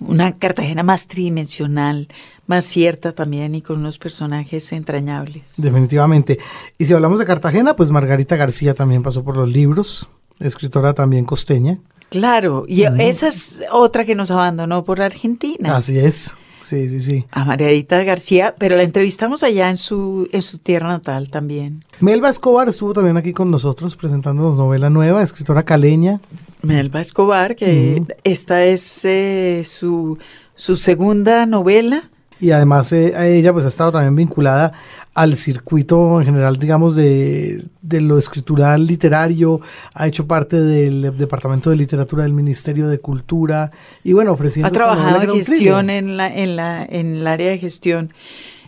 Una 0.00 0.32
Cartagena 0.32 0.82
más 0.82 1.06
tridimensional, 1.06 2.08
más 2.46 2.64
cierta 2.64 3.12
también 3.12 3.54
y 3.54 3.62
con 3.62 3.78
unos 3.78 3.98
personajes 3.98 4.72
entrañables. 4.72 5.44
Definitivamente. 5.56 6.38
Y 6.78 6.86
si 6.86 6.92
hablamos 6.92 7.18
de 7.18 7.26
Cartagena, 7.26 7.76
pues 7.76 7.90
Margarita 7.90 8.36
García 8.36 8.74
también 8.74 9.02
pasó 9.02 9.22
por 9.22 9.36
los 9.36 9.48
libros, 9.48 10.08
escritora 10.40 10.92
también 10.92 11.24
costeña. 11.24 11.78
Claro, 12.10 12.64
y 12.68 12.82
esa 12.82 13.28
es 13.28 13.62
otra 13.70 14.04
que 14.04 14.14
nos 14.14 14.30
abandonó 14.30 14.84
por 14.84 15.00
Argentina. 15.00 15.76
Así 15.76 15.98
es. 15.98 16.36
Sí, 16.62 16.88
sí, 16.88 17.00
sí. 17.00 17.26
A 17.32 17.44
Margarita 17.44 18.02
García, 18.04 18.54
pero 18.56 18.76
la 18.76 18.84
entrevistamos 18.84 19.42
allá 19.42 19.68
en 19.68 19.76
su, 19.76 20.28
en 20.32 20.42
su 20.42 20.58
tierra 20.58 20.88
natal 20.88 21.28
también. 21.28 21.84
Melba 22.00 22.30
Escobar 22.30 22.68
estuvo 22.68 22.92
también 22.94 23.16
aquí 23.16 23.32
con 23.32 23.50
nosotros 23.50 23.96
presentándonos 23.96 24.56
novela 24.56 24.88
nueva, 24.88 25.22
escritora 25.22 25.64
caleña. 25.64 26.20
Melba 26.62 27.00
Escobar, 27.00 27.56
que 27.56 28.04
esta 28.24 28.64
es 28.64 29.04
eh, 29.04 29.64
su, 29.68 30.18
su 30.54 30.76
segunda 30.76 31.44
novela. 31.46 32.10
Y 32.40 32.50
además 32.50 32.92
eh, 32.92 33.12
ella 33.38 33.52
pues 33.52 33.64
ha 33.64 33.68
estado 33.68 33.92
también 33.92 34.16
vinculada 34.16 34.72
al 35.14 35.36
circuito 35.36 36.20
en 36.20 36.26
general, 36.26 36.58
digamos, 36.58 36.96
de, 36.96 37.64
lo 37.82 38.16
escritural 38.16 38.86
literario, 38.86 39.60
ha 39.94 40.06
hecho 40.06 40.26
parte 40.26 40.60
del 40.60 41.16
Departamento 41.16 41.70
de 41.70 41.76
Literatura 41.76 42.22
del 42.22 42.32
Ministerio 42.32 42.88
de 42.88 42.98
Cultura 42.98 43.70
y 44.02 44.12
bueno, 44.14 44.32
ofreciendo... 44.32 44.68
Ha 44.68 44.70
trabajado 44.70 45.22
en 45.22 45.30
gestión 45.34 45.90
en, 45.90 46.16
la, 46.16 46.34
en, 46.34 46.56
la, 46.56 46.84
en 46.84 47.16
el 47.16 47.26
área 47.26 47.50
de 47.50 47.58
gestión. 47.58 48.14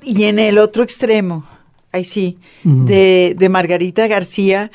y 0.02 0.24
en 0.24 0.38
el 0.38 0.58
otro 0.58 0.82
extremo, 0.82 1.46
ahí 1.92 2.04
sí, 2.04 2.38
de, 2.62 3.34
de 3.38 3.48
Margarita 3.48 4.06
García, 4.06 4.70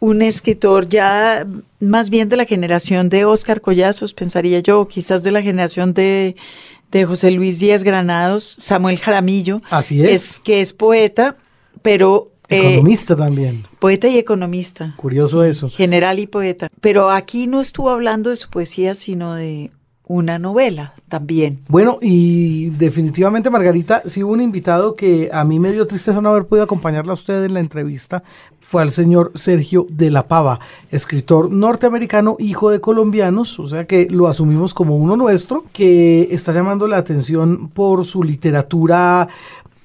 un 0.00 0.20
escritor 0.20 0.86
ya 0.88 1.46
más 1.80 2.10
bien 2.10 2.28
de 2.28 2.36
la 2.36 2.44
generación 2.44 3.08
de 3.08 3.24
Óscar 3.24 3.62
Collazos, 3.62 4.12
pensaría 4.12 4.60
yo, 4.60 4.86
quizás 4.88 5.22
de 5.22 5.30
la 5.30 5.40
generación 5.40 5.94
de, 5.94 6.36
de 6.90 7.04
José 7.04 7.30
Luis 7.30 7.58
Díaz 7.58 7.82
Granados, 7.82 8.56
Samuel 8.58 8.98
Jaramillo. 8.98 9.60
Así 9.70 10.04
es. 10.04 10.38
Que 10.38 10.60
es 10.60 10.72
poeta, 10.72 11.36
pero... 11.82 12.30
Eh, 12.48 12.58
economista 12.58 13.16
también. 13.16 13.66
Poeta 13.78 14.08
y 14.08 14.18
economista. 14.18 14.94
Curioso 14.96 15.44
eso. 15.44 15.70
General 15.70 16.18
y 16.18 16.26
poeta. 16.26 16.68
Pero 16.80 17.10
aquí 17.10 17.46
no 17.46 17.60
estuvo 17.60 17.90
hablando 17.90 18.30
de 18.30 18.36
su 18.36 18.50
poesía, 18.50 18.94
sino 18.94 19.34
de 19.34 19.70
una 20.06 20.38
novela 20.38 20.94
también. 21.08 21.60
Bueno, 21.68 21.98
y 22.00 22.70
definitivamente, 22.70 23.48
Margarita, 23.48 24.02
si 24.04 24.22
hubo 24.22 24.32
un 24.32 24.40
invitado 24.40 24.96
que 24.96 25.30
a 25.32 25.44
mí 25.44 25.58
me 25.58 25.72
dio 25.72 25.86
tristeza 25.86 26.20
no 26.20 26.28
haber 26.28 26.46
podido 26.46 26.64
acompañarla 26.64 27.12
a 27.12 27.14
usted 27.14 27.44
en 27.44 27.54
la 27.54 27.60
entrevista, 27.60 28.22
fue 28.60 28.82
al 28.82 28.92
señor 28.92 29.32
Sergio 29.34 29.86
de 29.88 30.10
la 30.10 30.28
Pava, 30.28 30.60
escritor 30.90 31.50
norteamericano, 31.50 32.36
hijo 32.38 32.70
de 32.70 32.80
colombianos, 32.80 33.58
o 33.58 33.66
sea 33.66 33.86
que 33.86 34.06
lo 34.10 34.26
asumimos 34.26 34.74
como 34.74 34.96
uno 34.96 35.16
nuestro, 35.16 35.64
que 35.72 36.28
está 36.30 36.52
llamando 36.52 36.86
la 36.86 36.98
atención 36.98 37.68
por 37.68 38.04
su 38.04 38.22
literatura 38.22 39.28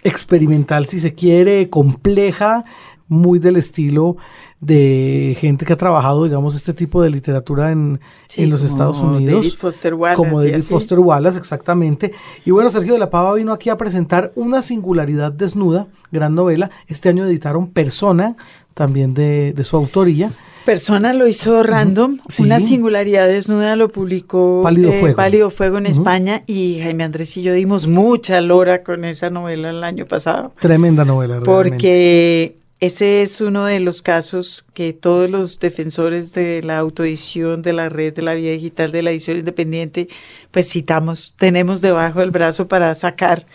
experimental, 0.03 0.85
si 0.85 0.99
se 0.99 1.13
quiere, 1.13 1.69
compleja, 1.69 2.65
muy 3.07 3.39
del 3.39 3.57
estilo 3.57 4.17
de 4.61 5.37
gente 5.39 5.65
que 5.65 5.73
ha 5.73 5.77
trabajado, 5.77 6.25
digamos, 6.25 6.55
este 6.55 6.73
tipo 6.73 7.01
de 7.01 7.09
literatura 7.09 7.71
en, 7.71 7.99
en 8.35 8.49
los 8.49 8.63
Estados 8.63 8.99
Unidos. 8.99 9.45
David 9.45 9.57
Foster 9.57 9.93
Wallace. 9.93 10.17
Como 10.17 10.41
David 10.41 10.63
Foster 10.63 10.99
Wallace, 10.99 11.37
exactamente. 11.37 12.11
Y 12.45 12.51
bueno, 12.51 12.69
Sergio 12.69 12.93
de 12.93 12.99
la 12.99 13.09
Pava 13.09 13.33
vino 13.33 13.53
aquí 13.53 13.69
a 13.69 13.77
presentar 13.77 14.33
Una 14.35 14.61
singularidad 14.61 15.31
desnuda, 15.31 15.87
gran 16.11 16.35
novela. 16.35 16.69
Este 16.87 17.09
año 17.09 17.25
editaron 17.25 17.67
Persona, 17.67 18.35
también 18.73 19.13
de, 19.13 19.53
de 19.53 19.63
su 19.63 19.77
autoría. 19.77 20.31
Persona 20.65 21.13
lo 21.13 21.25
hizo 21.25 21.63
random, 21.63 22.19
una 22.39 22.59
singularidad 22.59 23.27
desnuda 23.27 23.75
lo 23.75 23.89
publicó 23.89 24.61
Pálido 24.61 24.91
eh, 24.91 24.99
Fuego, 24.99 25.15
Pálido 25.15 25.49
Fuego 25.49 25.77
en 25.79 25.87
España 25.87 26.43
y 26.45 26.79
Jaime 26.83 27.05
Andrés 27.05 27.35
y 27.37 27.41
yo 27.41 27.53
dimos 27.53 27.87
mucha 27.87 28.39
lora 28.39 28.83
con 28.83 29.03
esa 29.03 29.31
novela 29.31 29.71
el 29.71 29.83
año 29.83 30.05
pasado. 30.05 30.53
Tremenda 30.59 31.05
novela, 31.05 31.39
Porque 31.43 32.58
ese 32.79 33.23
es 33.23 33.41
uno 33.41 33.65
de 33.65 33.81
los 33.81 34.01
casos 34.01 34.65
que 34.73 34.93
todos 34.93 35.29
los 35.29 35.59
defensores 35.59 36.31
de 36.31 36.61
la 36.63 36.77
autoedición, 36.79 37.61
de 37.61 37.73
la 37.73 37.89
red, 37.89 38.13
de 38.13 38.21
la 38.21 38.33
vía 38.33 38.51
digital, 38.51 38.91
de 38.91 39.01
la 39.01 39.11
edición 39.11 39.37
independiente, 39.37 40.07
pues 40.51 40.69
citamos, 40.69 41.33
tenemos 41.37 41.81
debajo 41.81 42.21
del 42.21 42.31
brazo 42.31 42.69
para 42.69 42.95
sacar 42.95 43.45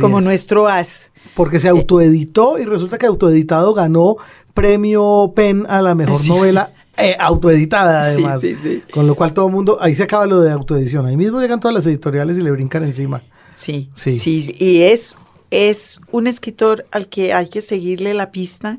como 0.00 0.20
nuestro 0.20 0.68
as. 0.68 1.10
Porque 1.34 1.58
se 1.58 1.68
autoeditó 1.68 2.58
y 2.58 2.64
resulta 2.64 2.98
que 2.98 3.06
autoeditado 3.06 3.74
ganó 3.74 4.16
premio 4.54 5.32
PEN 5.34 5.66
a 5.68 5.82
la 5.82 5.96
mejor 5.96 6.24
novela 6.26 6.72
eh, 6.96 7.16
autoeditada 7.18 8.02
además. 8.04 8.40
Sí, 8.40 8.56
sí, 8.62 8.82
Con 8.92 9.06
lo 9.08 9.16
cual 9.16 9.32
todo 9.32 9.46
el 9.46 9.52
mundo, 9.52 9.78
ahí 9.80 9.94
se 9.96 10.04
acaba 10.04 10.26
lo 10.26 10.40
de 10.40 10.52
autoedición, 10.52 11.06
ahí 11.06 11.16
mismo 11.16 11.40
llegan 11.40 11.58
todas 11.58 11.74
las 11.74 11.86
editoriales 11.86 12.38
y 12.38 12.42
le 12.42 12.50
brincan 12.52 12.84
encima. 12.84 13.22
Sí, 13.56 13.90
sí, 13.94 14.14
sí, 14.14 14.54
y 14.56 14.82
es 14.82 15.16
es 15.50 16.00
un 16.10 16.26
escritor 16.26 16.86
al 16.90 17.08
que 17.08 17.32
hay 17.32 17.48
que 17.48 17.62
seguirle 17.62 18.14
la 18.14 18.30
pista, 18.30 18.78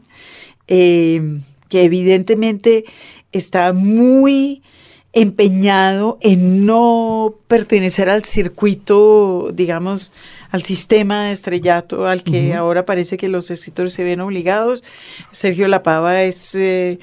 eh, 0.68 1.40
que 1.70 1.84
evidentemente 1.84 2.86
está 3.32 3.74
muy 3.74 4.62
empeñado 5.12 6.20
en 6.22 6.66
no 6.66 7.36
pertenecer 7.48 8.10
al 8.10 8.24
circuito, 8.26 9.50
digamos, 9.54 10.12
al 10.52 10.64
sistema 10.64 11.26
de 11.26 11.32
estrellato 11.32 12.08
al 12.08 12.24
que 12.24 12.54
ahora 12.54 12.86
parece 12.86 13.18
que 13.18 13.28
los 13.28 13.50
escritores 13.50 13.94
se 13.94 14.04
ven 14.04 14.22
obligados. 14.22 14.84
Sergio 15.32 15.68
Lapava 15.68 16.24
es 16.24 16.54
eh, 16.56 17.00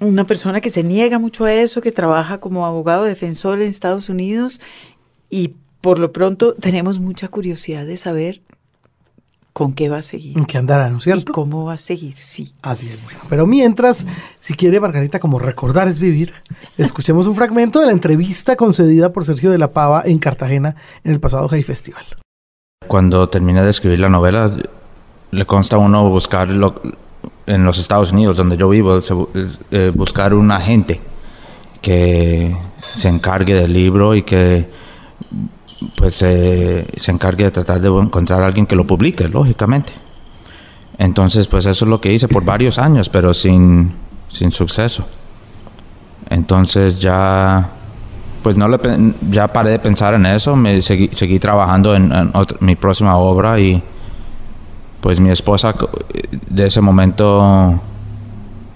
una 0.00 0.24
persona 0.24 0.60
que 0.60 0.70
se 0.70 0.82
niega 0.82 1.18
mucho 1.18 1.44
a 1.44 1.54
eso, 1.54 1.80
que 1.80 1.92
trabaja 1.92 2.38
como 2.38 2.66
abogado 2.66 3.04
defensor 3.04 3.60
en 3.62 3.68
Estados 3.68 4.08
Unidos 4.08 4.60
y 5.30 5.54
por 5.80 5.98
lo 5.98 6.12
pronto 6.12 6.54
tenemos 6.54 6.98
mucha 6.98 7.28
curiosidad 7.28 7.86
de 7.86 7.96
saber 7.96 8.40
con 9.54 9.72
qué 9.72 9.88
va 9.88 9.98
a 9.98 10.02
seguir. 10.02 10.36
¿En 10.36 10.44
qué 10.44 10.58
andará, 10.58 10.90
no 10.90 10.98
es 10.98 11.04
cierto? 11.04 11.30
¿Y 11.30 11.32
cómo 11.32 11.64
va 11.64 11.74
a 11.74 11.78
seguir? 11.78 12.16
Sí. 12.16 12.52
Así 12.60 12.88
es, 12.92 13.02
bueno. 13.04 13.20
Pero 13.30 13.46
mientras, 13.46 14.04
si 14.40 14.54
quiere, 14.54 14.80
Margarita, 14.80 15.20
como 15.20 15.38
recordar 15.38 15.86
es 15.86 16.00
vivir, 16.00 16.34
escuchemos 16.76 17.28
un 17.28 17.36
fragmento 17.36 17.78
de 17.78 17.86
la 17.86 17.92
entrevista 17.92 18.56
concedida 18.56 19.12
por 19.12 19.24
Sergio 19.24 19.52
de 19.52 19.58
la 19.58 19.72
Pava 19.72 20.02
en 20.04 20.18
Cartagena 20.18 20.74
en 21.04 21.12
el 21.12 21.20
pasado 21.20 21.48
Hay 21.52 21.62
Festival. 21.62 22.04
Cuando 22.88 23.28
terminé 23.28 23.62
de 23.62 23.70
escribir 23.70 24.00
la 24.00 24.08
novela, 24.08 24.50
le 25.30 25.46
consta 25.46 25.76
a 25.76 25.78
uno 25.78 26.10
buscar 26.10 26.50
en 26.50 27.64
los 27.64 27.78
Estados 27.78 28.10
Unidos, 28.10 28.36
donde 28.36 28.56
yo 28.56 28.68
vivo, 28.68 28.98
eh, 29.70 29.92
buscar 29.94 30.34
un 30.34 30.50
agente 30.50 31.00
que 31.80 32.56
se 32.80 33.08
encargue 33.08 33.54
del 33.54 33.72
libro 33.72 34.16
y 34.16 34.22
que 34.22 34.68
pues 35.96 36.16
se 36.16 37.10
encargue 37.10 37.44
de 37.44 37.50
tratar 37.50 37.80
de 37.80 37.88
encontrar 37.88 38.42
a 38.42 38.46
alguien 38.46 38.66
que 38.66 38.76
lo 38.76 38.86
publique, 38.86 39.28
lógicamente. 39.28 39.92
Entonces, 40.98 41.46
pues 41.46 41.66
eso 41.66 41.84
es 41.84 41.88
lo 41.88 42.00
que 42.00 42.12
hice 42.12 42.28
por 42.28 42.44
varios 42.44 42.78
años, 42.78 43.08
pero 43.08 43.34
sin, 43.34 43.92
sin 44.28 44.50
suceso. 44.50 45.04
Entonces 46.30 47.00
ya, 47.00 47.68
pues 48.42 48.56
no 48.56 48.68
le, 48.68 48.78
ya 49.30 49.48
paré 49.52 49.70
de 49.70 49.78
pensar 49.78 50.14
en 50.14 50.26
eso, 50.26 50.56
me 50.56 50.80
seguí, 50.82 51.10
seguí 51.12 51.38
trabajando 51.38 51.94
en, 51.94 52.32
mi 52.60 52.76
próxima 52.76 53.16
obra 53.16 53.58
y 53.58 53.82
pues 55.00 55.20
mi 55.20 55.30
esposa 55.30 55.74
de 56.48 56.66
ese 56.66 56.80
momento 56.80 57.80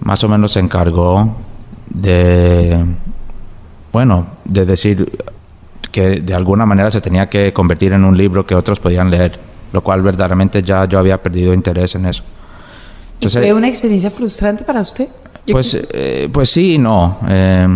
más 0.01 0.23
o 0.25 0.29
menos 0.29 0.53
se 0.53 0.61
encargó 0.61 1.37
de, 1.89 2.85
bueno, 3.93 4.27
de 4.45 4.67
decir, 4.67 5.25
que 5.99 6.21
de 6.21 6.33
alguna 6.33 6.65
manera 6.65 6.93
se 6.93 7.01
tenía 7.01 7.29
que 7.29 7.53
convertir 7.53 7.93
en 7.93 8.05
un 8.05 8.17
libro 8.17 8.47
que 8.47 8.55
otros 8.55 8.79
podían 8.79 9.11
leer, 9.11 9.37
lo 9.73 9.83
cual 9.83 10.01
verdaderamente 10.01 10.63
ya 10.63 10.85
yo 10.85 10.97
había 10.97 11.21
perdido 11.21 11.53
interés 11.53 11.97
en 11.97 12.07
eso. 12.07 12.23
Entonces, 13.15 13.43
¿Fue 13.43 13.53
una 13.53 13.67
experiencia 13.67 14.09
frustrante 14.13 14.63
para 14.63 14.81
usted? 14.81 15.09
Pues, 15.51 15.77
eh, 15.93 16.29
pues 16.33 16.51
sí 16.51 16.75
y 16.75 16.79
no. 16.79 17.19
Eh, 17.29 17.67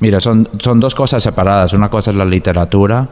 mira, 0.00 0.20
son, 0.20 0.48
son 0.58 0.80
dos 0.80 0.94
cosas 0.94 1.22
separadas. 1.22 1.74
Una 1.74 1.90
cosa 1.90 2.12
es 2.12 2.16
la 2.16 2.24
literatura, 2.24 3.06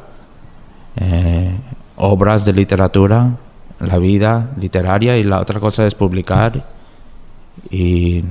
eh, 0.97 1.51
obras 1.97 2.47
de 2.47 2.55
literatura, 2.55 3.37
la 3.81 3.99
vida 3.99 4.49
literaria, 4.59 5.19
y 5.19 5.25
la 5.25 5.41
otra 5.43 5.61
cosa 5.61 5.87
es 5.87 5.95
publicar 5.95 6.65
y, 7.69 8.25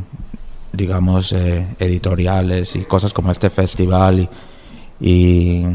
digamos, 0.73 1.31
editoriales 1.31 2.75
y 2.75 2.85
cosas 2.85 3.13
como 3.13 3.31
este 3.31 3.51
festival. 3.51 4.21
Y, 4.21 4.29
y 5.01 5.65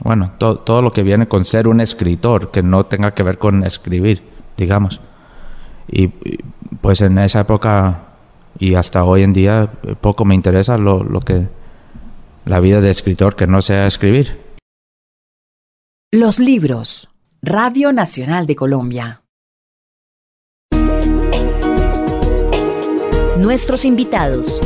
bueno, 0.00 0.32
todo 0.38 0.82
lo 0.82 0.92
que 0.92 1.04
viene 1.04 1.28
con 1.28 1.44
ser 1.44 1.68
un 1.68 1.80
escritor, 1.80 2.50
que 2.50 2.62
no 2.62 2.84
tenga 2.86 3.14
que 3.14 3.22
ver 3.22 3.38
con 3.38 3.62
escribir, 3.64 4.22
digamos. 4.56 5.00
Y, 5.88 6.08
pues 6.80 7.00
en 7.00 7.16
esa 7.18 7.40
época 7.40 8.08
y 8.58 8.74
hasta 8.74 9.04
hoy 9.04 9.22
en 9.22 9.32
día 9.32 9.70
poco 10.00 10.24
me 10.24 10.34
interesa 10.34 10.76
lo, 10.78 11.04
lo 11.04 11.20
que 11.20 11.46
la 12.44 12.60
vida 12.60 12.80
de 12.80 12.90
escritor 12.90 13.36
que 13.36 13.46
no 13.46 13.62
sea 13.62 13.86
escribir. 13.86 14.40
Los 16.12 16.38
libros. 16.38 17.08
Radio 17.42 17.92
Nacional 17.92 18.46
de 18.46 18.56
Colombia. 18.56 19.22
Nuestros 23.38 23.84
invitados. 23.84 24.60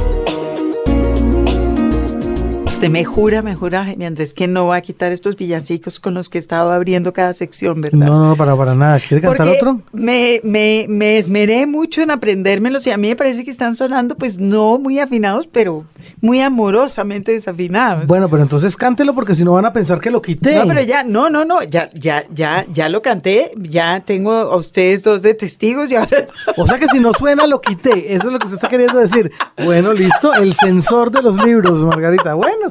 Usted 2.81 2.89
me 2.91 3.05
jura, 3.05 3.43
me 3.43 3.55
jura, 3.55 3.85
mi 3.95 4.07
Andrés, 4.07 4.33
que 4.33 4.47
no 4.47 4.69
va 4.69 4.77
a 4.77 4.81
quitar 4.81 5.13
estos 5.13 5.37
villancicos 5.37 6.01
con 6.01 6.15
los 6.15 6.31
que 6.31 6.39
he 6.39 6.41
estado 6.41 6.73
abriendo 6.73 7.13
cada 7.13 7.35
sección, 7.35 7.83
¿verdad? 7.83 8.07
No, 8.07 8.31
no, 8.31 8.37
para, 8.37 8.57
para 8.57 8.75
nada. 8.75 8.99
¿Quiere 9.01 9.21
cantar 9.21 9.49
otro? 9.49 9.83
Me, 9.93 10.41
me, 10.45 10.87
me 10.89 11.19
esmeré 11.19 11.67
mucho 11.67 12.01
en 12.01 12.11
aprendérmelos 12.11 12.87
y 12.87 12.91
a 12.91 12.97
mí 12.97 13.09
me 13.09 13.17
parece 13.17 13.45
que 13.45 13.51
están 13.51 13.77
sonando, 13.77 14.17
pues 14.17 14.39
no 14.39 14.79
muy 14.79 14.99
afinados, 14.99 15.47
pero 15.47 15.85
muy 16.23 16.41
amorosamente 16.41 17.33
desafinados. 17.33 18.07
Bueno, 18.07 18.31
pero 18.31 18.43
entonces 18.43 18.75
cántelo 18.79 19.15
porque 19.15 19.35
si 19.35 19.45
no 19.45 19.53
van 19.53 19.67
a 19.67 19.75
pensar 19.75 20.01
que 20.01 20.11
lo 20.11 20.23
quité. 20.23 20.55
No, 20.57 20.67
pero 20.67 20.81
ya, 20.81 21.05
no, 21.05 21.29
no, 21.29 21.45
no, 21.45 21.63
ya, 21.63 21.91
ya, 21.93 22.25
ya, 22.33 22.65
ya 22.73 22.89
lo 22.89 23.03
canté, 23.03 23.53
ya 23.59 24.03
tengo 24.07 24.33
a 24.33 24.57
ustedes 24.57 25.03
dos 25.03 25.21
de 25.21 25.35
testigos 25.35 25.91
y 25.93 25.97
ahora. 25.97 26.29
O 26.57 26.67
sea 26.67 26.79
que 26.79 26.87
si 26.89 27.01
no 27.01 27.13
suena 27.13 27.47
lo 27.47 27.61
quité, 27.61 28.15
eso 28.15 28.29
es 28.29 28.33
lo 28.33 28.39
que 28.39 28.49
se 28.49 28.55
está 28.55 28.69
queriendo 28.69 28.99
decir. 28.99 29.31
Bueno, 29.65 29.93
listo, 29.93 30.33
el 30.35 30.55
sensor 30.55 31.11
de 31.11 31.23
los 31.23 31.37
libros, 31.45 31.83
Margarita. 31.83 32.35
Bueno. 32.35 32.70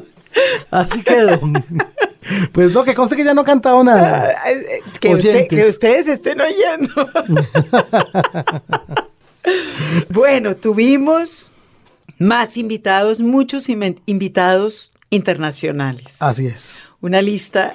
Así 0.70 1.02
quedó. 1.02 1.40
Pues 2.52 2.72
no, 2.72 2.84
que 2.84 2.94
conste 2.94 3.16
que 3.16 3.24
ya 3.24 3.34
no 3.34 3.40
ha 3.40 3.44
cantado 3.44 3.82
nada. 3.82 4.30
Eh, 4.48 4.82
que, 5.00 5.66
ustedes 5.66 6.06
estén 6.06 6.40
oyendo. 6.40 6.90
bueno, 10.10 10.56
tuvimos 10.56 11.50
más 12.18 12.56
invitados, 12.56 13.20
muchos 13.20 13.68
invitados 13.68 14.92
internacionales. 15.08 16.16
Así 16.20 16.46
es. 16.46 16.78
Una 17.00 17.22
lista 17.22 17.74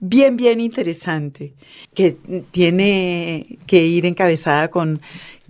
bien, 0.00 0.36
bien 0.36 0.60
interesante, 0.60 1.54
que 1.94 2.16
tiene 2.50 3.58
que 3.66 3.84
ir 3.84 4.06
encabezada 4.06 4.68
con 4.68 5.00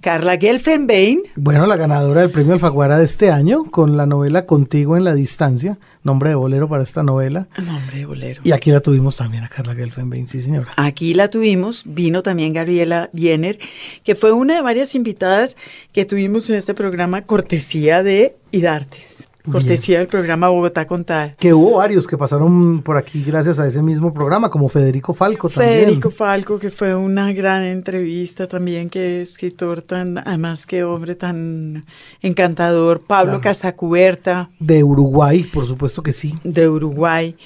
Carla 0.01 0.37
Gelfenbein. 0.39 1.23
Bueno, 1.35 1.67
la 1.67 1.77
ganadora 1.77 2.21
del 2.21 2.31
premio 2.31 2.55
Alfaguara 2.55 2.99
de 2.99 3.05
este 3.05 3.33
año 3.33 3.65
con 3.65 3.97
la 3.97 4.07
novela 4.07 4.47
Contigo 4.47 4.97
en 4.97 5.03
la 5.03 5.15
distancia, 5.15 5.79
nombre 6.05 6.31
de 6.31 6.37
bolero 6.37 6.69
para 6.69 6.85
esta 6.85 7.03
novela. 7.03 7.49
Nombre 7.59 7.99
de 7.99 8.07
bolero. 8.07 8.41
Y 8.45 8.53
aquí 8.53 8.71
la 8.71 8.81
tuvimos 8.81 9.17
también 9.17 9.43
a 9.43 9.49
Carla 9.49 9.75
Gelfenbein, 9.75 10.29
sí 10.29 10.41
señora. 10.41 10.73
Aquí 10.77 11.15
la 11.15 11.31
tuvimos, 11.31 11.83
vino 11.85 12.23
también 12.23 12.53
Gabriela 12.53 13.11
Biener, 13.13 13.59
que 14.05 14.15
fue 14.15 14.31
una 14.31 14.55
de 14.55 14.63
varias 14.63 14.95
invitadas 14.95 15.57
que 15.93 16.05
tuvimos 16.05 16.49
en 16.49 16.57
este 16.57 16.75
programa 16.75 17.23
cortesía 17.23 18.05
de 18.05 18.37
Idartes. 18.53 19.29
Cortesía 19.49 19.99
del 19.99 20.07
programa 20.07 20.49
Bogotá 20.49 20.87
Contada. 20.87 21.35
Que 21.39 21.55
hubo 21.55 21.79
varios 21.79 22.07
que 22.07 22.17
pasaron 22.17 22.83
por 22.83 22.97
aquí 22.97 23.23
gracias 23.25 23.59
a 23.59 23.67
ese 23.67 23.83
mismo 23.83 24.13
programa, 24.13 24.51
como 24.51 24.69
Federico 24.69 25.15
Falco 25.15 25.49
también. 25.49 25.85
Federico 25.85 26.11
Falco, 26.11 26.59
que 26.59 26.71
fue 26.71 26.95
una 26.95 27.33
gran 27.33 27.65
entrevista 27.65 28.47
también, 28.47 28.91
que 28.91 29.23
escritor 29.23 29.83
tan, 29.83 30.19
además 30.19 30.67
que 30.67 30.85
hombre 30.85 31.15
tan 31.15 31.85
encantador. 32.23 33.05
Pablo 33.07 33.41
Casacuberta. 33.41 34.51
De 34.59 34.85
Uruguay, 34.85 35.45
por 35.45 35.67
supuesto 35.67 36.03
que 36.03 36.13
sí. 36.13 36.35
De 36.45 36.69
Uruguay. 36.69 37.37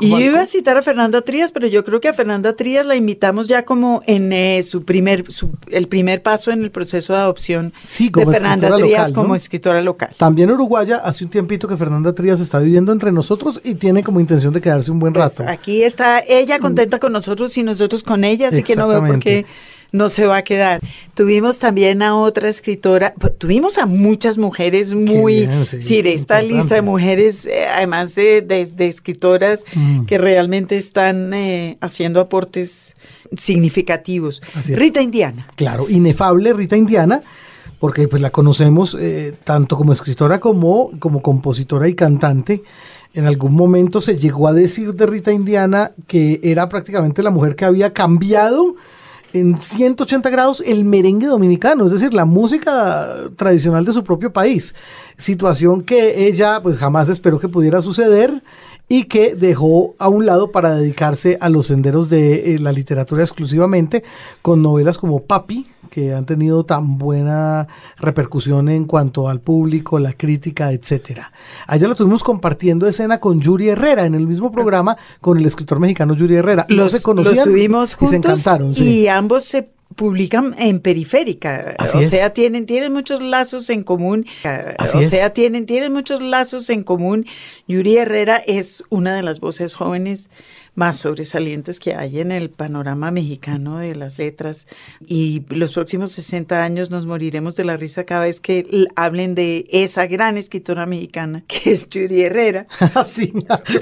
Y 0.00 0.10
yo 0.10 0.18
iba 0.18 0.40
a 0.40 0.46
citar 0.46 0.76
a 0.76 0.82
Fernanda 0.82 1.22
Trías, 1.22 1.52
pero 1.52 1.66
yo 1.66 1.84
creo 1.84 2.00
que 2.00 2.08
a 2.08 2.12
Fernanda 2.12 2.54
Trías 2.54 2.86
la 2.86 2.96
invitamos 2.96 3.48
ya 3.48 3.64
como 3.64 4.02
en 4.06 4.32
eh, 4.32 4.62
su 4.62 4.84
primer, 4.84 5.24
el 5.70 5.88
primer 5.88 6.22
paso 6.22 6.50
en 6.50 6.62
el 6.62 6.70
proceso 6.70 7.12
de 7.12 7.20
adopción 7.20 7.72
sí, 7.80 8.10
como 8.10 8.30
de 8.30 8.38
Fernanda 8.38 8.76
Trías 8.76 9.12
como 9.12 9.34
escritora 9.34 9.82
local. 9.82 10.10
También 10.16 10.50
uruguaya, 10.50 10.96
hace 10.98 11.24
un 11.24 11.30
tiempito 11.30 11.68
que 11.68 11.76
Fernanda 11.76 12.14
Trías 12.14 12.40
está 12.40 12.58
viviendo 12.58 12.92
entre 12.92 13.12
nosotros 13.12 13.60
y 13.64 13.74
tiene 13.74 14.02
como 14.02 14.20
intención 14.20 14.52
de 14.52 14.60
quedarse 14.60 14.90
un 14.90 14.98
buen 14.98 15.12
pues 15.12 15.38
rato. 15.38 15.50
aquí 15.50 15.82
está 15.82 16.20
ella 16.20 16.58
contenta 16.58 16.98
con 16.98 17.12
nosotros 17.12 17.56
y 17.56 17.62
nosotros 17.62 18.02
con 18.02 18.24
ella, 18.24 18.48
así 18.48 18.62
que 18.62 18.76
no 18.76 18.88
veo 18.88 19.06
por 19.06 19.18
qué 19.18 19.46
no 19.96 20.08
se 20.08 20.26
va 20.26 20.38
a 20.38 20.42
quedar. 20.42 20.80
Tuvimos 21.14 21.58
también 21.58 22.02
a 22.02 22.16
otra 22.16 22.48
escritora, 22.48 23.14
pues, 23.18 23.36
tuvimos 23.38 23.78
a 23.78 23.86
muchas 23.86 24.38
mujeres 24.38 24.94
muy, 24.94 25.48
sí, 25.64 26.02
de 26.02 26.14
esta 26.14 26.42
lista 26.42 26.74
de 26.74 26.82
mujeres, 26.82 27.46
eh, 27.46 27.66
además 27.66 28.14
de, 28.14 28.42
de, 28.42 28.86
escritoras 28.86 29.64
mm. 29.74 30.04
que 30.04 30.18
realmente 30.18 30.76
están 30.76 31.32
eh, 31.34 31.78
haciendo 31.80 32.20
aportes 32.20 32.96
significativos. 33.36 34.42
Rita 34.68 35.00
Indiana. 35.00 35.46
Claro, 35.56 35.88
inefable 35.88 36.52
Rita 36.52 36.76
Indiana 36.76 37.22
porque 37.78 38.08
pues 38.08 38.22
la 38.22 38.30
conocemos 38.30 38.96
eh, 38.98 39.34
tanto 39.44 39.76
como 39.76 39.92
escritora 39.92 40.40
como, 40.40 40.92
como 40.98 41.22
compositora 41.22 41.88
y 41.88 41.94
cantante. 41.94 42.62
En 43.14 43.26
algún 43.26 43.54
momento 43.54 44.00
se 44.00 44.18
llegó 44.18 44.48
a 44.48 44.52
decir 44.52 44.94
de 44.94 45.06
Rita 45.06 45.32
Indiana 45.32 45.92
que 46.06 46.40
era 46.42 46.68
prácticamente 46.68 47.22
la 47.22 47.30
mujer 47.30 47.56
que 47.56 47.64
había 47.64 47.92
cambiado 47.92 48.76
en 49.40 49.60
180 49.60 50.30
grados 50.30 50.62
el 50.64 50.84
merengue 50.84 51.26
dominicano, 51.26 51.84
es 51.84 51.90
decir, 51.90 52.14
la 52.14 52.24
música 52.24 53.28
tradicional 53.36 53.84
de 53.84 53.92
su 53.92 54.02
propio 54.02 54.32
país. 54.32 54.74
Situación 55.16 55.82
que 55.82 56.26
ella 56.26 56.60
pues 56.62 56.78
jamás 56.78 57.08
esperó 57.08 57.38
que 57.38 57.48
pudiera 57.48 57.82
suceder 57.82 58.42
y 58.88 59.04
que 59.04 59.34
dejó 59.34 59.94
a 59.98 60.08
un 60.08 60.26
lado 60.26 60.52
para 60.52 60.76
dedicarse 60.76 61.38
a 61.40 61.48
los 61.48 61.66
senderos 61.66 62.08
de 62.08 62.54
eh, 62.54 62.58
la 62.58 62.72
literatura 62.72 63.22
exclusivamente 63.22 64.04
con 64.42 64.62
novelas 64.62 64.96
como 64.96 65.22
Papi, 65.22 65.66
que 65.88 66.14
han 66.14 66.26
tenido 66.26 66.64
tan 66.64 66.98
buena 66.98 67.68
repercusión 67.98 68.68
en 68.68 68.84
cuanto 68.84 69.28
al 69.28 69.40
público, 69.40 69.98
la 69.98 70.12
crítica, 70.12 70.72
etcétera. 70.72 71.32
Allá 71.66 71.88
la 71.88 71.94
tuvimos 71.94 72.22
compartiendo 72.22 72.86
escena 72.86 73.20
con 73.20 73.40
Yuri 73.40 73.68
Herrera 73.68 74.06
en 74.06 74.14
el 74.14 74.26
mismo 74.26 74.52
programa 74.52 74.96
con 75.20 75.38
el 75.38 75.46
escritor 75.46 75.80
mexicano 75.80 76.14
Yuri 76.14 76.36
Herrera. 76.36 76.66
Los, 76.68 76.92
se 76.92 77.02
conocían 77.02 77.44
tuvimos 77.44 77.94
juntos 77.94 78.08
y 78.08 78.10
se 78.10 78.16
encantaron. 78.16 78.74
Y 78.76 79.08
ambos 79.08 79.44
se 79.44 79.68
publican 79.94 80.54
en 80.58 80.80
periférica, 80.80 81.76
o 81.78 81.86
sea, 81.86 82.30
tienen 82.30 82.66
tienen 82.66 82.92
muchos 82.92 83.22
lazos 83.22 83.70
en 83.70 83.84
común, 83.84 84.26
o 84.78 85.02
sea, 85.02 85.30
tienen 85.30 85.64
tienen 85.64 85.92
muchos 85.92 86.20
lazos 86.20 86.68
en 86.70 86.82
común. 86.82 87.24
Yuri 87.68 87.96
Herrera 87.96 88.36
es 88.36 88.82
una 88.90 89.14
de 89.14 89.22
las 89.22 89.38
voces 89.38 89.74
jóvenes 89.74 90.28
más 90.76 90.98
sobresalientes 90.98 91.80
que 91.80 91.94
hay 91.94 92.20
en 92.20 92.30
el 92.30 92.50
panorama 92.50 93.10
mexicano 93.10 93.78
de 93.78 93.94
las 93.94 94.18
letras 94.18 94.68
y 95.04 95.42
los 95.48 95.72
próximos 95.72 96.12
60 96.12 96.62
años 96.62 96.90
nos 96.90 97.06
moriremos 97.06 97.56
de 97.56 97.64
la 97.64 97.76
risa 97.76 98.04
cada 98.04 98.22
vez 98.22 98.40
que 98.40 98.86
hablen 98.94 99.34
de 99.34 99.64
esa 99.70 100.06
gran 100.06 100.36
escritora 100.36 100.86
mexicana 100.86 101.42
que 101.48 101.72
es 101.72 101.88
Yuri 101.88 102.22
Herrera. 102.22 102.66
Así, 102.94 103.32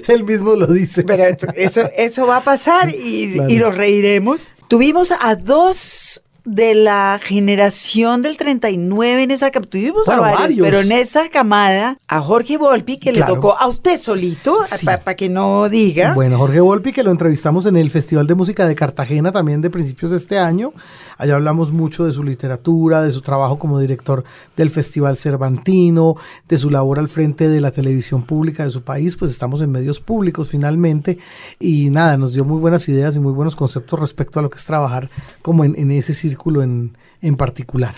él 0.09 0.24
mismo 0.24 0.55
lo 0.55 0.66
dice. 0.66 1.05
Pero 1.05 1.24
eso, 1.57 1.82
eso, 1.97 2.26
va 2.26 2.38
a 2.38 2.45
pasar 2.45 2.90
y, 2.90 3.40
y 3.49 3.57
nos 3.59 3.74
reiremos. 3.74 4.51
Tuvimos 4.68 5.12
a 5.18 5.36
dos 5.36 6.24
de 6.45 6.74
la 6.74 7.18
generación 7.22 8.20
del 8.20 8.36
39 8.36 9.22
en 9.22 9.30
esa 9.30 9.51
camada, 9.51 9.70
tuvimos 9.70 10.09
a 10.09 10.20
varios, 10.20 10.61
pero 10.61 10.80
en 10.80 10.92
esa 10.92 11.30
camada, 11.30 11.99
a 12.07 12.20
Jorge 12.20 12.59
Volpi, 12.59 12.99
que 12.99 13.12
le 13.12 13.22
tocó 13.22 13.57
a 13.59 13.66
usted 13.66 13.99
solito, 13.99 14.59
para 15.05 15.16
que 15.16 15.28
no 15.28 15.68
diga. 15.68 16.12
Bueno, 16.14 16.36
Jorge 16.36 16.61
Volpi, 16.61 16.92
que 16.92 17.03
lo 17.03 17.11
entrevistamos 17.11 17.64
en 17.66 17.76
el 17.76 17.90
Festival 17.90 18.26
de 18.26 18.34
Música 18.34 18.68
de 18.68 18.74
Cartagena 18.74 19.32
también 19.32 19.62
de 19.62 19.70
principios 19.70 20.11
de 20.11 20.18
este 20.18 20.38
año. 20.38 20.72
Allá 21.16 21.36
hablamos 21.36 21.72
mucho 21.72 22.05
de 22.05 22.12
su 22.12 22.22
literatura, 22.22 23.03
de 23.03 23.12
su 23.12 23.22
trabajo 23.22 23.59
como 23.59 23.78
director 23.78 24.24
del 24.57 24.70
Festival 24.70 25.16
Cervantino, 25.16 26.16
de 26.49 26.59
su 26.59 26.68
labor 26.70 26.99
al 26.99 27.09
frente 27.09 27.49
de 27.49 27.61
la 27.61 27.70
televisión 27.70 28.22
pública 28.22 28.64
de 28.64 28.70
su 28.70 28.82
país, 28.82 29.16
pues 29.16 29.30
estamos 29.30 29.61
en 29.62 29.70
medios 29.70 30.01
públicos 30.01 30.51
finalmente. 30.51 31.18
Y 31.59 31.88
nada, 31.90 32.16
nos 32.18 32.34
dio 32.34 32.45
muy 32.45 32.61
buenas 32.61 32.88
ideas 32.88 33.16
y 33.16 33.20
muy 33.20 33.32
buenos 33.32 33.57
conceptos 33.57 33.99
respecto 33.99 34.40
a 34.40 34.42
lo 34.42 34.51
que 34.51 34.59
es 34.59 34.64
trabajar 34.64 35.09
como 35.40 35.64
en, 35.64 35.74
en 35.78 35.90
ese 35.90 36.12
círculo 36.35 36.62
en, 36.62 36.97
en 37.22 37.37
particular. 37.37 37.95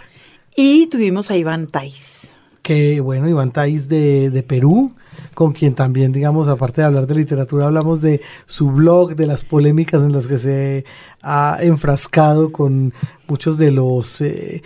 Y 0.55 0.87
tuvimos 0.89 1.31
a 1.31 1.37
Iván 1.37 1.69
Tais. 1.69 2.31
Que 2.63 3.01
bueno, 3.01 3.29
Iván 3.29 3.51
Tais 3.51 3.89
de, 3.89 4.31
de 4.31 4.43
Perú, 4.43 4.95
con 5.35 5.53
quien 5.53 5.75
también, 5.75 6.13
digamos, 6.13 6.49
aparte 6.49 6.81
de 6.81 6.87
hablar 6.87 7.07
de 7.07 7.15
literatura, 7.15 7.67
hablamos 7.67 8.03
de 8.03 8.21
su 8.47 8.71
blog, 8.71 9.17
de 9.17 9.27
las 9.27 9.45
polémicas 9.45 10.03
en 10.03 10.13
las 10.13 10.27
que 10.27 10.39
se 10.39 10.85
ha 11.23 11.59
enfrascado 11.63 12.53
con 12.53 12.93
muchos 13.29 13.57
de 13.57 13.71
los 13.71 14.21
eh, 14.21 14.63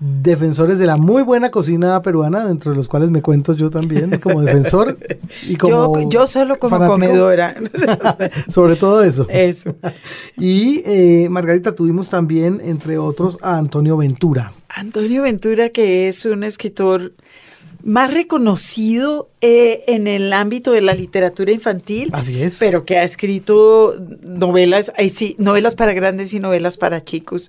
defensores 0.00 0.78
de 0.78 0.86
la 0.86 0.96
muy 0.96 1.22
buena 1.22 1.50
cocina 1.50 2.00
peruana, 2.02 2.46
dentro 2.46 2.72
de 2.72 2.76
los 2.76 2.88
cuales 2.88 3.10
me 3.10 3.22
cuento 3.22 3.54
yo 3.54 3.70
también 3.70 4.18
como 4.18 4.42
defensor 4.42 4.98
y 5.46 5.56
como 5.56 6.08
yo, 6.10 6.26
solo 6.26 6.58
como 6.58 6.78
comedora. 6.86 7.54
Sobre 8.48 8.76
todo 8.76 9.02
eso. 9.02 9.26
Eso. 9.28 9.76
Y 10.36 10.82
eh, 10.84 11.28
Margarita 11.30 11.74
tuvimos 11.74 12.10
también, 12.10 12.60
entre 12.62 12.98
otros, 12.98 13.38
a 13.40 13.56
Antonio 13.56 13.96
Ventura. 13.96 14.52
Antonio 14.68 15.22
Ventura, 15.22 15.70
que 15.70 16.08
es 16.08 16.24
un 16.24 16.42
escritor 16.42 17.12
más 17.84 18.12
reconocido 18.12 19.30
eh, 19.46 19.84
en 19.88 20.06
el 20.06 20.32
ámbito 20.32 20.72
de 20.72 20.80
la 20.80 20.94
literatura 20.94 21.52
infantil. 21.52 22.08
Así 22.12 22.42
es. 22.42 22.58
Pero 22.58 22.86
que 22.86 22.96
ha 22.96 23.04
escrito 23.04 23.94
novelas, 24.22 24.90
sí, 25.12 25.36
novelas 25.38 25.74
para 25.74 25.92
grandes 25.92 26.32
y 26.32 26.40
novelas 26.40 26.78
para 26.78 27.04
chicos. 27.04 27.48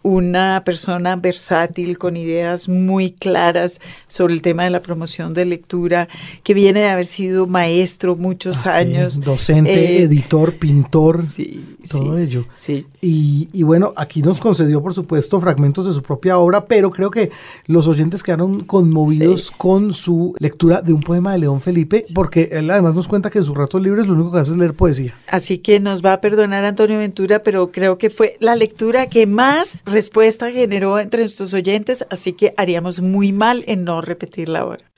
Una 0.00 0.62
persona 0.64 1.16
versátil, 1.16 1.98
con 1.98 2.16
ideas 2.16 2.66
muy 2.70 3.10
claras 3.10 3.78
sobre 4.08 4.32
el 4.32 4.40
tema 4.40 4.64
de 4.64 4.70
la 4.70 4.80
promoción 4.80 5.34
de 5.34 5.44
lectura, 5.44 6.08
que 6.44 6.54
viene 6.54 6.80
de 6.80 6.88
haber 6.88 7.04
sido 7.04 7.46
maestro 7.46 8.16
muchos 8.16 8.64
años. 8.66 9.20
Docente, 9.20 9.98
eh, 9.98 10.02
editor, 10.04 10.56
pintor, 10.56 11.26
sí, 11.26 11.76
todo 11.90 12.16
ello. 12.16 12.46
Sí. 12.56 12.86
Y, 13.02 13.50
y 13.52 13.64
bueno, 13.64 13.92
aquí 13.96 14.22
nos 14.22 14.40
concedió, 14.40 14.82
por 14.82 14.94
supuesto, 14.94 15.38
fragmentos 15.42 15.86
de 15.86 15.92
su 15.92 16.00
propia 16.00 16.38
obra, 16.38 16.64
pero 16.64 16.90
creo 16.90 17.10
que 17.10 17.30
los 17.66 17.86
oyentes 17.86 18.22
quedaron 18.22 18.64
conmovidos 18.64 19.50
con 19.50 19.92
su 19.92 20.34
lectura 20.38 20.80
de 20.80 20.94
un 20.94 21.02
poema 21.02 21.33
de 21.34 21.40
León 21.40 21.60
Felipe, 21.60 22.04
porque 22.14 22.48
él 22.52 22.70
además 22.70 22.94
nos 22.94 23.06
cuenta 23.06 23.30
que 23.30 23.38
en 23.38 23.44
sus 23.44 23.56
ratos 23.56 23.82
libres 23.82 24.06
lo 24.06 24.14
único 24.14 24.32
que 24.32 24.38
hace 24.38 24.52
es 24.52 24.56
leer 24.56 24.74
poesía. 24.74 25.14
Así 25.28 25.58
que 25.58 25.80
nos 25.80 26.04
va 26.04 26.14
a 26.14 26.20
perdonar 26.20 26.64
Antonio 26.64 26.98
Ventura, 26.98 27.42
pero 27.42 27.70
creo 27.70 27.98
que 27.98 28.10
fue 28.10 28.36
la 28.40 28.56
lectura 28.56 29.08
que 29.08 29.26
más 29.26 29.82
respuesta 29.84 30.50
generó 30.50 30.98
entre 30.98 31.20
nuestros 31.20 31.52
oyentes, 31.54 32.06
así 32.10 32.32
que 32.32 32.54
haríamos 32.56 33.00
muy 33.00 33.32
mal 33.32 33.64
en 33.66 33.84
no 33.84 34.00
repetirla 34.00 34.60
ahora. 34.60 34.90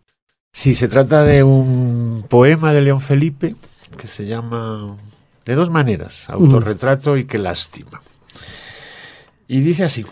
Sí, 0.53 0.75
se 0.75 0.89
trata 0.89 1.23
de 1.23 1.43
un 1.43 2.25
poema 2.29 2.73
de 2.73 2.81
León 2.81 3.01
Felipe 3.01 3.57
que 3.97 4.07
se 4.07 4.27
llama 4.27 4.97
de 5.45 5.55
dos 5.55 5.71
maneras, 5.71 6.29
autorretrato 6.29 7.17
y 7.17 7.25
qué 7.25 7.39
lástima. 7.39 8.01
Y 9.49 9.61
dice 9.61 9.85
así. 9.85 10.05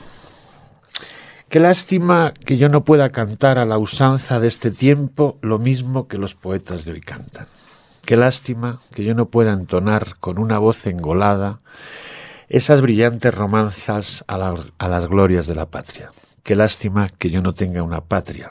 Qué 1.54 1.60
lástima 1.60 2.34
que 2.34 2.56
yo 2.56 2.68
no 2.68 2.82
pueda 2.82 3.10
cantar 3.10 3.60
a 3.60 3.64
la 3.64 3.78
usanza 3.78 4.40
de 4.40 4.48
este 4.48 4.72
tiempo 4.72 5.38
lo 5.40 5.60
mismo 5.60 6.08
que 6.08 6.18
los 6.18 6.34
poetas 6.34 6.84
de 6.84 6.90
hoy 6.90 7.00
cantan. 7.00 7.46
Qué 8.04 8.16
lástima 8.16 8.80
que 8.92 9.04
yo 9.04 9.14
no 9.14 9.26
pueda 9.26 9.52
entonar 9.52 10.18
con 10.18 10.40
una 10.40 10.58
voz 10.58 10.84
engolada 10.88 11.60
esas 12.48 12.80
brillantes 12.80 13.32
romanzas 13.32 14.24
a, 14.26 14.36
las 14.36 15.06
glorias 15.06 15.46
de 15.46 15.54
la 15.54 15.66
patria. 15.66 16.10
Qué 16.42 16.56
lástima 16.56 17.08
que 17.08 17.30
yo 17.30 17.40
no 17.40 17.52
tenga 17.52 17.84
una 17.84 18.00
patria. 18.00 18.50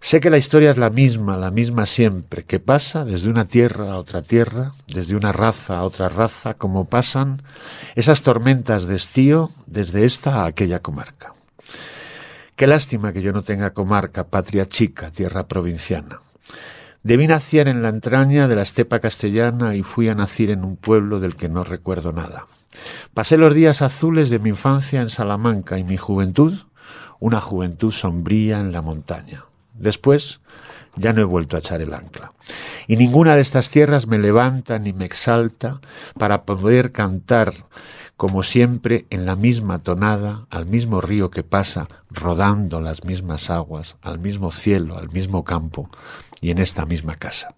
Sé 0.00 0.18
que 0.18 0.28
la 0.28 0.38
historia 0.38 0.70
es 0.70 0.78
la 0.78 0.90
misma, 0.90 1.36
la 1.36 1.52
misma 1.52 1.86
siempre, 1.86 2.42
que 2.42 2.58
pasa 2.58 3.04
desde 3.04 3.30
una 3.30 3.44
tierra 3.44 3.92
a 3.92 3.98
otra 3.98 4.22
tierra, 4.22 4.72
desde 4.88 5.14
una 5.14 5.30
raza 5.30 5.78
a 5.78 5.84
otra 5.84 6.08
raza, 6.08 6.54
como 6.54 6.86
pasan 6.86 7.44
esas 7.94 8.22
tormentas 8.22 8.88
de 8.88 8.96
estío 8.96 9.50
desde 9.66 10.04
esta 10.04 10.42
a 10.42 10.46
aquella 10.46 10.80
comarca. 10.80 11.32
Qué 12.62 12.68
lástima 12.68 13.12
que 13.12 13.22
yo 13.22 13.32
no 13.32 13.42
tenga 13.42 13.70
comarca, 13.70 14.22
patria 14.22 14.66
chica, 14.66 15.10
tierra 15.10 15.48
provinciana. 15.48 16.20
Debí 17.02 17.26
nacer 17.26 17.66
en 17.66 17.82
la 17.82 17.88
entraña 17.88 18.46
de 18.46 18.54
la 18.54 18.62
estepa 18.62 19.00
castellana 19.00 19.74
y 19.74 19.82
fui 19.82 20.08
a 20.08 20.14
nacer 20.14 20.50
en 20.50 20.64
un 20.64 20.76
pueblo 20.76 21.18
del 21.18 21.34
que 21.34 21.48
no 21.48 21.64
recuerdo 21.64 22.12
nada. 22.12 22.46
Pasé 23.14 23.36
los 23.36 23.52
días 23.52 23.82
azules 23.82 24.30
de 24.30 24.38
mi 24.38 24.50
infancia 24.50 25.00
en 25.00 25.08
Salamanca 25.08 25.76
y 25.76 25.82
mi 25.82 25.96
juventud, 25.96 26.54
una 27.18 27.40
juventud 27.40 27.90
sombría 27.90 28.60
en 28.60 28.70
la 28.70 28.80
montaña. 28.80 29.44
Después 29.74 30.38
ya 30.94 31.12
no 31.12 31.20
he 31.20 31.24
vuelto 31.24 31.56
a 31.56 31.58
echar 31.58 31.80
el 31.80 31.92
ancla. 31.92 32.30
Y 32.86 32.94
ninguna 32.94 33.34
de 33.34 33.40
estas 33.40 33.70
tierras 33.70 34.06
me 34.06 34.20
levanta 34.20 34.78
ni 34.78 34.92
me 34.92 35.04
exalta 35.04 35.80
para 36.16 36.42
poder 36.42 36.92
cantar 36.92 37.52
como 38.22 38.44
siempre 38.44 39.04
en 39.10 39.26
la 39.26 39.34
misma 39.34 39.80
tonada, 39.80 40.46
al 40.48 40.64
mismo 40.66 41.00
río 41.00 41.32
que 41.32 41.42
pasa, 41.42 41.88
rodando 42.08 42.80
las 42.80 43.04
mismas 43.04 43.50
aguas, 43.50 43.96
al 44.00 44.20
mismo 44.20 44.52
cielo, 44.52 44.96
al 44.96 45.10
mismo 45.10 45.42
campo 45.42 45.90
y 46.40 46.52
en 46.52 46.58
esta 46.58 46.86
misma 46.86 47.16
casa. 47.16 47.56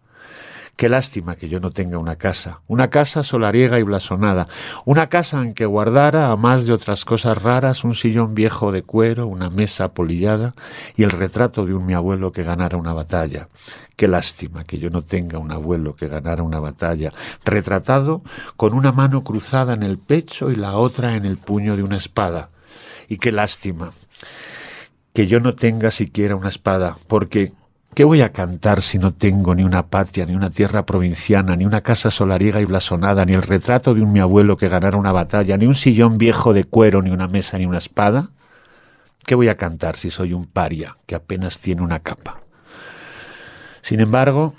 Qué 0.77 0.89
lástima 0.89 1.37
que 1.37 1.49
yo 1.49 1.61
no 1.61 1.71
tenga 1.71 1.99
una 1.99 2.17
casa, 2.17 2.61
una 2.67 2.91
casa 2.91 3.23
solariega 3.23 3.79
y 3.79 3.85
blasonada, 3.85 4.49
una 4.85 5.09
casa 5.09 5.41
en 5.41 5.55
que 5.55 5.67
guardara, 5.67 6.33
a 6.33 6.37
más 6.37 6.67
de 6.67 6.73
otras 6.73 7.05
cosas 7.05 7.41
raras, 7.41 7.85
un 7.85 7.95
sillón 7.95 8.35
viejo 8.35 8.73
de 8.73 8.83
cuero, 8.83 9.29
una 9.29 9.51
mesa 9.51 9.95
polillada 9.95 10.55
y 10.97 11.05
el 11.05 11.13
retrato 11.13 11.65
de 11.65 11.75
un 11.75 11.87
mi 11.87 11.95
abuelo 11.95 12.33
que 12.33 12.43
ganara 12.43 12.77
una 12.77 12.93
batalla. 12.93 13.49
Qué 13.95 14.09
lástima 14.09 14.65
que 14.65 14.79
yo 14.79 14.91
no 14.91 15.03
tenga 15.03 15.39
un 15.39 15.53
abuelo 15.53 15.95
que 15.95 16.09
ganara 16.09 16.43
una 16.43 16.59
batalla, 16.59 17.13
retratado 17.45 18.23
con 18.57 18.75
una 18.75 18.91
mano 18.91 19.23
cruzada 19.23 19.75
en 19.75 19.85
el 19.85 19.99
pecho 19.99 20.51
y 20.51 20.57
la 20.57 20.77
otra 20.77 21.15
en 21.15 21.25
el 21.25 21.37
puño 21.37 21.77
de 21.77 21.85
una 21.85 21.99
espada. 21.99 22.51
Y 23.09 23.19
qué 23.19 23.31
lástima 23.31 23.91
que 25.13 25.29
yo 25.29 25.39
no 25.39 25.55
tenga 25.55 25.93
siquiera 25.93 26.35
una 26.35 26.49
espada, 26.49 26.97
porque 27.07 27.53
¿Qué 27.95 28.03
voy 28.03 28.23
a 28.23 28.33
cantar 28.33 28.83
si 28.83 28.99
no 28.99 29.15
tengo 29.15 29.55
ni 29.55 29.63
una 29.63 29.87
patria, 29.87 30.27
ni 30.27 30.35
una 30.35 30.51
tierra 30.51 30.85
provinciana, 30.85 31.55
ni 31.55 31.65
una 31.65 31.83
casa 31.83 32.11
solariega 32.11 32.61
y 32.61 32.65
blasonada, 32.65 33.25
ni 33.25 33.35
el 33.35 33.43
retrato 33.43 33.95
de 33.95 34.03
un 34.03 34.13
mi 34.13 34.19
abuelo 34.19 34.57
que 34.57 34.69
ganara 34.69 34.99
una 34.99 35.13
batalla, 35.13 35.57
ni 35.57 35.67
un 35.67 35.77
sillón 35.77 36.19
viejo 36.19 36.53
de 36.53 36.65
cuero, 36.65 37.03
ni 37.03 37.11
una 37.11 37.29
mesa, 37.29 37.57
ni 37.57 37.67
una 37.67 37.79
espada? 37.79 38.31
¿Qué 39.25 39.37
voy 39.37 39.47
a 39.47 39.57
cantar 39.57 39.97
si 39.97 40.11
soy 40.11 40.33
un 40.33 40.47
paria 40.47 40.93
que 41.07 41.15
apenas 41.15 41.61
tiene 41.61 41.83
una 41.83 42.01
capa? 42.01 42.41
Sin 43.81 44.01
embargo, 44.01 44.55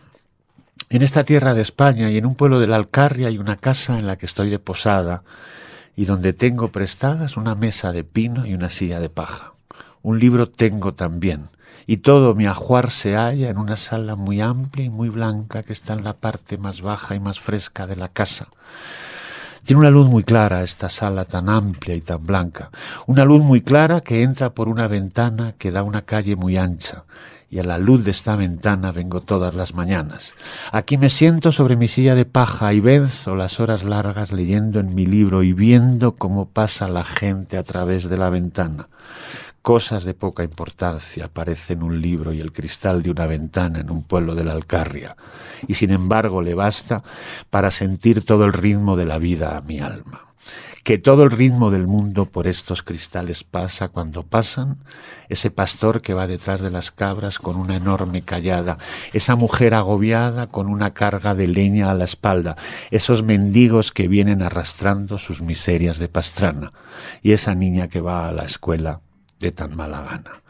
en 0.90 1.02
esta 1.02 1.26
tierra 1.26 1.54
de 1.54 1.62
España 1.62 2.10
y 2.10 2.18
en 2.18 2.26
un 2.26 2.36
pueblo 2.36 2.62
de 2.62 2.68
la 2.68 2.78
Alcarria 2.78 3.28
hay 3.28 3.38
una 3.38 3.58
casa 3.58 4.00
en 4.00 4.08
la 4.08 4.16
que 4.16 4.28
estoy 4.28 4.50
de 4.50 4.60
posada 4.60 5.24
y 5.98 6.06
donde 6.06 6.32
tengo 6.32 6.70
prestadas 6.70 7.36
una 7.36 7.54
mesa 7.54 7.92
de 7.92 8.06
pino 8.06 8.46
y 8.46 8.54
una 8.54 8.70
silla 8.70 9.02
de 9.02 9.10
paja. 9.10 9.55
Un 10.06 10.20
libro 10.20 10.48
tengo 10.48 10.94
también, 10.94 11.46
y 11.88 11.98
todo 11.98 12.36
mi 12.36 12.46
ajuar 12.46 12.92
se 12.92 13.16
halla 13.16 13.50
en 13.50 13.58
una 13.58 13.76
sala 13.76 14.16
muy 14.16 14.40
amplia 14.40 14.86
y 14.86 14.90
muy 14.92 15.10
blanca 15.10 15.64
que 15.64 15.74
está 15.74 15.94
en 15.94 16.04
la 16.04 16.14
parte 16.14 16.60
más 16.60 16.84
baja 16.84 17.16
y 17.16 17.20
más 17.20 17.40
fresca 17.40 17.88
de 17.88 17.96
la 17.96 18.10
casa. 18.10 18.50
Tiene 19.64 19.80
una 19.80 19.90
luz 19.90 20.08
muy 20.08 20.24
clara 20.24 20.62
esta 20.62 20.90
sala 20.90 21.26
tan 21.26 21.50
amplia 21.50 21.96
y 21.96 22.02
tan 22.02 22.24
blanca, 22.24 22.70
una 23.08 23.26
luz 23.26 23.42
muy 23.42 23.62
clara 23.62 24.02
que 24.02 24.22
entra 24.22 24.52
por 24.52 24.70
una 24.70 24.88
ventana 24.88 25.56
que 25.58 25.72
da 25.72 25.82
una 25.82 26.04
calle 26.04 26.36
muy 26.36 26.56
ancha, 26.56 27.06
y 27.50 27.58
a 27.58 27.64
la 27.64 27.80
luz 27.80 28.04
de 28.04 28.12
esta 28.12 28.36
ventana 28.36 28.92
vengo 28.92 29.22
todas 29.22 29.56
las 29.56 29.74
mañanas. 29.74 30.36
Aquí 30.72 31.00
me 31.00 31.10
siento 31.10 31.52
sobre 31.52 31.78
mi 31.78 31.88
silla 31.88 32.14
de 32.14 32.26
paja 32.26 32.74
y 32.74 32.80
venzo 32.80 33.36
las 33.36 33.60
horas 33.60 33.84
largas 33.84 34.32
leyendo 34.32 34.80
en 34.80 34.94
mi 34.94 35.08
libro 35.08 35.42
y 35.42 35.52
viendo 35.54 36.12
cómo 36.12 36.48
pasa 36.48 36.88
la 36.88 37.04
gente 37.04 37.58
a 37.58 37.64
través 37.64 38.08
de 38.08 38.18
la 38.18 38.30
ventana. 38.30 38.88
Cosas 39.66 40.04
de 40.04 40.14
poca 40.14 40.44
importancia 40.44 41.26
aparecen 41.26 41.82
un 41.82 42.00
libro 42.00 42.32
y 42.32 42.40
el 42.40 42.54
cristal 42.54 43.02
de 43.02 43.10
una 43.10 43.26
ventana 43.26 43.80
en 43.80 43.90
un 43.90 44.04
pueblo 44.04 44.36
de 44.36 44.44
la 44.44 44.52
Alcarria, 44.52 45.18
y 45.68 45.74
sin 45.74 45.90
embargo 45.90 46.44
le 46.44 46.54
basta 46.54 47.02
para 47.50 47.72
sentir 47.72 48.24
todo 48.24 48.46
el 48.46 48.54
ritmo 48.54 48.96
de 48.96 49.06
la 49.06 49.18
vida 49.18 49.58
a 49.58 49.62
mi 49.62 49.80
alma. 49.80 50.28
Que 50.84 51.00
todo 51.00 51.24
el 51.24 51.32
ritmo 51.32 51.72
del 51.72 51.88
mundo 51.88 52.28
por 52.28 52.46
estos 52.46 52.84
cristales 52.84 53.44
pasa 53.44 53.88
cuando 53.88 54.22
pasan, 54.22 54.78
ese 55.30 55.50
pastor 55.50 56.04
que 56.04 56.14
va 56.14 56.28
detrás 56.28 56.62
de 56.62 56.70
las 56.70 56.92
cabras 56.92 57.40
con 57.40 57.56
una 57.56 57.76
enorme 57.76 58.22
callada, 58.22 58.78
esa 59.14 59.36
mujer 59.36 59.74
agobiada 59.74 60.46
con 60.46 60.68
una 60.68 60.94
carga 60.94 61.34
de 61.34 61.48
leña 61.48 61.90
a 61.90 61.96
la 61.96 62.06
espalda, 62.06 62.56
esos 62.92 63.24
mendigos 63.24 63.92
que 63.92 64.08
vienen 64.08 64.44
arrastrando 64.44 65.18
sus 65.18 65.42
miserias 65.42 65.98
de 65.98 66.08
pastrana, 66.08 66.72
y 67.24 67.32
esa 67.32 67.56
niña 67.56 67.88
que 67.88 68.00
va 68.00 68.30
a 68.30 68.32
la 68.32 68.44
escuela 68.44 69.02
tan 69.52 69.76
mala 69.76 70.02
gana. 70.02 70.42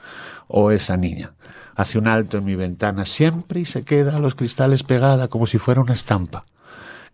O 0.48 0.72
esa 0.72 0.98
niña 0.98 1.34
hace 1.76 1.98
un 1.98 2.08
alto 2.08 2.38
en 2.38 2.46
mi 2.46 2.56
ventana 2.56 3.06
siempre 3.06 3.60
y 3.60 3.66
se 3.66 3.84
queda 3.84 4.16
a 4.16 4.20
los 4.20 4.36
cristales 4.36 4.84
pegada 4.84 5.28
como 5.28 5.46
si 5.46 5.58
fuera 5.58 5.82
una 5.82 5.93
estampa. 5.93 6.46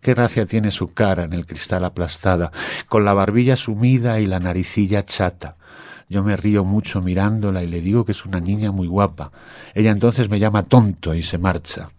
Qué 0.00 0.14
gracia 0.14 0.46
tiene 0.46 0.70
su 0.70 0.88
cara 0.94 1.24
en 1.24 1.32
el 1.32 1.46
cristal 1.46 1.84
aplastada, 1.84 2.50
con 2.88 3.04
la 3.04 3.12
barbilla 3.12 3.56
sumida 3.56 4.18
y 4.18 4.26
la 4.26 4.40
naricilla 4.40 5.04
chata. 5.04 5.56
Yo 6.08 6.24
me 6.24 6.36
río 6.36 6.64
mucho 6.64 7.00
mirándola 7.00 7.62
y 7.62 7.68
le 7.68 7.80
digo 7.80 8.04
que 8.04 8.12
es 8.12 8.24
una 8.24 8.40
niña 8.40 8.72
muy 8.72 8.88
guapa. 8.88 9.30
Ella 9.74 9.90
entonces 9.90 10.28
me 10.28 10.40
llama 10.40 10.64
tonto 10.64 11.14
y 11.14 11.22
se 11.22 11.38
marcha. 11.38 11.90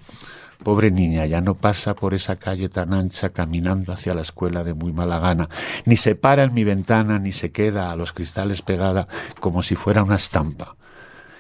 Pobre 0.64 0.92
niña, 0.92 1.26
ya 1.26 1.42
no 1.42 1.56
pasa 1.56 1.94
por 1.94 2.14
esa 2.14 2.38
calle 2.38 2.70
tan 2.70 2.94
ancha 2.94 3.30
caminando 3.30 3.92
hacia 3.92 4.14
la 4.14 4.22
escuela 4.22 4.64
de 4.64 4.74
muy 4.74 4.94
mala 4.94 5.20
gana, 5.20 5.50
ni 5.86 5.98
se 5.98 6.16
para 6.16 6.44
en 6.44 6.54
mi 6.54 6.64
ventana, 6.64 7.20
ni 7.20 7.34
se 7.34 7.52
queda 7.52 7.92
a 7.92 7.98
los 7.98 8.14
cristales 8.14 8.62
pegada 8.62 9.10
como 9.42 9.62
si 9.62 9.76
fuera 9.76 10.04
una 10.04 10.16
estampa, 10.16 10.78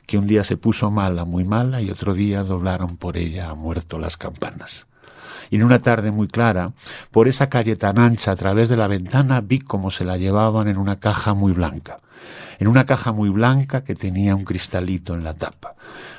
que 0.06 0.18
un 0.18 0.28
día 0.28 0.44
se 0.44 0.58
puso 0.58 0.92
mala, 0.92 1.24
muy 1.24 1.46
mala, 1.46 1.82
y 1.82 1.90
otro 1.90 2.14
día 2.14 2.44
doblaron 2.44 2.98
por 2.98 3.16
ella 3.16 3.50
a 3.50 3.56
muerto 3.56 3.98
las 3.98 4.18
campanas. 4.18 4.88
Y 5.50 5.58
en 5.58 5.64
una 5.64 5.80
tarde 5.80 6.12
muy 6.12 6.28
clara, 6.28 6.72
por 7.12 7.28
esa 7.28 7.50
calle 7.50 7.76
tan 7.76 8.00
ancha 8.00 8.32
a 8.32 8.36
través 8.36 8.70
de 8.70 8.78
la 8.78 8.88
ventana 8.88 9.42
vi 9.42 9.60
cómo 9.60 9.92
se 9.92 10.06
la 10.06 10.18
llevaban 10.18 10.68
en 10.68 10.78
una 10.78 11.00
caja 11.00 11.34
muy 11.34 11.54
blanca, 11.54 12.00
en 12.60 12.68
una 12.68 12.86
caja 12.86 13.12
muy 13.12 13.30
blanca 13.30 13.84
que 13.84 13.96
tenía 13.96 14.36
un 14.36 14.44
cristalito 14.44 15.14
en 15.14 15.24
la 15.24 15.34
tapa. 15.34 15.76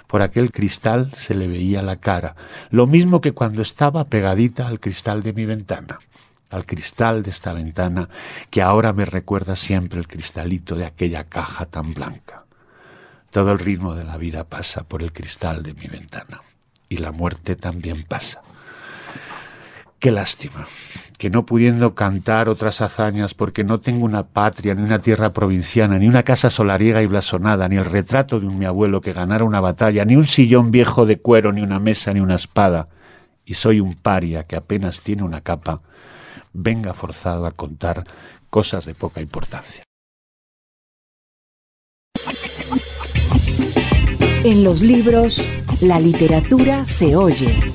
Por 0.07 0.22
aquel 0.22 0.53
cristal 0.53 1.12
se 1.16 1.35
le 1.35 1.49
veía 1.49 1.83
la 1.83 1.97
cara, 1.97 2.37
lo 2.70 2.87
mismo 2.87 3.20
que 3.20 3.33
cuando 3.33 3.62
estaba 3.62 4.05
pegadita 4.05 4.68
al 4.68 4.81
cristal 4.81 5.22
de 5.22 5.33
mi 5.33 5.47
ventana, 5.47 5.99
al 6.51 6.66
cristal 6.66 7.22
de 7.22 7.31
esta 7.31 7.53
ventana 7.53 8.09
que 8.51 8.62
ahora 8.62 8.93
me 8.93 9.05
recuerda 9.05 9.57
siempre 9.57 9.99
el 9.99 10.07
cristalito 10.07 10.77
de 10.77 10.87
aquella 10.87 11.25
caja 11.25 11.66
tan 11.66 11.95
blanca. 11.95 12.45
Todo 13.31 13.51
el 13.51 13.59
ritmo 13.59 13.95
de 13.95 14.05
la 14.05 14.16
vida 14.16 14.45
pasa 14.45 14.85
por 14.85 15.03
el 15.03 15.12
cristal 15.12 15.64
de 15.64 15.75
mi 15.75 15.89
ventana 15.89 16.43
y 16.89 16.99
la 16.99 17.11
muerte 17.11 17.57
también 17.57 18.05
pasa. 18.05 18.41
Qué 20.05 20.11
lástima, 20.11 20.68
que 21.16 21.30
no 21.30 21.46
pudiendo 21.46 21.94
cantar 21.94 22.50
otras 22.50 22.82
hazañas 22.82 23.32
porque 23.32 23.64
no 23.64 23.80
tengo 23.80 24.05
una 24.05 24.22
patria, 24.22 24.74
ni 24.74 24.82
una 24.82 24.98
tierra 24.98 25.32
provinciana, 25.32 25.98
ni 25.98 26.07
una 26.07 26.24
casa 26.24 26.50
solariega 26.50 27.00
y 27.00 27.07
blasonada, 27.07 27.66
ni 27.70 27.76
el 27.76 27.86
retrato 27.86 28.38
de 28.38 28.46
un 28.46 28.59
mi 28.59 28.66
abuelo 28.66 29.00
que 29.00 29.14
ganara 29.14 29.46
una 29.46 29.61
batalla, 29.61 30.05
ni 30.05 30.14
un 30.14 30.26
sillón 30.26 30.70
viejo 30.70 31.07
de 31.07 31.20
cuero, 31.20 31.52
ni 31.52 31.62
una 31.62 31.78
mesa, 31.78 32.12
ni 32.12 32.20
una 32.20 32.34
espada, 32.34 32.90
y 33.46 33.55
soy 33.55 33.80
un 33.80 33.94
paria 33.94 34.42
que 34.42 34.57
apenas 34.57 35.00
tiene 35.00 35.22
una 35.22 35.40
capa, 35.40 35.80
venga 36.52 36.92
forzado 36.92 37.46
a 37.46 37.52
contar 37.52 38.05
cosas 38.50 38.84
de 38.84 38.94
poca 38.94 39.22
importancia. 39.22 39.84
En 44.44 44.64
los 44.64 44.82
libros, 44.82 45.42
la 45.80 45.98
literatura 45.98 46.84
se 46.84 47.16
oye. 47.16 47.74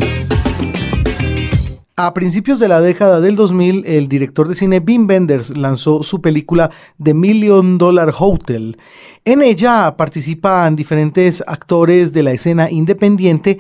A 2.01 2.13
principios 2.13 2.59
de 2.59 2.69
la 2.69 2.79
década 2.79 3.19
del 3.19 3.35
2000, 3.35 3.83
el 3.85 4.07
director 4.07 4.47
de 4.47 4.55
cine 4.55 4.79
Wim 4.79 5.05
Wenders 5.05 5.57
lanzó 5.57 6.01
su 6.01 6.21
película 6.21 6.71
The 7.03 7.13
Million 7.13 7.77
Dollar 7.77 8.13
Hotel. 8.17 8.77
En 9.25 9.41
ella 9.41 9.97
participan 9.97 10.77
diferentes 10.77 11.43
actores 11.45 12.13
de 12.13 12.23
la 12.23 12.31
escena 12.31 12.71
independiente 12.71 13.59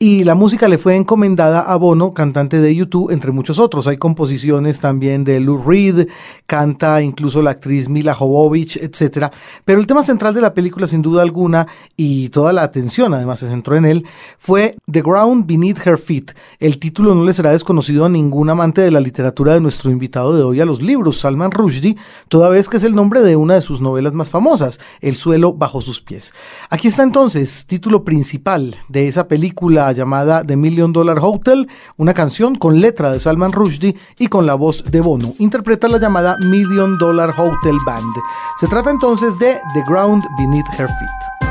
y 0.00 0.22
la 0.22 0.36
música 0.36 0.68
le 0.68 0.78
fue 0.78 0.94
encomendada 0.94 1.60
a 1.60 1.74
Bono, 1.74 2.14
cantante 2.14 2.60
de 2.60 2.72
YouTube, 2.72 3.10
entre 3.10 3.32
muchos 3.32 3.58
otros. 3.58 3.88
Hay 3.88 3.96
composiciones 3.96 4.78
también 4.78 5.24
de 5.24 5.40
Lou 5.40 5.60
Reed, 5.60 6.06
canta 6.46 7.02
incluso 7.02 7.42
la 7.42 7.50
actriz 7.50 7.88
Mila 7.88 8.14
Jovovich, 8.14 8.76
etc. 8.76 9.26
Pero 9.64 9.80
el 9.80 9.88
tema 9.88 10.02
central 10.02 10.34
de 10.34 10.40
la 10.40 10.54
película, 10.54 10.86
sin 10.86 11.02
duda 11.02 11.22
alguna, 11.22 11.66
y 11.96 12.28
toda 12.28 12.52
la 12.52 12.62
atención 12.62 13.12
además 13.12 13.40
se 13.40 13.48
centró 13.48 13.74
en 13.74 13.86
él, 13.86 14.04
fue 14.38 14.76
The 14.88 15.02
Ground 15.02 15.46
Beneath 15.48 15.84
Her 15.84 15.98
Feet. 15.98 16.30
El 16.60 16.78
título 16.78 17.16
no 17.16 17.24
le 17.24 17.32
será 17.32 17.50
desconocido 17.50 18.04
a 18.04 18.08
ningún 18.08 18.50
amante 18.50 18.82
de 18.82 18.92
la 18.92 19.00
literatura 19.00 19.54
de 19.54 19.60
nuestro 19.60 19.90
invitado 19.90 20.36
de 20.36 20.44
hoy 20.44 20.60
a 20.60 20.64
los 20.64 20.80
libros, 20.80 21.18
Salman 21.18 21.50
Rushdie, 21.50 21.96
toda 22.28 22.50
vez 22.50 22.68
que 22.68 22.76
es 22.76 22.84
el 22.84 22.94
nombre 22.94 23.20
de 23.22 23.34
una 23.34 23.54
de 23.54 23.62
sus 23.62 23.80
novelas 23.80 24.12
más 24.12 24.30
famosas, 24.30 24.78
El 25.00 25.16
suelo 25.16 25.54
bajo 25.54 25.80
sus 25.80 26.00
pies. 26.00 26.34
Aquí 26.70 26.86
está 26.86 27.02
entonces, 27.02 27.66
título 27.66 28.04
principal 28.04 28.76
de 28.88 29.08
esa 29.08 29.26
película 29.26 29.87
llamada 29.92 30.44
The 30.44 30.56
Million 30.56 30.92
Dollar 30.92 31.18
Hotel, 31.20 31.68
una 31.96 32.14
canción 32.14 32.56
con 32.56 32.80
letra 32.80 33.10
de 33.10 33.20
Salman 33.20 33.52
Rushdie 33.52 33.96
y 34.18 34.28
con 34.28 34.46
la 34.46 34.54
voz 34.54 34.84
de 34.90 35.00
Bono. 35.00 35.34
Interpreta 35.38 35.88
la 35.88 35.98
llamada 35.98 36.36
Million 36.46 36.98
Dollar 36.98 37.34
Hotel 37.36 37.76
Band. 37.86 38.14
Se 38.58 38.66
trata 38.68 38.90
entonces 38.90 39.38
de 39.38 39.58
The 39.74 39.82
Ground 39.86 40.24
Beneath 40.38 40.68
Her 40.78 40.88
Feet. 40.88 41.47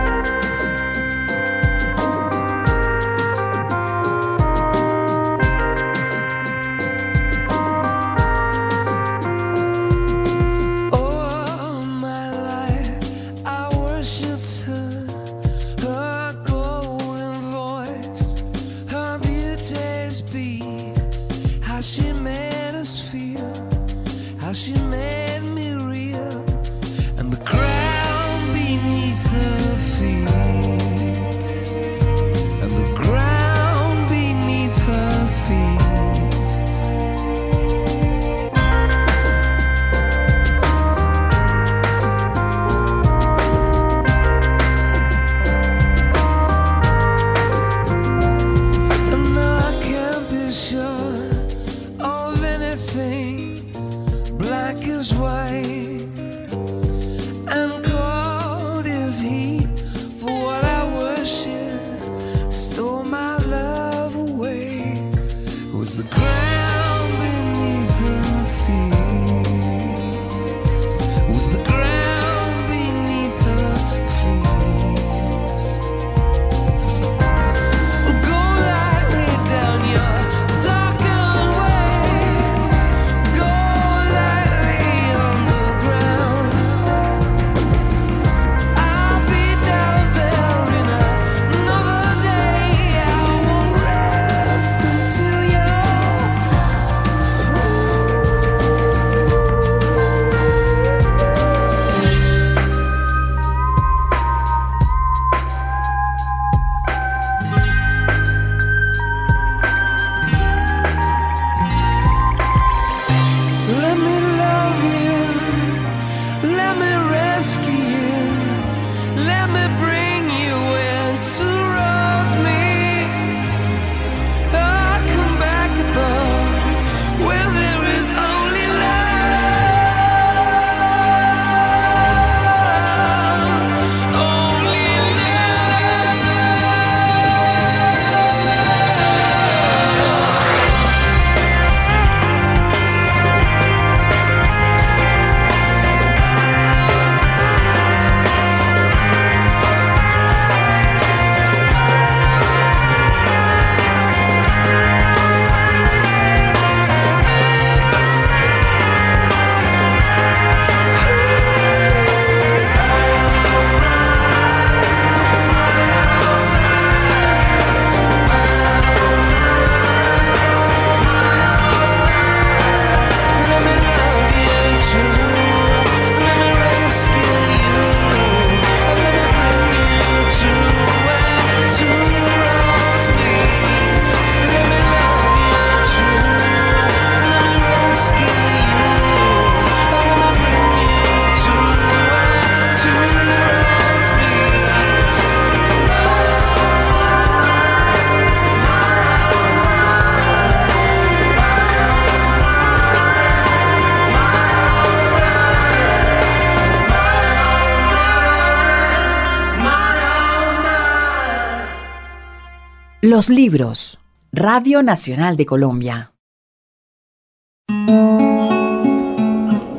Los 213.17 213.29
libros. 213.29 213.97
Radio 214.31 214.83
Nacional 214.83 215.37
de 215.37 215.47
Colombia. 215.47 216.13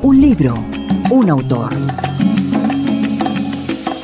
Un 0.03 0.21
libro, 0.21 0.55
un 1.13 1.31
autor. 1.31 1.73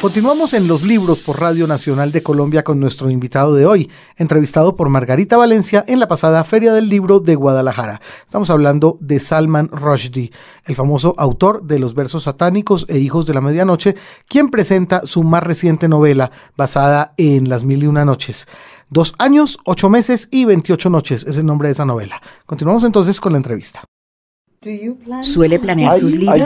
Continuamos 0.00 0.52
en 0.52 0.68
los 0.68 0.82
libros 0.82 1.20
por 1.20 1.40
Radio 1.40 1.66
Nacional 1.66 2.12
de 2.12 2.22
Colombia 2.22 2.62
con 2.62 2.78
nuestro 2.78 3.10
invitado 3.10 3.54
de 3.54 3.64
hoy, 3.64 3.90
entrevistado 4.16 4.76
por 4.76 4.90
Margarita 4.90 5.38
Valencia 5.38 5.82
en 5.88 5.98
la 5.98 6.06
pasada 6.06 6.44
Feria 6.44 6.74
del 6.74 6.90
Libro 6.90 7.20
de 7.20 7.34
Guadalajara. 7.34 8.02
Estamos 8.24 8.50
hablando 8.50 8.98
de 9.00 9.18
Salman 9.18 9.68
Rushdie, 9.72 10.30
el 10.66 10.76
famoso 10.76 11.14
autor 11.16 11.64
de 11.64 11.78
los 11.78 11.94
versos 11.94 12.24
satánicos 12.24 12.84
e 12.88 12.98
Hijos 12.98 13.24
de 13.24 13.32
la 13.32 13.40
Medianoche, 13.40 13.96
quien 14.28 14.50
presenta 14.50 15.06
su 15.06 15.24
más 15.24 15.42
reciente 15.42 15.88
novela 15.88 16.30
basada 16.54 17.14
en 17.16 17.48
Las 17.48 17.64
Mil 17.64 17.82
y 17.82 17.86
Una 17.86 18.04
Noches. 18.04 18.46
Dos 18.90 19.14
años, 19.18 19.58
ocho 19.64 19.88
meses 19.88 20.28
y 20.30 20.44
veintiocho 20.44 20.90
noches 20.90 21.24
es 21.26 21.38
el 21.38 21.46
nombre 21.46 21.68
de 21.68 21.72
esa 21.72 21.84
novela. 21.84 22.20
Continuamos 22.46 22.84
entonces 22.84 23.20
con 23.20 23.32
la 23.32 23.38
entrevista. 23.38 23.84
¿Suele 25.22 25.58
planear 25.58 25.98
sus 25.98 26.14
libros? 26.14 26.38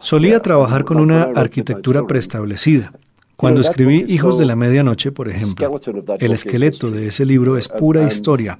Solía 0.00 0.40
trabajar 0.40 0.84
con 0.84 0.98
una 0.98 1.24
arquitectura 1.34 2.06
preestablecida. 2.06 2.92
Cuando 3.36 3.60
escribí 3.60 4.04
Hijos 4.08 4.36
de 4.36 4.46
la 4.46 4.56
Medianoche, 4.56 5.12
por 5.12 5.28
ejemplo, 5.28 5.80
el 6.18 6.32
esqueleto 6.32 6.90
de 6.90 7.06
ese 7.06 7.24
libro 7.24 7.56
es 7.56 7.68
pura 7.68 8.02
historia. 8.02 8.58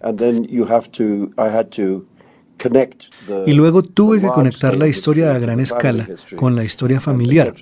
Y 3.46 3.52
luego 3.52 3.82
tuve 3.82 4.20
que 4.20 4.28
conectar 4.28 4.76
la 4.76 4.88
historia 4.88 5.34
a 5.34 5.38
gran 5.38 5.60
escala 5.60 6.08
con 6.36 6.56
la 6.56 6.64
historia 6.64 7.00
familiar. 7.00 7.54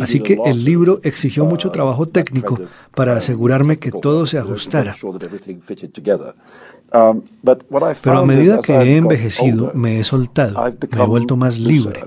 Así 0.00 0.20
que 0.20 0.38
el 0.44 0.64
libro 0.64 1.00
exigió 1.02 1.44
mucho 1.44 1.70
trabajo 1.70 2.06
técnico 2.06 2.58
para 2.94 3.16
asegurarme 3.16 3.78
que 3.78 3.90
todo 3.90 4.26
se 4.26 4.38
ajustara. 4.38 4.96
Pero 8.02 8.18
a 8.18 8.24
medida 8.24 8.58
que 8.58 8.72
he 8.72 8.96
envejecido, 8.96 9.72
me 9.74 9.98
he 9.98 10.04
soltado, 10.04 10.62
me 10.90 11.02
he 11.02 11.06
vuelto 11.06 11.36
más 11.36 11.58
libre. 11.58 12.04